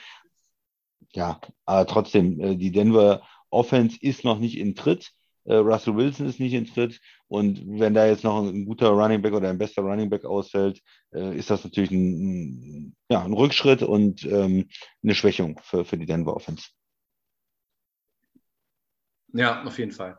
[1.14, 5.12] Ja, aber trotzdem, die Denver Offense ist noch nicht in Tritt.
[5.46, 7.00] Äh, Russell Wilson ist nicht in Tritt.
[7.28, 10.82] Und wenn da jetzt noch ein, guter Running Back oder ein bester Running Back ausfällt,
[11.14, 14.70] äh, ist das natürlich ein, ja, ein Rückschritt und ähm,
[15.04, 16.68] eine Schwächung für, für die Denver Offense.
[19.34, 20.18] Ja, auf jeden Fall.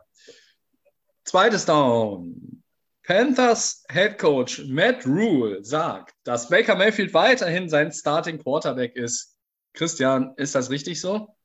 [1.23, 2.63] Zweites Down.
[3.03, 9.37] Panthers Head Coach Matt Rule sagt, dass Baker Mayfield weiterhin sein Starting Quarterback ist.
[9.73, 11.35] Christian, ist das richtig so?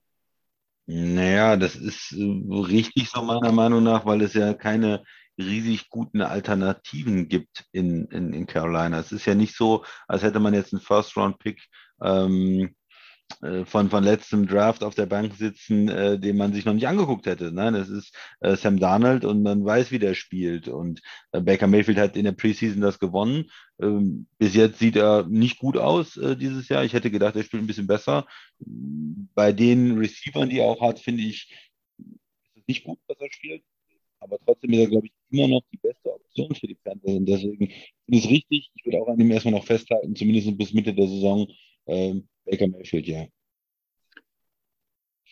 [0.86, 5.04] Naja, das ist äh, richtig so meiner Meinung nach, weil es ja keine
[5.38, 8.98] riesig guten Alternativen gibt in, in, in Carolina.
[9.00, 11.60] Es ist ja nicht so, als hätte man jetzt einen First-Round-Pick
[12.02, 12.68] ähm, äh,
[13.64, 17.26] von, von letztem Draft auf der Bank sitzen, äh, den man sich noch nicht angeguckt
[17.26, 17.52] hätte.
[17.52, 20.68] Nein, das ist äh, Sam Darnold und man weiß, wie der spielt.
[20.68, 23.50] Und äh, Baker Mayfield hat in der Preseason das gewonnen.
[23.80, 26.84] Ähm, bis jetzt sieht er nicht gut aus äh, dieses Jahr.
[26.84, 28.26] Ich hätte gedacht, er spielt ein bisschen besser.
[28.58, 31.52] Bei den Receivern, die er auch hat, finde ich,
[31.98, 33.62] ist es nicht gut, dass er spielt.
[34.20, 37.14] Aber trotzdem ist er, glaube ich, immer noch die beste Option für die Panthers.
[37.14, 37.70] Und deswegen
[38.06, 38.70] ich es richtig.
[38.74, 41.46] Ich würde auch an ihm erstmal noch festhalten, zumindest bis Mitte der Saison.
[41.86, 43.26] Ähm, Baker Mayfield, ja.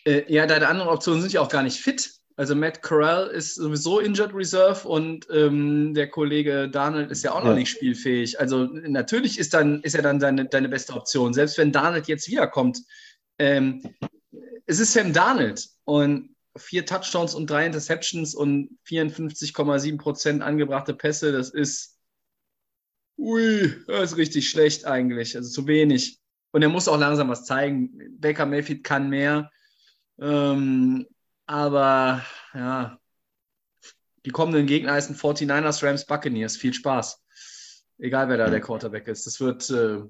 [0.05, 2.11] Äh, ja, deine anderen Optionen sind ja auch gar nicht fit.
[2.37, 7.43] Also Matt Corral ist sowieso Injured Reserve und ähm, der Kollege Darnold ist ja auch
[7.43, 7.55] noch ja.
[7.55, 8.39] nicht spielfähig.
[8.39, 11.33] Also natürlich ist, dann, ist er dann deine, deine beste Option.
[11.33, 12.79] Selbst wenn Darnold jetzt wiederkommt.
[13.39, 13.95] Ähm,
[14.65, 21.31] es ist Sam Darnold und vier Touchdowns und drei Interceptions und 54,7 Prozent angebrachte Pässe,
[21.31, 21.97] das ist,
[23.17, 25.35] ui, das ist richtig schlecht eigentlich.
[25.35, 26.19] Also zu wenig.
[26.55, 28.17] Und er muss auch langsam was zeigen.
[28.17, 29.51] Baker Mayfield kann mehr.
[30.17, 31.05] Ähm,
[31.45, 32.97] aber ja,
[34.25, 36.55] die kommenden Gegner heißen 49ers, Rams, Buccaneers.
[36.55, 37.21] Viel Spaß.
[37.97, 39.27] Egal, wer da der Quarterback ist.
[39.27, 39.69] Das wird.
[39.69, 40.03] Äh,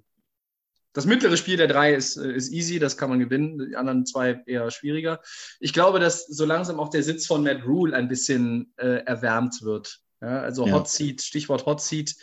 [0.93, 3.57] das mittlere Spiel der drei ist, äh, ist easy, das kann man gewinnen.
[3.57, 5.21] Die anderen zwei eher schwieriger.
[5.59, 9.63] Ich glaube, dass so langsam auch der Sitz von Matt Rule ein bisschen äh, erwärmt
[9.63, 9.99] wird.
[10.21, 10.73] Ja, also ja.
[10.73, 12.13] Hot Seat, Stichwort Hot Seat.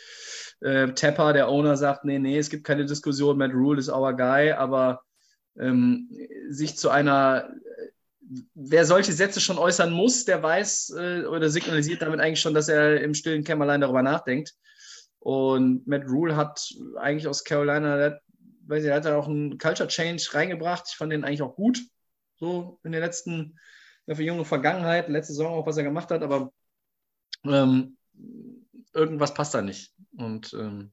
[0.63, 4.15] Äh, Tapper, der Owner, sagt, nee, nee, es gibt keine Diskussion, Matt Rule ist our
[4.15, 5.03] guy, aber
[5.59, 6.09] ähm,
[6.49, 7.49] sich zu einer,
[8.53, 12.69] wer solche Sätze schon äußern muss, der weiß äh, oder signalisiert damit eigentlich schon, dass
[12.69, 14.53] er im stillen Kämmerlein darüber nachdenkt.
[15.19, 16.65] Und Matt Rule hat
[16.97, 18.21] eigentlich aus Carolina, der,
[18.65, 20.85] weiß ich, hat er auch einen Culture Change reingebracht.
[20.89, 21.79] Ich fand den eigentlich auch gut,
[22.35, 23.59] so in der letzten,
[24.05, 26.53] in der jungen Vergangenheit, letzte Saison auch, was er gemacht hat, aber
[27.45, 27.97] ähm,
[28.93, 29.93] irgendwas passt da nicht.
[30.17, 30.91] Und ähm,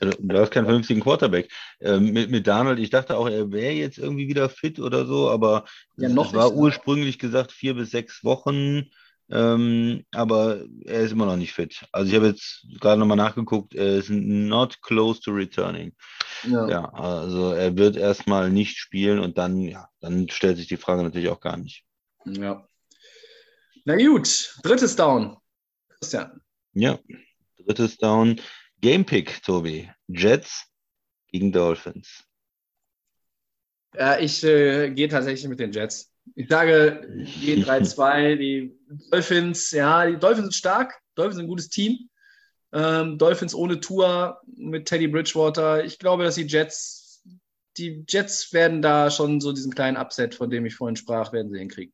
[0.00, 1.48] Du hast keinen vernünftigen Quarterback.
[1.80, 5.30] Ähm, mit, mit Donald, ich dachte auch, er wäre jetzt irgendwie wieder fit oder so,
[5.30, 5.64] aber
[5.96, 6.50] ja, es war nicht, ne?
[6.50, 8.90] ursprünglich gesagt vier bis sechs Wochen.
[9.30, 11.86] Ähm, aber er ist immer noch nicht fit.
[11.92, 15.94] Also ich habe jetzt gerade nochmal nachgeguckt, er ist not close to returning.
[16.42, 16.68] Ja.
[16.68, 21.02] ja, also er wird erstmal nicht spielen und dann, ja, dann stellt sich die Frage
[21.02, 21.84] natürlich auch gar nicht.
[22.26, 22.66] Ja.
[23.84, 25.36] Na gut, drittes Down.
[26.00, 26.41] Christian.
[26.74, 26.98] Ja,
[27.58, 28.40] drittes Down.
[28.80, 29.90] Gamepick, Tobi.
[30.08, 30.66] Jets
[31.28, 32.24] gegen Dolphins.
[33.94, 36.10] Ja, ich äh, gehe tatsächlich mit den Jets.
[36.34, 37.06] Ich sage,
[37.40, 38.36] gehen 3-2.
[38.38, 38.78] Die
[39.10, 41.00] Dolphins, ja, die Dolphins sind stark.
[41.14, 42.08] Dolphins sind ein gutes Team.
[42.72, 45.84] Ähm, Dolphins ohne Tour mit Teddy Bridgewater.
[45.84, 47.22] Ich glaube, dass die Jets,
[47.76, 51.52] die Jets werden da schon so diesen kleinen Upset, von dem ich vorhin sprach, werden
[51.52, 51.92] sie hinkriegen.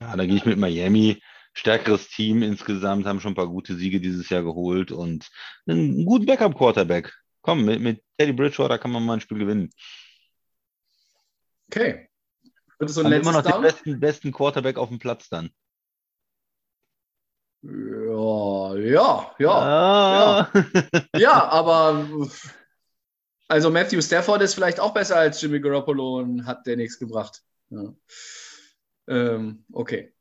[0.00, 1.20] Ja, da gehe ich mit Miami
[1.56, 5.28] stärkeres Team insgesamt, haben schon ein paar gute Siege dieses Jahr geholt und
[5.66, 7.12] einen guten Backup-Quarterback.
[7.40, 9.70] Komm, mit, mit Teddy Bridgewater kann man mal ein Spiel gewinnen.
[11.70, 12.08] Okay.
[12.78, 15.50] Wird so ein immer noch den besten, besten Quarterback auf dem Platz dann.
[17.62, 19.50] Ja, ja, ja.
[19.50, 20.50] Ah.
[20.52, 21.18] Ja.
[21.18, 22.06] ja, aber
[23.48, 27.42] also Matthew Stafford ist vielleicht auch besser als Jimmy Garoppolo und hat der nichts gebracht.
[27.70, 27.94] Ja.
[29.08, 30.12] Ähm, okay.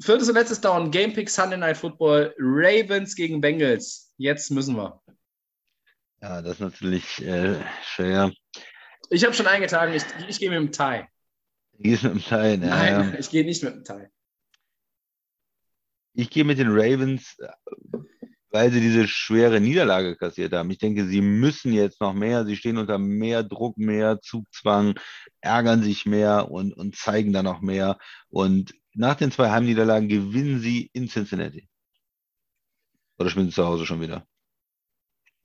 [0.00, 4.12] Viertes und letztes Down, Game Pick Sunday Night Football, Ravens gegen Bengals.
[4.16, 5.00] Jetzt müssen wir.
[6.22, 8.32] Ja, das ist natürlich äh, schwer.
[9.10, 11.06] Ich habe schon eingetragen, ich, ich gehe mit dem Tie.
[11.72, 12.66] Du gehst mit dem Tie, ne?
[12.66, 14.08] Nein, ich gehe nicht mit dem Tie.
[16.14, 17.36] Ich gehe mit den Ravens,
[18.50, 20.70] weil sie diese schwere Niederlage kassiert haben.
[20.70, 22.44] Ich denke, sie müssen jetzt noch mehr.
[22.44, 24.98] Sie stehen unter mehr Druck, mehr Zugzwang,
[25.40, 27.98] ärgern sich mehr und, und zeigen da noch mehr.
[28.28, 31.68] Und nach den zwei Heimniederlagen gewinnen sie in Cincinnati.
[33.18, 34.26] Oder spielen sie zu Hause schon wieder?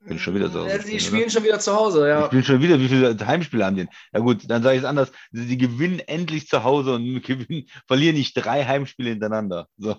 [0.06, 0.70] Bin schon wieder zu Hause.
[0.70, 1.30] Ja, sie spielen, oder?
[1.30, 2.26] schon wieder zu Hause, ja.
[2.26, 2.80] spielen schon wieder.
[2.80, 3.94] Wie viele Heimspiele haben die denn?
[4.12, 5.12] Ja gut, dann sage ich es anders.
[5.32, 9.68] Sie, gewinnen endlich zu Hause und gewinnen, verlieren nicht drei Heimspiele hintereinander.
[9.78, 9.96] So.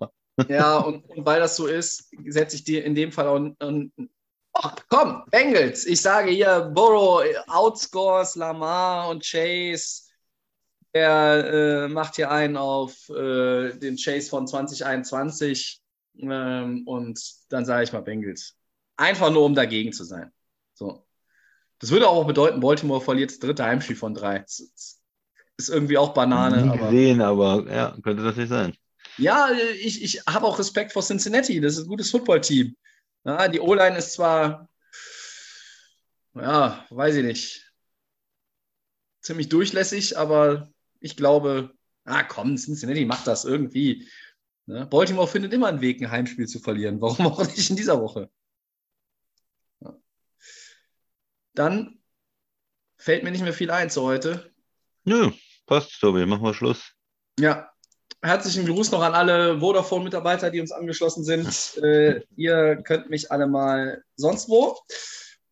[0.48, 3.36] Ja, und, und weil das so ist, setze ich dir in dem Fall auch.
[3.36, 3.92] Und,
[4.52, 5.86] ach, komm, Bengals.
[5.86, 10.02] Ich sage hier, Burrow outscores Lamar und Chase.
[10.94, 15.80] Er äh, macht hier einen auf äh, den Chase von 2021.
[16.20, 18.54] Ähm, und dann sage ich mal Bengals.
[18.96, 20.32] Einfach nur, um dagegen zu sein.
[20.74, 21.04] So.
[21.80, 24.38] Das würde auch bedeuten, Baltimore verliert das dritte Heimspiel von drei.
[24.38, 25.00] Das ist-
[25.56, 26.90] ist irgendwie auch Banane, Nie aber.
[26.90, 28.76] gesehen, aber ja, könnte das nicht sein.
[29.18, 29.50] Ja,
[29.80, 31.60] ich, ich habe auch Respekt vor Cincinnati.
[31.60, 32.76] Das ist ein gutes Footballteam.
[33.24, 34.68] Ja, die O-Line ist zwar,
[36.34, 37.72] ja, weiß ich nicht,
[39.20, 40.72] ziemlich durchlässig, aber
[41.04, 41.70] ich glaube,
[42.04, 44.08] ah komm, Cincinnati macht das irgendwie.
[44.64, 44.86] Ne?
[44.86, 47.00] Baltimore findet immer einen Weg, ein Heimspiel zu verlieren.
[47.00, 48.30] Warum auch nicht in dieser Woche?
[49.80, 49.94] Ja.
[51.52, 51.98] Dann
[52.96, 54.50] fällt mir nicht mehr viel ein zu heute.
[55.04, 55.30] Nö,
[55.66, 56.24] passt, Tobi.
[56.24, 56.92] Machen wir Schluss.
[57.38, 57.70] Ja,
[58.22, 61.74] herzlichen Gruß noch an alle Vodafone-Mitarbeiter, die uns angeschlossen sind.
[61.84, 64.78] Äh, ihr könnt mich alle mal sonst wo.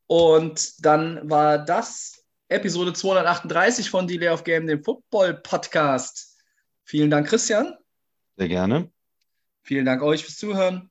[0.07, 2.22] Und dann war das
[2.53, 6.39] Episode 238 von Delay of Game, dem Football-Podcast.
[6.85, 7.75] Vielen Dank, Christian.
[8.37, 8.91] Sehr gerne.
[9.63, 10.91] Vielen Dank euch fürs Zuhören.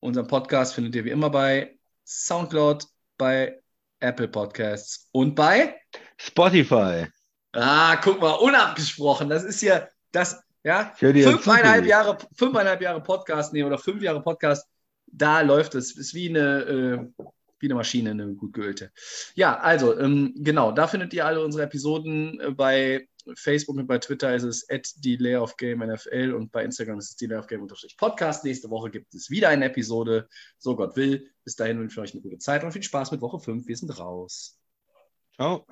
[0.00, 2.86] Unseren Podcast findet ihr wie immer bei Soundcloud,
[3.18, 3.60] bei
[4.00, 5.78] Apple Podcasts und bei
[6.16, 7.06] Spotify.
[7.52, 9.28] Ah, guck mal, unabgesprochen.
[9.28, 14.66] Das ist ja das, ja, fünfeinhalb Jahre, fünfeinhalb Jahre Podcast, nee, oder fünf Jahre Podcast,
[15.06, 15.96] da läuft es.
[15.96, 17.24] Ist wie eine, äh,
[17.62, 18.92] wie eine Maschine, eine gut geölte.
[19.34, 22.40] Ja, also, ähm, genau, da findet ihr alle unsere Episoden.
[22.40, 24.88] Äh, bei Facebook und bei Twitter ist es at
[25.56, 27.66] Game NFL und bei Instagram ist es Game
[27.96, 28.44] Podcast.
[28.44, 30.28] Nächste Woche gibt es wieder eine Episode,
[30.58, 31.30] so Gott will.
[31.44, 33.66] Bis dahin wünsche ich euch eine gute Zeit und viel Spaß mit Woche 5.
[33.66, 34.58] Wir sind raus.
[35.36, 35.66] Ciao.